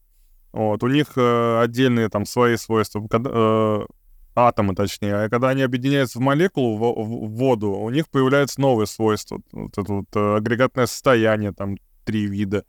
Вот, 0.52 0.82
у 0.82 0.88
них 0.88 1.12
э, 1.16 1.60
отдельные 1.62 2.08
там 2.08 2.26
свои 2.26 2.56
свойства, 2.56 3.06
когда, 3.08 3.30
э, 3.32 3.86
атомы 4.34 4.74
точнее, 4.74 5.14
а 5.14 5.28
когда 5.28 5.50
они 5.50 5.62
объединяются 5.62 6.18
в 6.18 6.22
молекулу, 6.22 6.76
в, 6.76 6.80
в- 6.80 7.26
в 7.28 7.36
воду, 7.36 7.70
у 7.70 7.88
них 7.90 8.08
появляются 8.08 8.60
новые 8.60 8.88
свойства. 8.88 9.40
Вот 9.52 9.78
это 9.78 9.92
вот 9.92 10.06
э, 10.16 10.36
агрегатное 10.38 10.86
состояние, 10.86 11.52
там, 11.52 11.76
три 12.04 12.26
вида 12.26 12.64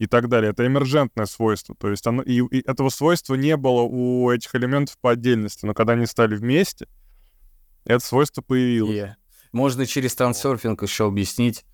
и 0.00 0.06
так 0.06 0.28
далее. 0.28 0.50
Это 0.52 0.66
эмержентное 0.66 1.26
свойство. 1.26 1.76
То 1.78 1.90
есть 1.90 2.06
оно, 2.06 2.22
и, 2.22 2.40
и 2.40 2.66
этого 2.66 2.88
свойства 2.88 3.34
не 3.34 3.56
было 3.58 3.82
у 3.82 4.30
этих 4.30 4.54
элементов 4.54 4.96
по 4.98 5.10
отдельности, 5.10 5.66
но 5.66 5.74
когда 5.74 5.92
они 5.92 6.06
стали 6.06 6.34
вместе, 6.34 6.88
это 7.84 8.02
свойство 8.04 8.40
появилось. 8.40 8.96
Е. 8.96 9.16
Можно 9.52 9.84
через 9.84 10.14
трансерфинг 10.14 10.82
еще 10.82 11.06
объяснить. 11.06 11.66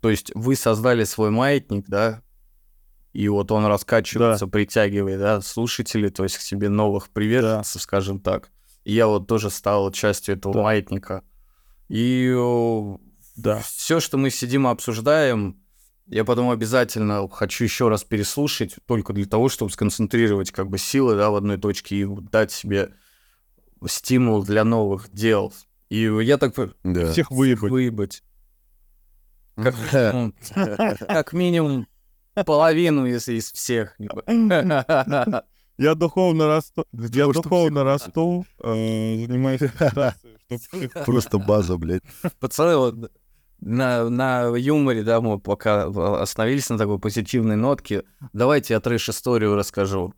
То 0.00 0.10
есть 0.10 0.32
вы 0.34 0.56
создали 0.56 1.04
свой 1.04 1.30
маятник, 1.30 1.86
да, 1.86 2.22
и 3.12 3.28
вот 3.28 3.52
он 3.52 3.66
раскачивается, 3.66 4.48
притягивает, 4.48 5.20
да, 5.20 5.40
слушателей, 5.40 6.10
то 6.10 6.24
есть 6.24 6.38
к 6.38 6.40
себе 6.40 6.68
новых 6.68 7.10
приверженцев, 7.10 7.82
скажем 7.82 8.18
так. 8.18 8.50
И 8.82 8.92
я 8.92 9.06
вот 9.06 9.28
тоже 9.28 9.50
стал 9.50 9.92
частью 9.92 10.34
этого 10.36 10.52
Да. 10.54 10.62
маятника. 10.62 11.22
И 11.88 12.34
Да. 13.36 13.60
все, 13.60 14.00
что 14.00 14.18
мы 14.18 14.30
сидим 14.30 14.66
и 14.66 14.70
обсуждаем, 14.70 15.61
я 16.12 16.24
потом 16.24 16.50
обязательно 16.50 17.26
хочу 17.28 17.64
еще 17.64 17.88
раз 17.88 18.04
переслушать, 18.04 18.76
только 18.86 19.12
для 19.12 19.24
того, 19.26 19.48
чтобы 19.48 19.70
сконцентрировать 19.70 20.50
как 20.50 20.68
бы 20.68 20.76
силы, 20.78 21.16
да, 21.16 21.30
в 21.30 21.36
одной 21.36 21.56
точке 21.56 21.96
и 21.96 22.04
дать 22.04 22.52
себе 22.52 22.94
стимул 23.86 24.44
для 24.44 24.64
новых 24.64 25.10
дел. 25.10 25.52
И 25.88 26.02
я 26.22 26.38
так 26.38 26.54
Да. 26.84 27.10
Всех 27.12 27.30
выебать. 27.30 27.70
выебать. 27.70 28.22
Как, 29.56 29.74
минимум- 29.74 30.34
как 31.08 31.32
минимум 31.32 31.88
половину 32.46 33.06
из, 33.06 33.28
из 33.28 33.50
всех. 33.52 33.96
Я 35.78 35.94
духовно 35.94 36.46
расту, 36.46 36.84
я 36.92 37.26
духовно 37.26 37.82
расту, 37.84 38.44
э, 38.62 39.26
занимаюсь 39.26 39.60
Просто 41.06 41.38
база, 41.38 41.78
блядь. 41.78 42.02
Пацаны, 42.38 42.76
вот 42.76 43.10
на, 43.64 44.08
на 44.10 44.54
юморе, 44.56 45.02
да, 45.02 45.20
мы 45.20 45.38
пока 45.38 45.84
остановились 46.20 46.68
на 46.68 46.78
такой 46.78 46.98
позитивной 46.98 47.56
нотке. 47.56 48.02
Давайте 48.32 48.74
я 48.74 48.80
трэш-историю 48.80 49.54
расскажу. 49.54 50.14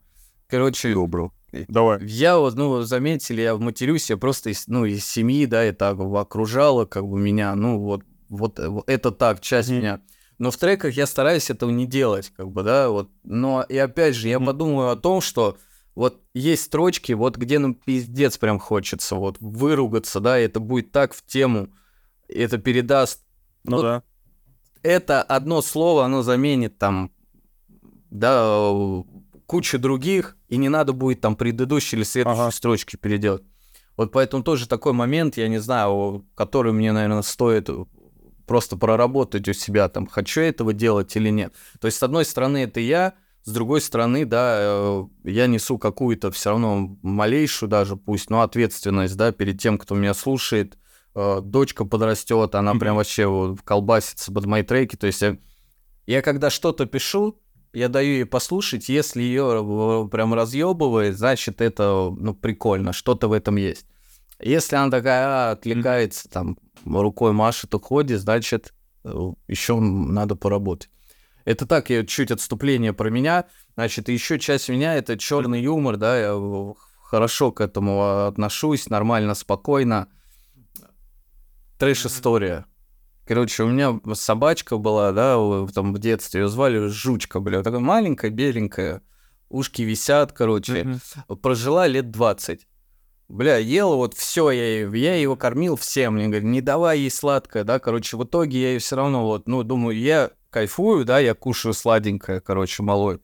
Короче, 0.48 0.94
Добро. 0.94 1.32
Давай. 1.68 2.04
я 2.04 2.38
вот, 2.38 2.54
ну, 2.54 2.82
заметили, 2.82 3.42
я 3.42 3.56
матерюсь, 3.56 4.10
я 4.10 4.16
просто 4.16 4.50
из, 4.50 4.66
ну, 4.66 4.84
из 4.84 5.04
семьи, 5.06 5.46
да, 5.46 5.66
и 5.66 5.72
так 5.72 5.98
окружало 5.98 6.84
как 6.84 7.06
бы 7.06 7.18
меня, 7.18 7.54
ну, 7.54 7.78
вот, 7.78 8.02
вот, 8.28 8.58
э, 8.58 8.68
вот 8.68 8.88
это 8.88 9.10
так, 9.12 9.40
часть 9.40 9.68
Мгм. 9.70 9.78
меня. 9.78 10.00
Но 10.38 10.50
в 10.50 10.56
треках 10.56 10.94
я 10.94 11.06
стараюсь 11.06 11.50
этого 11.50 11.70
не 11.70 11.86
делать, 11.86 12.32
как 12.36 12.50
бы, 12.50 12.62
да, 12.62 12.88
вот. 12.88 13.10
Но 13.22 13.64
и 13.68 13.76
опять 13.76 14.16
же, 14.16 14.28
я 14.28 14.38
Мгм. 14.38 14.46
подумаю 14.46 14.90
о 14.90 14.96
том, 14.96 15.20
что 15.20 15.56
вот 15.94 16.22
есть 16.34 16.64
строчки, 16.64 17.12
вот 17.12 17.36
где 17.36 17.58
ну 17.58 17.74
пиздец 17.74 18.36
прям 18.38 18.58
хочется, 18.58 19.14
вот 19.14 19.36
выругаться, 19.40 20.18
да, 20.20 20.40
и 20.40 20.44
это 20.44 20.58
будет 20.60 20.90
так 20.92 21.14
в 21.14 21.24
тему, 21.24 21.68
это 22.28 22.58
передаст. 22.58 23.23
Ну 23.64 23.76
Вот 23.76 23.82
да. 23.82 24.02
Это 24.82 25.22
одно 25.22 25.62
слово, 25.62 26.04
оно 26.04 26.22
заменит 26.22 26.78
там, 26.78 27.10
да, 28.10 29.02
кучу 29.46 29.78
других, 29.78 30.36
и 30.48 30.56
не 30.56 30.68
надо 30.68 30.92
будет 30.92 31.20
там 31.20 31.36
предыдущие 31.36 31.98
или 31.98 32.04
следующие 32.04 32.42
Ага. 32.42 32.50
строчки 32.52 32.96
переделать. 32.96 33.42
Вот 33.96 34.12
поэтому 34.12 34.42
тоже 34.42 34.68
такой 34.68 34.92
момент, 34.92 35.36
я 35.36 35.48
не 35.48 35.58
знаю, 35.58 36.26
который 36.34 36.72
мне, 36.72 36.92
наверное, 36.92 37.22
стоит 37.22 37.68
просто 38.46 38.76
проработать 38.76 39.48
у 39.48 39.52
себя, 39.52 39.88
там, 39.88 40.06
хочу 40.06 40.40
я 40.40 40.48
этого 40.48 40.72
делать 40.72 41.14
или 41.16 41.30
нет. 41.30 41.54
То 41.80 41.86
есть, 41.86 41.98
с 41.98 42.02
одной 42.02 42.24
стороны, 42.24 42.58
это 42.58 42.80
я, 42.80 43.14
с 43.44 43.52
другой 43.52 43.80
стороны, 43.80 44.26
да, 44.26 44.56
э, 44.60 45.04
я 45.24 45.46
несу 45.46 45.78
какую-то 45.78 46.30
все 46.30 46.50
равно 46.50 46.98
малейшую 47.02 47.70
даже, 47.70 47.96
пусть, 47.96 48.28
но 48.30 48.42
ответственность, 48.42 49.16
да, 49.16 49.32
перед 49.32 49.60
тем, 49.60 49.78
кто 49.78 49.94
меня 49.94 50.12
слушает. 50.12 50.76
Э, 51.14 51.40
Дочка 51.42 51.84
подрастет, 51.84 52.54
она 52.54 52.72
Мгм. 52.72 52.80
прям 52.80 52.96
вообще 52.96 53.26
вот 53.26 53.62
колбасится 53.62 54.32
под 54.32 54.46
мои 54.46 54.62
треки. 54.62 54.96
То 54.96 55.06
есть, 55.06 55.22
я, 55.22 55.36
я 56.06 56.22
когда 56.22 56.50
что-то 56.50 56.86
пишу, 56.86 57.40
я 57.72 57.88
даю 57.88 58.12
ей 58.14 58.24
послушать, 58.26 58.88
если 58.88 59.22
ее 59.22 60.08
прям 60.10 60.34
разъебывает, 60.34 61.16
значит, 61.18 61.60
это, 61.60 62.12
ну, 62.16 62.34
прикольно, 62.34 62.92
что-то 62.92 63.28
в 63.28 63.32
этом 63.32 63.56
есть. 63.56 63.86
Если 64.40 64.76
она 64.76 64.90
такая 64.90 65.26
а, 65.26 65.50
отвлекается, 65.52 66.28
там, 66.28 66.58
рукой 66.84 67.32
машет, 67.32 67.74
уходит, 67.74 68.20
значит, 68.20 68.74
еще 69.48 69.78
надо 69.78 70.36
поработать. 70.36 70.90
Это 71.44 71.66
так, 71.66 71.90
я 71.90 72.04
чуть 72.06 72.30
отступление 72.30 72.92
про 72.92 73.10
меня. 73.10 73.44
Значит, 73.74 74.08
еще 74.08 74.38
часть 74.38 74.68
меня 74.68 74.94
это 74.94 75.18
черный 75.18 75.60
юмор, 75.62 75.96
да, 75.96 76.18
я 76.18 76.74
хорошо 77.02 77.52
к 77.52 77.60
этому 77.60 78.26
отношусь, 78.26 78.88
нормально, 78.88 79.34
спокойно. 79.34 80.08
Трэш-история. 81.84 82.64
Короче, 83.26 83.62
у 83.62 83.68
меня 83.68 84.00
собачка 84.14 84.76
была, 84.76 85.12
да, 85.12 85.38
в- 85.38 85.70
там 85.72 85.92
в 85.94 85.98
детстве, 85.98 86.42
ее 86.42 86.48
звали 86.48 86.88
Жучка, 86.88 87.40
бля, 87.40 87.58
вот 87.58 87.64
такая 87.64 87.80
маленькая, 87.80 88.30
беленькая, 88.30 89.02
ушки 89.48 89.82
висят, 89.82 90.32
короче. 90.32 90.84
Мгм. 90.84 91.36
Прожила 91.40 91.86
лет 91.86 92.10
20. 92.10 92.66
Бля, 93.28 93.56
ела 93.56 93.96
вот 93.96 94.14
все, 94.14 94.50
я, 94.50 94.86
я 94.88 95.14
его 95.16 95.36
кормил 95.36 95.76
всем. 95.76 96.14
Мне 96.14 96.26
говорят, 96.26 96.44
не 96.44 96.60
давай 96.60 96.98
ей 97.00 97.10
сладкое, 97.10 97.64
да, 97.64 97.78
короче, 97.78 98.16
в 98.16 98.24
итоге 98.24 98.60
я 98.60 98.68
ее 98.72 98.78
все 98.78 98.96
равно 98.96 99.24
вот, 99.24 99.48
ну, 99.48 99.62
думаю, 99.62 99.98
я 99.98 100.30
кайфую, 100.50 101.04
да, 101.04 101.18
я 101.18 101.34
кушаю 101.34 101.72
сладенькое, 101.72 102.40
короче, 102.40 102.82
малой. 102.82 103.20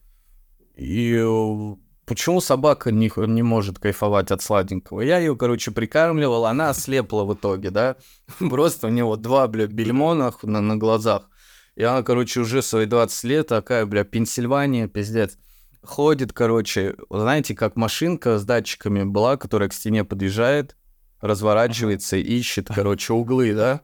И 0.77 1.13
э, 1.15 1.77
почему 2.11 2.41
собака 2.41 2.91
не, 2.91 3.09
не 3.29 3.43
может 3.43 3.79
кайфовать 3.79 4.33
от 4.33 4.43
сладенького? 4.43 5.01
Я 5.01 5.19
ее, 5.19 5.37
короче, 5.37 5.71
прикармливал, 5.71 6.45
она 6.45 6.71
ослепла 6.71 7.23
в 7.23 7.35
итоге, 7.35 7.71
да. 7.71 7.95
Просто 8.41 8.89
у 8.89 8.91
нее 8.91 9.05
вот 9.05 9.23
два, 9.23 9.47
бля, 9.47 9.69
бельмона 9.69 10.35
на, 10.43 10.61
на 10.61 10.77
глазах. 10.77 11.31
И 11.77 11.85
она, 11.85 12.03
короче, 12.03 12.41
уже 12.41 12.63
свои 12.63 12.87
20 12.87 13.25
лет 13.25 13.47
такая, 13.47 13.87
бля, 13.87 14.03
Пенсильвания, 14.03 14.89
пиздец. 14.89 15.39
Ходит, 15.85 16.33
короче, 16.33 16.97
знаете, 17.11 17.55
как 17.55 17.77
машинка 17.77 18.41
с 18.41 18.45
датчиками 18.45 19.05
была, 19.05 19.37
которая 19.37 19.69
к 19.69 19.73
стене 19.73 20.03
подъезжает, 20.03 20.75
разворачивается, 21.21 22.17
ищет, 22.17 22.71
короче, 22.75 23.13
углы, 23.13 23.55
да? 23.55 23.83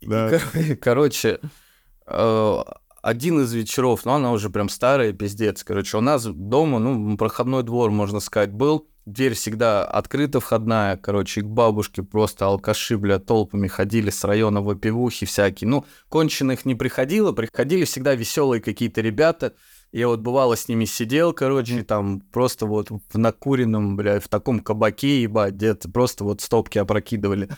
Да. 0.00 0.30
Кор- 0.30 0.76
Короче, 0.80 1.40
э, 2.06 2.62
один 3.04 3.38
из 3.40 3.52
вечеров, 3.52 4.06
ну, 4.06 4.12
она 4.12 4.32
уже 4.32 4.48
прям 4.48 4.70
старая, 4.70 5.12
пиздец. 5.12 5.62
Короче, 5.62 5.98
у 5.98 6.00
нас 6.00 6.24
дома, 6.24 6.78
ну, 6.78 7.18
проходной 7.18 7.62
двор, 7.62 7.90
можно 7.90 8.18
сказать, 8.18 8.50
был. 8.50 8.88
Дверь 9.04 9.34
всегда 9.34 9.84
открыта, 9.84 10.40
входная. 10.40 10.96
Короче, 10.96 11.42
к 11.42 11.44
бабушке 11.44 12.02
просто 12.02 12.46
алкаши, 12.46 12.96
бля, 12.96 13.18
толпами 13.18 13.68
ходили 13.68 14.08
с 14.08 14.24
района 14.24 14.62
выпивухи 14.62 15.26
всякие. 15.26 15.68
Ну, 15.68 15.84
конченых 16.08 16.64
не 16.64 16.74
приходило, 16.74 17.32
приходили 17.32 17.84
всегда 17.84 18.14
веселые 18.14 18.62
какие-то 18.62 19.02
ребята. 19.02 19.52
Я 19.92 20.08
вот 20.08 20.20
бывало 20.20 20.56
с 20.56 20.66
ними 20.68 20.86
сидел, 20.86 21.34
короче, 21.34 21.84
там 21.84 22.22
просто 22.32 22.64
вот 22.64 22.88
в 22.90 23.18
накуренном, 23.18 23.96
бля, 23.96 24.18
в 24.18 24.28
таком 24.28 24.60
кабаке, 24.60 25.20
ебать, 25.22 25.52
где-то 25.52 25.90
просто 25.90 26.24
вот 26.24 26.40
стопки 26.40 26.78
опрокидывали. 26.78 27.50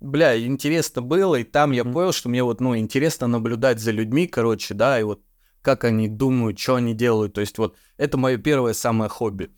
Бля, 0.00 0.42
интересно 0.44 1.02
было, 1.02 1.36
и 1.36 1.44
там 1.44 1.72
я 1.72 1.84
понял, 1.84 2.12
что 2.12 2.28
мне 2.30 2.42
вот, 2.42 2.60
ну, 2.60 2.76
интересно 2.76 3.26
наблюдать 3.26 3.80
за 3.80 3.90
людьми, 3.90 4.26
короче, 4.26 4.72
да, 4.74 4.98
и 4.98 5.02
вот 5.02 5.20
как 5.60 5.84
они 5.84 6.08
думают, 6.08 6.58
что 6.58 6.76
они 6.76 6.94
делают. 6.94 7.34
То 7.34 7.42
есть 7.42 7.58
вот 7.58 7.76
это 7.98 8.16
мое 8.16 8.38
первое 8.38 8.72
самое 8.72 9.10
хобби. 9.10 9.50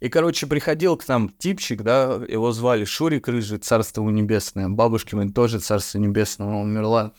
И, 0.00 0.08
короче, 0.08 0.46
приходил 0.46 0.96
к 0.96 1.06
нам 1.06 1.28
типчик, 1.28 1.82
да, 1.82 2.14
его 2.26 2.50
звали 2.52 2.86
Шурик 2.86 3.28
Рыжий, 3.28 3.58
царство 3.58 4.00
ему 4.00 4.10
небесное. 4.10 4.70
Бабушке 4.70 5.16
моей 5.16 5.30
тоже 5.30 5.58
царство 5.60 5.98
небесное, 5.98 6.46
она 6.48 6.60
умерла. 6.60 7.12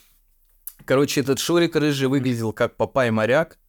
Короче, 0.86 1.22
этот 1.22 1.38
Шурик 1.38 1.76
Рыжий 1.76 2.08
выглядел 2.08 2.52
как 2.54 2.76
Папай 2.78 3.12
Моряк, 3.12 3.60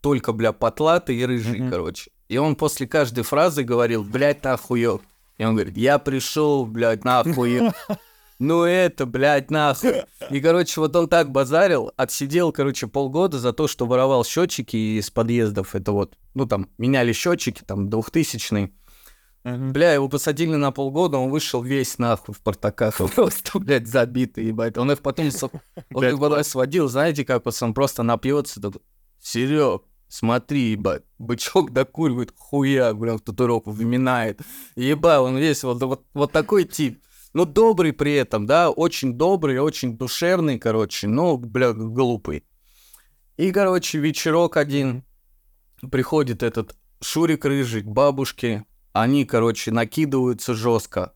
только, 0.00 0.32
бля, 0.32 0.52
потлатый 0.52 1.16
и 1.16 1.26
рыжий, 1.26 1.58
Мгм. 1.60 1.70
короче. 1.70 2.12
И 2.28 2.38
он 2.38 2.54
после 2.54 2.86
каждой 2.86 3.24
фразы 3.24 3.64
говорил, 3.64 4.04
блядь, 4.04 4.44
нахуй. 4.44 4.82
И 5.38 5.44
он 5.44 5.54
говорит, 5.56 5.76
я 5.76 5.98
пришел, 5.98 6.64
блядь, 6.64 7.02
нахуй. 7.04 7.60
Ну 8.40 8.64
это, 8.64 9.04
блядь, 9.04 9.50
нахуй. 9.50 10.02
И, 10.30 10.40
короче, 10.40 10.80
вот 10.80 10.96
он 10.96 11.08
так 11.08 11.30
базарил, 11.30 11.92
отсидел, 11.98 12.52
короче, 12.52 12.86
полгода 12.86 13.38
за 13.38 13.52
то, 13.52 13.68
что 13.68 13.84
воровал 13.84 14.24
счетчики 14.24 14.98
из 14.98 15.10
подъездов. 15.10 15.74
Это 15.74 15.92
вот, 15.92 16.16
ну 16.32 16.46
там, 16.46 16.70
меняли 16.78 17.12
счетчики, 17.12 17.62
там, 17.62 17.90
двухтысячный. 17.90 18.72
Мгм. 19.44 19.72
Бля, 19.72 19.92
его 19.92 20.08
посадили 20.08 20.54
на 20.54 20.72
полгода, 20.72 21.18
он 21.18 21.30
вышел 21.30 21.62
весь 21.62 21.98
нахуй 21.98 22.34
в 22.34 22.40
портаках. 22.40 22.96
Просто, 23.14 23.58
блядь, 23.58 23.86
забитый, 23.86 24.46
ебать. 24.46 24.78
Он 24.78 24.90
их 24.90 25.00
потом, 25.00 25.26
он 25.94 26.04
их 26.04 26.18
потом 26.18 26.42
сводил, 26.42 26.88
знаете, 26.88 27.26
как 27.26 27.42
пацан 27.42 27.74
просто 27.74 28.02
напьется, 28.02 28.58
такой, 28.60 28.80
Серег, 29.20 29.82
смотри, 30.08 30.72
ебать, 30.72 31.02
бычок 31.18 31.72
докуривает, 31.72 32.32
хуя, 32.34 32.94
бля, 32.94 33.18
татуировку 33.18 33.70
выминает. 33.70 34.40
Ебать, 34.76 35.20
он 35.20 35.36
весь 35.36 35.62
вот, 35.62 35.82
вот, 35.82 36.04
вот 36.14 36.32
такой 36.32 36.64
тип. 36.64 37.02
Ну, 37.32 37.44
добрый 37.44 37.92
при 37.92 38.14
этом, 38.14 38.46
да, 38.46 38.70
очень 38.70 39.12
добрый, 39.12 39.58
очень 39.58 39.96
душевный, 39.96 40.58
короче, 40.58 41.06
но, 41.06 41.36
бля, 41.36 41.72
глупый. 41.72 42.44
И, 43.36 43.52
короче, 43.52 43.98
вечерок 43.98 44.56
один, 44.56 45.04
приходит 45.90 46.42
этот 46.42 46.76
Шурик 47.00 47.44
Рыжий 47.44 47.82
к 47.82 47.86
бабушке, 47.86 48.64
они, 48.92 49.24
короче, 49.24 49.70
накидываются 49.70 50.54
жестко. 50.54 51.12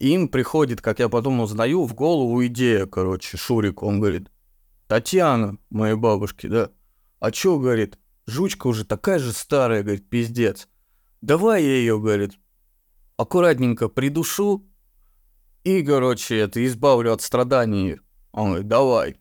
Им 0.00 0.28
приходит, 0.28 0.82
как 0.82 0.98
я 0.98 1.08
потом 1.08 1.40
узнаю, 1.40 1.84
в 1.84 1.94
голову 1.94 2.44
идея, 2.46 2.86
короче, 2.86 3.36
Шурик, 3.36 3.82
он 3.84 4.00
говорит, 4.00 4.30
Татьяна, 4.88 5.56
моей 5.70 5.94
бабушке, 5.94 6.48
да, 6.48 6.70
а 7.20 7.30
чё, 7.30 7.58
говорит, 7.58 7.96
жучка 8.26 8.66
уже 8.66 8.84
такая 8.84 9.20
же 9.20 9.32
старая, 9.32 9.82
говорит, 9.82 10.08
пиздец. 10.10 10.68
Давай 11.22 11.62
я 11.62 11.76
ее, 11.76 11.98
говорит, 11.98 12.32
аккуратненько 13.16 13.88
придушу 13.88 14.66
и, 15.64 15.82
короче, 15.82 16.38
это 16.38 16.64
избавлю 16.64 17.12
от 17.12 17.22
страданий. 17.22 17.98
Он 18.32 18.48
говорит, 18.48 18.68
давай. 18.68 19.16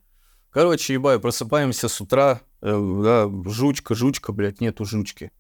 Короче, 0.50 0.94
ебай, 0.94 1.20
просыпаемся 1.20 1.88
с 1.88 2.00
утра, 2.00 2.42
э, 2.62 3.00
да, 3.04 3.30
жучка, 3.50 3.96
жучка, 3.96 4.34
блядь, 4.34 4.62
нету 4.62 4.86
жучки. 4.86 5.32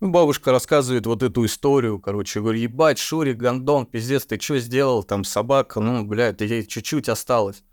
Ну, 0.00 0.10
бабушка 0.10 0.52
рассказывает 0.52 1.06
вот 1.06 1.22
эту 1.22 1.44
историю, 1.44 1.98
короче, 1.98 2.40
говорю, 2.40 2.58
ебать, 2.58 2.98
Шурик, 2.98 3.38
гондон, 3.38 3.86
пиздец, 3.86 4.26
ты 4.26 4.38
что 4.40 4.58
сделал, 4.58 5.02
там, 5.02 5.24
собака, 5.24 5.80
ну, 5.80 6.04
блядь, 6.04 6.40
ей 6.40 6.66
чуть-чуть 6.66 7.08
осталось. 7.08 7.64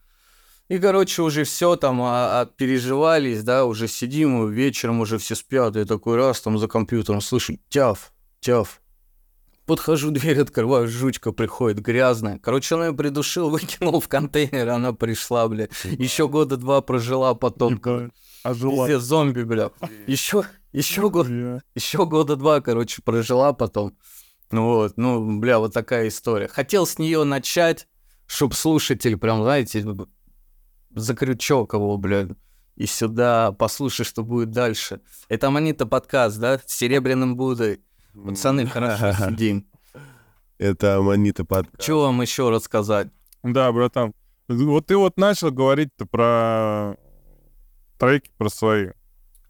И, 0.69 0.79
короче, 0.79 1.21
уже 1.21 1.43
все 1.43 1.75
там 1.75 2.01
а, 2.01 2.41
а, 2.41 2.45
переживались, 2.45 3.43
да, 3.43 3.65
уже 3.65 3.87
сидим, 3.87 4.49
вечером 4.49 5.01
уже 5.01 5.17
все 5.17 5.35
спят, 5.35 5.75
я 5.75 5.85
такой 5.85 6.15
раз 6.15 6.41
там 6.41 6.57
за 6.57 6.67
компьютером 6.67 7.21
слышу, 7.21 7.57
тяв, 7.69 8.13
тяв. 8.39 8.81
Подхожу, 9.65 10.11
дверь 10.11 10.41
открываю, 10.41 10.87
жучка 10.87 11.31
приходит, 11.31 11.79
грязная. 11.79 12.39
Короче, 12.39 12.75
он 12.75 12.83
ее 12.85 12.93
придушил, 12.93 13.49
выкинул 13.51 13.99
в 13.99 14.07
контейнер, 14.07 14.69
она 14.69 14.93
пришла, 14.93 15.47
бля. 15.47 15.69
Еще 15.83 16.27
года 16.27 16.57
два 16.57 16.81
прожила 16.81 17.33
потом. 17.33 17.73
Ебать. 17.85 18.11
А. 18.43 18.53
Пиздец, 18.53 19.01
зомби, 19.01 19.43
бля. 19.43 19.71
Еще, 20.05 20.43
еще 20.73 21.09
год, 21.09 21.27
еще 21.75 22.05
года 22.05 22.35
два, 22.35 22.59
короче, 22.59 23.01
прожила 23.01 23.53
потом. 23.53 23.97
Ну 24.51 24.65
вот, 24.65 24.97
ну, 24.97 25.39
бля, 25.39 25.59
вот 25.59 25.73
такая 25.73 26.09
история. 26.09 26.47
Хотел 26.47 26.85
с 26.85 26.99
нее 26.99 27.23
начать, 27.23 27.87
чтоб 28.27 28.53
слушатель 28.53 29.17
прям, 29.17 29.43
знаете, 29.43 29.85
за 30.93 31.15
крючок 31.15 31.73
его, 31.73 31.97
бля, 31.97 32.27
и 32.75 32.85
сюда 32.85 33.51
послушай, 33.53 34.03
что 34.03 34.23
будет 34.23 34.51
дальше. 34.51 35.01
Это 35.29 35.47
Аманита 35.47 35.85
подкаст, 35.85 36.37
да, 36.37 36.59
с 36.59 36.73
Серебряным 36.73 37.35
Будой. 37.35 37.81
Пацаны, 38.13 38.65
хорошо 38.67 39.11
сидим. 39.29 39.65
Это 40.57 40.97
Аманита 40.97 41.45
под... 41.45 41.67
Что 41.81 42.01
вам 42.03 42.21
еще 42.21 42.49
рассказать? 42.49 43.09
Да, 43.43 43.71
братан. 43.71 44.13
Вот 44.47 44.87
ты 44.87 44.97
вот 44.97 45.17
начал 45.17 45.51
говорить-то 45.51 46.05
про 46.05 46.95
треки, 47.97 48.29
про 48.37 48.49
свои. 48.49 48.89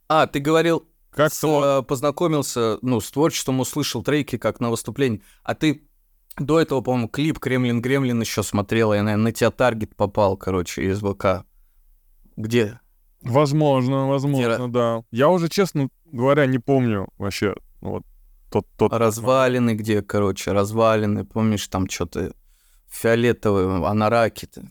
А, 0.08 0.28
ты 0.28 0.40
говорил, 0.40 0.88
Как 1.12 1.34
с, 1.34 1.40
то... 1.40 1.80
э, 1.80 1.84
познакомился, 1.84 2.78
ну, 2.82 3.00
с 3.00 3.12
творчеством, 3.12 3.60
услышал 3.60 4.04
треки 4.04 4.38
как 4.38 4.60
на 4.60 4.70
выступлении. 4.70 5.22
А 5.44 5.56
ты 5.56 5.84
до 6.38 6.60
этого, 6.60 6.82
по-моему, 6.82 7.10
клип 7.10 7.40
Kremlin 7.40 7.82
Gremlin 7.82 8.22
еще 8.22 8.42
смотрел. 8.44 8.94
Я, 8.94 9.04
наверное, 9.04 9.26
на 9.26 9.32
тебя 9.32 9.52
таргет 9.52 9.96
попал, 9.96 10.38
короче, 10.38 10.84
из 10.90 11.00
ВК. 11.02 11.46
Где? 12.38 12.80
Возможно, 13.22 14.08
возможно, 14.08 14.66
Ра- 14.66 14.68
да. 14.68 15.04
Я 15.12 15.30
уже, 15.30 15.50
честно 15.50 15.90
говоря, 16.06 16.46
не 16.46 16.60
помню 16.60 17.08
вообще 17.18 17.56
вот 17.82 18.04
тот... 18.54 18.68
тот... 18.78 18.94
Развалины 18.94 19.74
где, 19.74 20.04
короче, 20.04 20.52
развалины. 20.52 21.26
Помнишь, 21.26 21.68
там 21.68 21.90
что-то 21.90 22.34
фиолетовые, 22.88 23.86
анараки. 23.86 24.46
-то. 24.46 24.68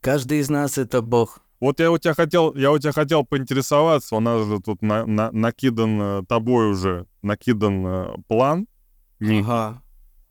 Каждый 0.00 0.40
из 0.40 0.50
нас 0.50 0.76
это 0.76 1.00
бог. 1.00 1.40
Вот 1.58 1.80
я 1.80 1.90
у 1.90 1.96
тебя 1.96 2.12
хотел, 2.12 2.54
я 2.54 2.70
у 2.70 2.78
тебя 2.78 2.92
хотел 2.92 3.24
поинтересоваться, 3.24 4.16
у 4.16 4.20
нас 4.20 4.46
же 4.46 4.60
тут 4.60 4.82
на- 4.82 5.06
на- 5.06 5.32
накидан 5.32 6.00
э, 6.02 6.22
тобой 6.28 6.70
уже, 6.70 7.06
накидан 7.22 7.86
э, 7.86 8.14
план. 8.28 8.66
Ага. 9.20 9.82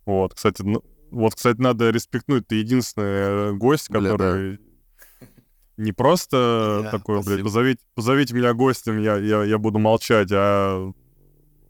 Вот, 0.05 0.35
кстати, 0.35 0.61
ну, 0.61 0.83
вот, 1.09 1.33
кстати, 1.33 1.59
надо 1.59 1.89
респектнуть, 1.89 2.47
ты 2.47 2.55
единственный 2.55 3.05
э, 3.05 3.53
гость, 3.53 3.89
Бля, 3.89 4.11
который 4.11 4.59
не 5.77 5.93
просто 5.93 6.81
Да, 6.83 6.91
такой, 6.91 7.15
блядь, 7.15 7.25
спасибо. 7.25 7.43
позовите, 7.45 7.81
позовите 7.95 8.35
меня 8.35 8.53
гостем, 8.53 9.01
я, 9.01 9.17
я, 9.17 9.43
я 9.43 9.57
буду 9.57 9.79
молчать, 9.79 10.29
а 10.31 10.91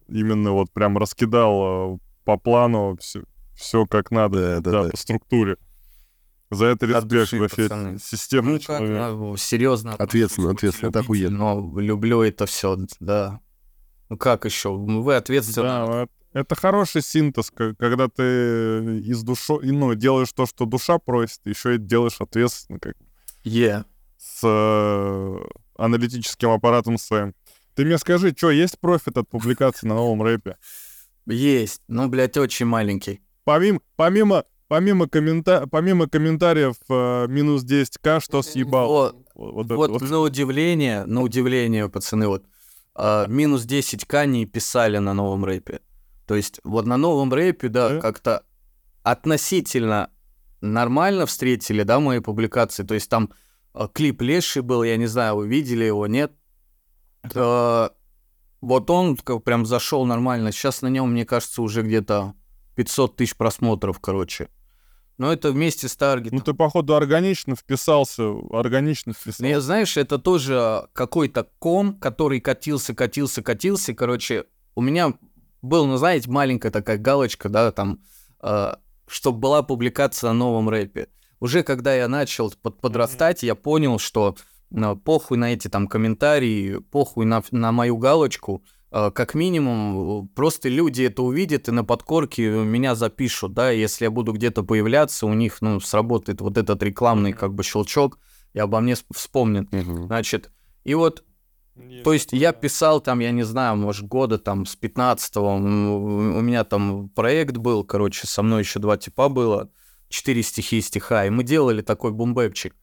именно 0.07 0.51
вот 0.51 0.71
прям 0.71 0.97
раскидал 0.97 1.95
э, 1.95 1.97
по 2.23 2.37
плану 2.37 2.97
все, 2.99 3.23
все 3.55 3.85
как 3.85 4.11
надо, 4.11 4.37
Да, 4.37 4.59
да, 4.61 4.71
да, 4.71 4.83
да. 4.83 4.89
по 4.89 4.97
структуре. 4.97 5.57
За 6.51 6.65
это 6.67 6.85
респект 6.85 7.33
вообще, 7.33 7.63
пацаны. 7.63 7.99
системный 7.99 8.53
Ну, 8.53 8.59
как, 8.59 8.79
человек. 8.79 8.97
а, 9.01 9.35
серьезно. 9.37 9.93
Ответственно, 9.95 10.51
ответственно, 10.51 10.89
это 10.89 10.99
охуенно. 10.99 11.37
Но 11.37 11.79
люблю 11.79 12.21
это 12.21 12.45
все, 12.45 12.77
да. 12.99 13.39
Ну 14.09 14.17
как 14.17 14.45
еще? 14.45 14.69
Вы 14.75 15.15
ответственны. 15.15 15.67
Да, 15.67 15.85
вот 15.85 16.11
это 16.33 16.53
хороший 16.55 17.01
синтез, 17.01 17.49
когда 17.49 18.07
ты 18.09 18.99
из 18.99 19.23
души, 19.23 19.53
ну, 19.63 19.95
делаешь 19.95 20.31
то, 20.33 20.45
что 20.45 20.65
душа 20.65 20.99
просит, 20.99 21.39
еще 21.45 21.75
и 21.75 21.77
делаешь 21.77 22.17
ответственно, 22.19 22.77
как 22.79 22.95
Е. 23.43 23.85
с 24.17 24.41
э, 24.43 25.37
аналитическим 25.77 26.49
аппаратом 26.51 26.97
своим. 26.97 27.33
Ты 27.75 27.85
мне 27.85 27.97
скажи, 27.97 28.33
что 28.35 28.51
есть 28.51 28.79
профит 28.79 29.17
от 29.17 29.29
публикации 29.29 29.87
на 29.87 29.95
новом 29.95 30.23
рэпе? 30.23 30.57
Есть. 31.27 31.81
Ну, 31.87 32.07
блядь, 32.07 32.37
очень 32.37 32.65
маленький. 32.65 33.21
Помимо, 33.43 33.81
помимо, 33.95 34.45
помимо, 34.67 35.07
коммента... 35.07 35.67
помимо 35.69 36.07
комментариев 36.07 36.75
э, 36.89 37.27
минус 37.27 37.63
10к, 37.63 38.21
что 38.21 38.41
съебал? 38.41 38.87
Вот, 38.87 39.15
Вот, 39.35 39.53
вот 39.53 39.71
вот 39.71 39.91
вот. 39.91 40.01
на 40.01 40.19
удивление, 40.19 41.05
на 41.05 41.21
удивление, 41.21 41.89
пацаны, 41.89 42.27
вот 42.27 42.45
а, 42.95 43.27
минус 43.27 43.65
10к 43.65 44.25
не 44.25 44.45
писали 44.45 44.97
на 44.99 45.13
новом 45.13 45.43
рэпе. 45.43 45.81
То 46.25 46.35
есть 46.35 46.61
вот 46.63 46.85
на 46.85 46.97
новом 46.97 47.33
рэпе, 47.33 47.67
да, 47.67 47.89
Да? 47.89 48.01
как-то 48.01 48.43
относительно 49.03 50.09
нормально 50.61 51.25
встретили, 51.25 51.83
да, 51.83 51.99
мои 51.99 52.19
публикации. 52.19 52.83
То 52.83 52.93
есть 52.93 53.09
там 53.09 53.31
а, 53.73 53.87
клип 53.89 54.21
Леший 54.21 54.61
был, 54.61 54.83
я 54.83 54.95
не 54.95 55.07
знаю, 55.07 55.35
вы 55.35 55.47
видели 55.47 55.83
его, 55.83 56.07
нет? 56.07 56.31
А, 57.33 57.91
вот 58.61 58.89
он 58.89 59.15
как 59.17 59.43
прям 59.43 59.65
зашел 59.65 60.05
нормально. 60.05 60.51
Сейчас 60.51 60.81
на 60.81 60.87
нем, 60.87 61.11
мне 61.11 61.25
кажется, 61.25 61.61
уже 61.61 61.81
где-то 61.81 62.33
500 62.75 63.15
тысяч 63.15 63.35
просмотров, 63.35 63.99
короче. 63.99 64.49
Но 65.17 65.31
это 65.31 65.51
вместе 65.51 65.87
с 65.87 65.95
таргетом. 65.95 66.39
Ну 66.39 66.43
ты, 66.43 66.53
походу, 66.53 66.93
органично 66.95 67.55
вписался, 67.55 68.33
органично 68.51 69.13
вписался. 69.13 69.43
Ну, 69.43 69.47
я, 69.49 69.61
знаешь, 69.61 69.95
это 69.95 70.19
тоже 70.19 70.87
какой-то 70.91 71.47
ком, 71.59 71.97
который 71.97 72.41
катился, 72.41 72.93
катился, 72.93 73.41
катился. 73.41 73.93
Короче, 73.93 74.43
у 74.75 74.81
меня 74.81 75.13
был, 75.61 75.85
ну, 75.85 75.95
знаете, 75.95 76.29
маленькая 76.29 76.69
такая 76.69 76.97
галочка, 76.97 77.47
да, 77.47 77.71
там, 77.71 77.99
чтобы 79.07 79.39
была 79.39 79.63
публикация 79.63 80.29
на 80.29 80.33
новом 80.33 80.67
рэпе. 80.67 81.07
Уже 81.39 81.63
когда 81.63 81.95
я 81.95 82.07
начал 82.07 82.51
под- 82.61 82.81
подрастать, 82.81 83.43
я 83.43 83.55
понял, 83.55 83.99
что 83.99 84.35
похуй 85.03 85.37
на 85.37 85.53
эти 85.53 85.67
там 85.67 85.87
комментарии, 85.87 86.79
похуй 86.91 87.25
на, 87.25 87.43
на 87.51 87.71
мою 87.71 87.97
галочку. 87.97 88.63
Э, 88.91 89.11
Как 89.11 89.35
минимум, 89.35 90.25
э, 90.25 90.27
просто 90.35 90.69
люди 90.69 91.03
это 91.03 91.21
увидят 91.23 91.67
и 91.67 91.71
на 91.71 91.83
подкорке 91.83 92.49
меня 92.49 92.95
запишут, 92.95 93.53
да, 93.53 93.71
если 93.71 94.05
я 94.05 94.11
буду 94.11 94.33
где-то 94.33 94.63
появляться, 94.63 95.25
у 95.27 95.33
них, 95.33 95.57
ну, 95.61 95.79
сработает 95.79 96.41
вот 96.41 96.57
этот 96.57 96.81
рекламный 96.83 97.33
как 97.33 97.53
бы 97.53 97.63
щелчок, 97.63 98.19
и 98.53 98.59
обо 98.59 98.79
мне 98.79 98.93
сп- 98.93 99.05
вспомнят. 99.13 99.71
Мгм. 99.71 100.07
Значит, 100.07 100.51
и 100.83 100.93
вот, 100.95 101.23
то 102.03 102.13
есть 102.13 102.31
я 102.31 102.53
писал 102.53 103.01
там, 103.01 103.19
я 103.19 103.31
не 103.31 103.43
знаю, 103.43 103.75
может, 103.75 104.07
года 104.07 104.37
там 104.37 104.65
с 104.65 104.77
15-го, 104.77 105.57
м, 105.57 106.37
у 106.37 106.41
меня 106.41 106.63
там 106.63 107.09
проект 107.09 107.57
был, 107.57 107.83
короче, 107.83 108.27
со 108.27 108.41
мной 108.43 108.61
еще 108.61 108.79
два 108.79 108.95
типа 108.97 109.27
было, 109.29 109.69
четыре 110.07 110.41
стихи 110.43 110.77
и 110.77 110.81
стиха, 110.81 111.25
и 111.25 111.29
мы 111.29 111.43
делали 111.43 111.81
такой 111.81 112.11
boom 112.11 112.32
bap 112.32 112.47
чик. 112.47 112.73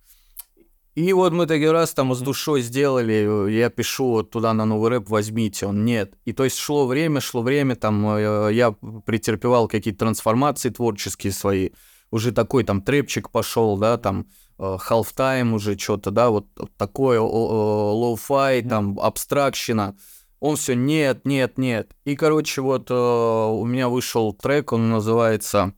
И 0.95 1.11
вот 1.15 1.33
мы 1.33 1.47
таки 1.47 1.67
раз 1.67 1.95
там 1.95 2.15
с 2.15 2.21
душой 2.21 2.61
сделали, 2.61 3.51
я 3.51 3.71
пишу 3.71 4.11
вот 4.11 4.31
туда 4.31 4.53
на 4.53 4.67
новый 4.67 4.91
рэп, 4.91 5.09
возьмите, 5.09 5.67
он 5.67 5.87
нет. 5.87 6.15
И 6.27 6.35
то 6.35 6.45
есть 6.45 6.59
шло 6.59 6.87
время, 6.87 7.21
шло 7.21 7.41
время, 7.41 7.77
там 7.77 8.07
э, 8.17 8.51
я 8.53 8.73
претерпевал 9.07 9.69
какие-то 9.69 10.01
трансформации 10.01 10.69
творческие 10.69 11.33
свои, 11.33 11.71
уже 12.11 12.31
такой 12.31 12.65
там 12.65 12.83
trap 12.83 13.07
чик 13.07 13.31
пошел, 13.31 13.79
да, 13.79 13.97
там 13.97 14.27
э, 14.59 14.77
half-time 14.91 15.55
уже 15.55 15.79
что-то, 15.79 16.11
да, 16.11 16.29
вот 16.29 16.47
такое 16.77 17.21
lo-fi, 17.21 18.69
там 18.69 19.01
абстракщина. 19.01 19.97
Он 20.41 20.57
все 20.57 20.75
нет, 20.75 21.25
нет, 21.25 21.57
нет. 21.57 21.97
И, 22.05 22.17
короче, 22.17 22.61
вот 22.61 22.91
э, 22.91 22.95
у 22.95 23.65
меня 23.65 23.89
вышел 23.89 24.35
трек, 24.35 24.73
он 24.75 24.91
называется 24.91 25.73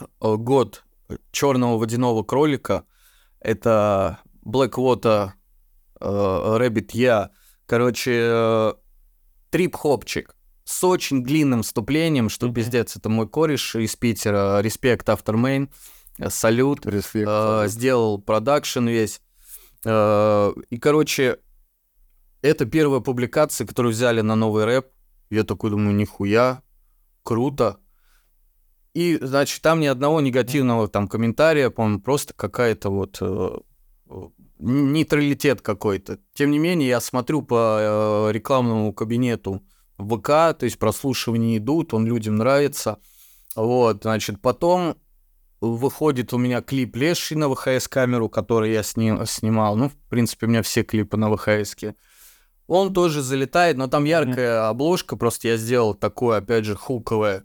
э, 0.00 0.06
«Год 0.20 0.82
черного 1.30 1.78
водяного 1.78 2.24
кролика». 2.24 2.84
Это 3.40 4.20
Blackwater 4.44 5.30
э, 6.00 6.04
Rabbit 6.06 6.90
Я. 6.92 7.30
Короче, 7.66 8.12
э, 8.14 8.72
трип-хопчик 9.50 10.36
с 10.64 10.84
очень 10.84 11.22
длинным 11.22 11.62
вступлением, 11.62 12.28
что 12.28 12.46
Мгм. 12.46 12.54
пиздец, 12.54 12.96
это 12.96 13.08
мой 13.08 13.28
кореш 13.28 13.76
из 13.76 13.96
Питера, 13.96 14.60
респект 14.60 15.08
Aftermain, 15.08 15.68
э, 16.18 16.30
салют, 16.30 16.86
Респект. 16.86 17.28
э, 17.30 17.64
сделал 17.68 18.20
продакшн 18.20 18.86
весь. 18.88 19.20
Э, 19.84 20.52
и, 20.70 20.78
короче, 20.78 21.38
это 22.42 22.64
первая 22.66 23.00
публикация, 23.00 23.66
которую 23.66 23.92
взяли 23.92 24.20
на 24.20 24.34
новый 24.36 24.64
рэп. 24.64 24.86
Я 25.30 25.44
такой 25.44 25.70
думаю, 25.70 25.94
нихуя, 25.94 26.62
круто. 27.22 27.78
И, 28.94 29.18
значит, 29.20 29.60
там 29.62 29.80
ни 29.80 29.86
одного 29.86 30.20
негативного 30.20 30.88
там 30.88 31.08
комментария, 31.08 31.70
по-моему, 31.70 32.00
просто 32.00 32.32
какая-то 32.34 32.90
вот 32.90 33.18
э, 33.20 33.26
э, 33.26 33.58
нейтралитет 34.58 35.60
какой-то. 35.60 36.18
Тем 36.34 36.50
не 36.50 36.58
менее, 36.58 36.88
я 36.88 37.00
смотрю 37.00 37.42
по 37.42 38.28
э, 38.28 38.32
рекламному 38.32 38.92
кабинету 38.92 39.62
ВК, 39.98 40.26
то 40.26 40.60
есть 40.62 40.78
прослушивания 40.78 41.58
идут, 41.58 41.94
он 41.94 42.06
людям 42.06 42.36
нравится. 42.36 42.98
Вот, 43.54 44.02
значит, 44.02 44.40
потом 44.40 44.96
выходит 45.60 46.32
у 46.32 46.38
меня 46.38 46.60
клип 46.60 46.96
Леший 46.96 47.36
на 47.36 47.48
ВХС-камеру, 47.48 48.28
который 48.28 48.72
я 48.72 48.82
сни- 48.82 49.26
снимал. 49.26 49.76
Ну, 49.76 49.88
в 49.88 49.96
принципе, 50.08 50.46
у 50.46 50.48
меня 50.48 50.62
все 50.62 50.82
клипы 50.82 51.16
на 51.16 51.34
ВХС. 51.34 51.74
-ке. 51.74 51.94
Он 52.66 52.92
тоже 52.92 53.22
залетает, 53.22 53.76
но 53.76 53.88
там 53.88 54.04
яркая 54.04 54.68
обложка, 54.68 55.16
просто 55.16 55.48
я 55.48 55.56
сделал 55.56 55.94
такое, 55.94 56.38
опять 56.38 56.64
же, 56.64 56.74
хуковое. 56.74 57.44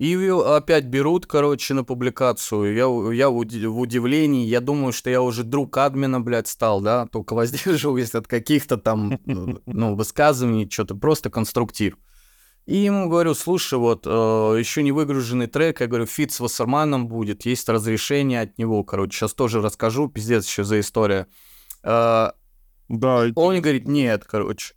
И 0.00 0.16
опять 0.28 0.86
берут, 0.86 1.26
короче, 1.26 1.74
на 1.74 1.84
публикацию. 1.84 2.74
Я, 2.74 3.14
я 3.14 3.28
в 3.28 3.36
уди- 3.36 3.66
в 3.66 3.78
удивлении, 3.78 4.46
я 4.46 4.60
думаю, 4.62 4.94
что 4.94 5.10
я 5.10 5.20
уже 5.20 5.44
друг 5.44 5.76
админа, 5.76 6.22
блядь, 6.22 6.48
стал, 6.48 6.80
да, 6.80 7.06
только 7.06 7.34
воздерживаюсь 7.34 8.14
от 8.14 8.26
каких-то 8.26 8.78
там, 8.78 9.18
ну, 9.26 9.94
высказываний, 9.94 10.70
что-то, 10.70 10.94
просто 10.94 11.28
конструктив. 11.28 11.98
И 12.64 12.78
ему 12.78 13.10
говорю, 13.10 13.34
слушай, 13.34 13.78
вот 13.78 14.06
еще 14.06 14.82
не 14.82 14.90
выгруженный 14.92 15.48
трек, 15.48 15.82
я 15.82 15.86
говорю, 15.86 16.06
фит 16.06 16.32
с 16.32 16.40
Вассерманом 16.40 17.06
будет, 17.06 17.44
есть 17.44 17.68
разрешение 17.68 18.40
от 18.40 18.56
него, 18.56 18.82
короче, 18.84 19.18
сейчас 19.18 19.34
тоже 19.34 19.60
расскажу, 19.60 20.08
пиздец 20.08 20.46
еще 20.46 20.64
за 20.64 20.80
история. 20.80 21.26
Э, 21.82 22.30
Да, 22.88 23.26
Он 23.34 23.60
говорит, 23.60 23.86
нет, 23.86 24.24
короче. 24.24 24.74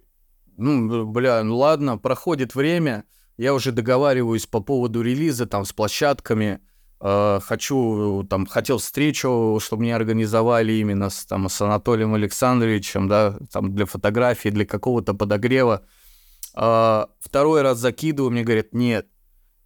Ну, 0.57 1.05
бля, 1.05 1.41
ну 1.43 1.55
ладно, 1.55 1.97
проходит 1.97 2.55
время, 2.55 3.05
я 3.37 3.53
уже 3.53 3.71
договариваюсь 3.71 4.45
по 4.45 4.59
поводу 4.59 5.01
релиза 5.01 5.45
там 5.45 5.65
с 5.65 5.73
площадками, 5.73 6.59
э, 7.01 7.39
хочу, 7.43 8.25
там, 8.29 8.45
хотел 8.45 8.77
встречу, 8.77 9.59
чтобы 9.61 9.83
мне 9.83 9.95
организовали 9.95 10.73
именно 10.73 11.09
с, 11.09 11.25
там, 11.25 11.49
с 11.49 11.61
Анатолием 11.61 12.13
Александровичем, 12.13 13.07
да, 13.07 13.37
там, 13.51 13.73
для 13.75 13.85
фотографии, 13.85 14.49
для 14.49 14.65
какого-то 14.65 15.13
подогрева. 15.13 15.85
А, 16.55 17.09
второй 17.19 17.63
раз 17.63 17.79
закидываю, 17.79 18.31
мне 18.31 18.43
говорят, 18.43 18.73
нет. 18.73 19.07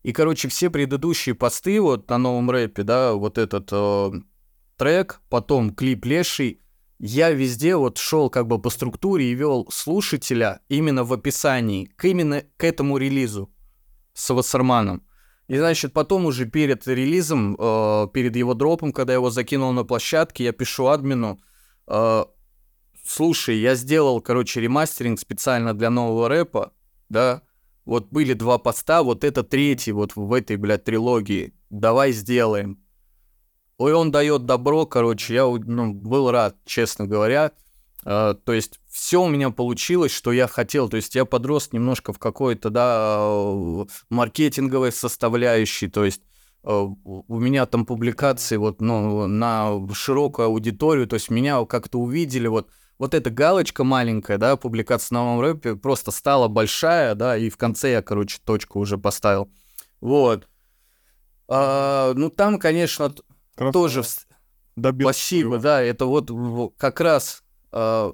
И, 0.04 0.14
короче, 0.14 0.48
все 0.48 0.70
предыдущие 0.70 1.36
посты 1.36 1.82
вот 1.82 2.10
на 2.10 2.18
новом 2.18 2.50
рэпе, 2.50 2.84
да, 2.84 3.14
вот 3.14 3.38
этот 3.38 3.68
э, 3.72 4.12
трек, 4.78 5.22
потом 5.30 5.76
клип 5.76 6.06
Леший, 6.06 6.62
я 7.00 7.32
везде 7.32 7.76
вот 7.76 7.98
шел 7.98 8.30
как 8.30 8.48
бы 8.48 8.60
по 8.60 8.70
структуре 8.70 9.32
и 9.32 9.36
вел 9.36 9.68
слушателя 9.70 10.62
именно 10.70 11.04
в 11.04 11.12
описании 11.14 11.86
к 11.86 12.06
именно 12.06 12.44
к 12.56 12.64
этому 12.64 12.98
релизу 12.98 13.52
с 14.18 14.34
Вассерманом. 14.34 15.04
И, 15.48 15.58
значит, 15.58 15.94
потом 15.94 16.26
уже 16.26 16.46
перед 16.46 16.88
релизом, 16.88 17.56
э, 17.58 18.08
перед 18.14 18.36
его 18.36 18.54
дропом, 18.54 18.92
когда 18.92 19.14
я 19.14 19.18
его 19.18 19.30
закинул 19.30 19.72
на 19.72 19.84
площадке, 19.84 20.44
я 20.44 20.52
пишу 20.52 20.88
админу, 20.88 21.40
э, 21.88 22.26
слушай, 23.06 23.58
я 23.58 23.76
сделал, 23.76 24.20
короче, 24.20 24.60
ремастеринг 24.60 25.20
специально 25.20 25.74
для 25.74 25.90
нового 25.90 26.28
рэпа, 26.28 26.74
да, 27.10 27.44
вот 27.86 28.08
были 28.10 28.34
два 28.34 28.58
поста, 28.58 29.04
вот 29.04 29.24
это 29.24 29.44
третий 29.44 29.92
вот 29.92 30.16
в 30.16 30.34
этой, 30.34 30.58
блядь, 30.58 30.84
трилогии, 30.84 31.54
давай 31.70 32.12
сделаем. 32.12 32.84
Ой, 33.78 33.94
он 33.94 34.12
дает 34.12 34.46
добро, 34.46 34.88
короче, 34.88 35.36
я 35.36 35.46
ну, 35.46 35.94
был 35.94 36.32
рад, 36.32 36.58
честно 36.66 37.06
говоря. 37.06 37.52
Э, 38.10 38.36
то 38.42 38.54
есть 38.54 38.80
все 38.90 39.22
у 39.22 39.28
меня 39.28 39.50
получилось, 39.50 40.14
что 40.14 40.32
я 40.32 40.48
хотел. 40.48 40.88
То 40.88 40.96
есть 40.96 41.14
я 41.14 41.26
подрос 41.26 41.74
немножко 41.74 42.14
в 42.14 42.20
какой-то, 42.20 42.70
да, 42.70 43.18
э, 43.20 43.86
маркетинговой 44.10 44.94
составляющей. 44.94 45.90
То 45.90 46.06
есть 46.06 46.22
э, 46.64 46.70
у 46.70 47.40
меня 47.40 47.66
там 47.66 47.86
публикации 47.86 48.56
вот, 48.56 48.80
ну, 48.80 49.28
на 49.28 49.86
широкую 49.94 50.46
аудиторию. 50.46 51.06
То 51.06 51.16
есть 51.16 51.30
меня 51.30 51.66
как-то 51.66 52.00
увидели, 52.00 52.48
вот, 52.48 52.70
вот 52.98 53.14
эта 53.14 53.30
галочка 53.30 53.84
маленькая, 53.84 54.38
да, 54.38 54.56
публикация 54.56 55.16
на 55.16 55.26
новом 55.26 55.42
рэпе 55.42 55.76
просто 55.76 56.12
стала 56.12 56.48
большая, 56.48 57.14
да, 57.14 57.36
и 57.36 57.50
в 57.50 57.58
конце 57.58 57.92
я, 57.92 58.02
короче, 58.02 58.40
точку 58.42 58.80
уже 58.80 58.98
поставил. 58.98 59.52
Вот. 60.00 60.48
А, 61.50 62.14
ну, 62.14 62.30
там, 62.30 62.58
конечно, 62.58 63.10
т- 63.10 63.24
тоже 63.74 64.04
добился 64.78 65.20
Спасибо, 65.20 65.58
да, 65.58 65.82
это 65.82 66.06
вот 66.06 66.32
как 66.78 67.02
раз 67.02 67.44
э, 67.72 68.14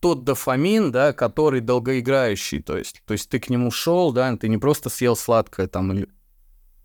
тот 0.00 0.24
дофамин, 0.24 0.90
да, 0.92 1.12
который 1.12 1.60
долгоиграющий, 1.60 2.62
то 2.62 2.76
есть, 2.76 3.02
то 3.04 3.12
есть 3.12 3.28
ты 3.28 3.38
к 3.38 3.50
нему 3.50 3.70
шел, 3.70 4.12
да, 4.12 4.34
ты 4.36 4.48
не 4.48 4.58
просто 4.58 4.88
съел 4.88 5.14
сладкое 5.14 5.66
там 5.66 5.92
или 5.92 6.08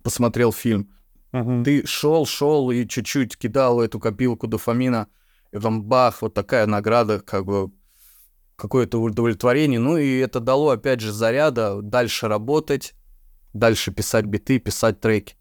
посмотрел 0.04 0.52
фильм, 0.52 0.92
Мгм. 1.32 1.64
ты 1.64 1.86
шел, 1.86 2.26
шел 2.26 2.70
и 2.72 2.88
чуть-чуть 2.88 3.38
кидал 3.38 3.82
эту 3.82 4.00
копилку 4.00 4.48
дофамина, 4.48 5.08
и 5.52 5.60
там 5.60 5.84
бах, 5.84 6.22
вот 6.22 6.34
такая 6.34 6.66
награда, 6.68 7.20
как 7.20 7.46
бы 7.46 7.72
какое-то 8.56 9.02
удовлетворение, 9.02 9.80
ну 9.80 9.98
и 9.98 10.18
это 10.20 10.40
дало 10.40 10.70
опять 10.70 11.00
же 11.00 11.12
заряда 11.12 11.82
дальше 11.82 12.28
работать, 12.28 12.94
дальше 13.54 13.92
писать 13.92 14.26
биты, 14.26 14.60
писать 14.60 15.00
треки. 15.00 15.36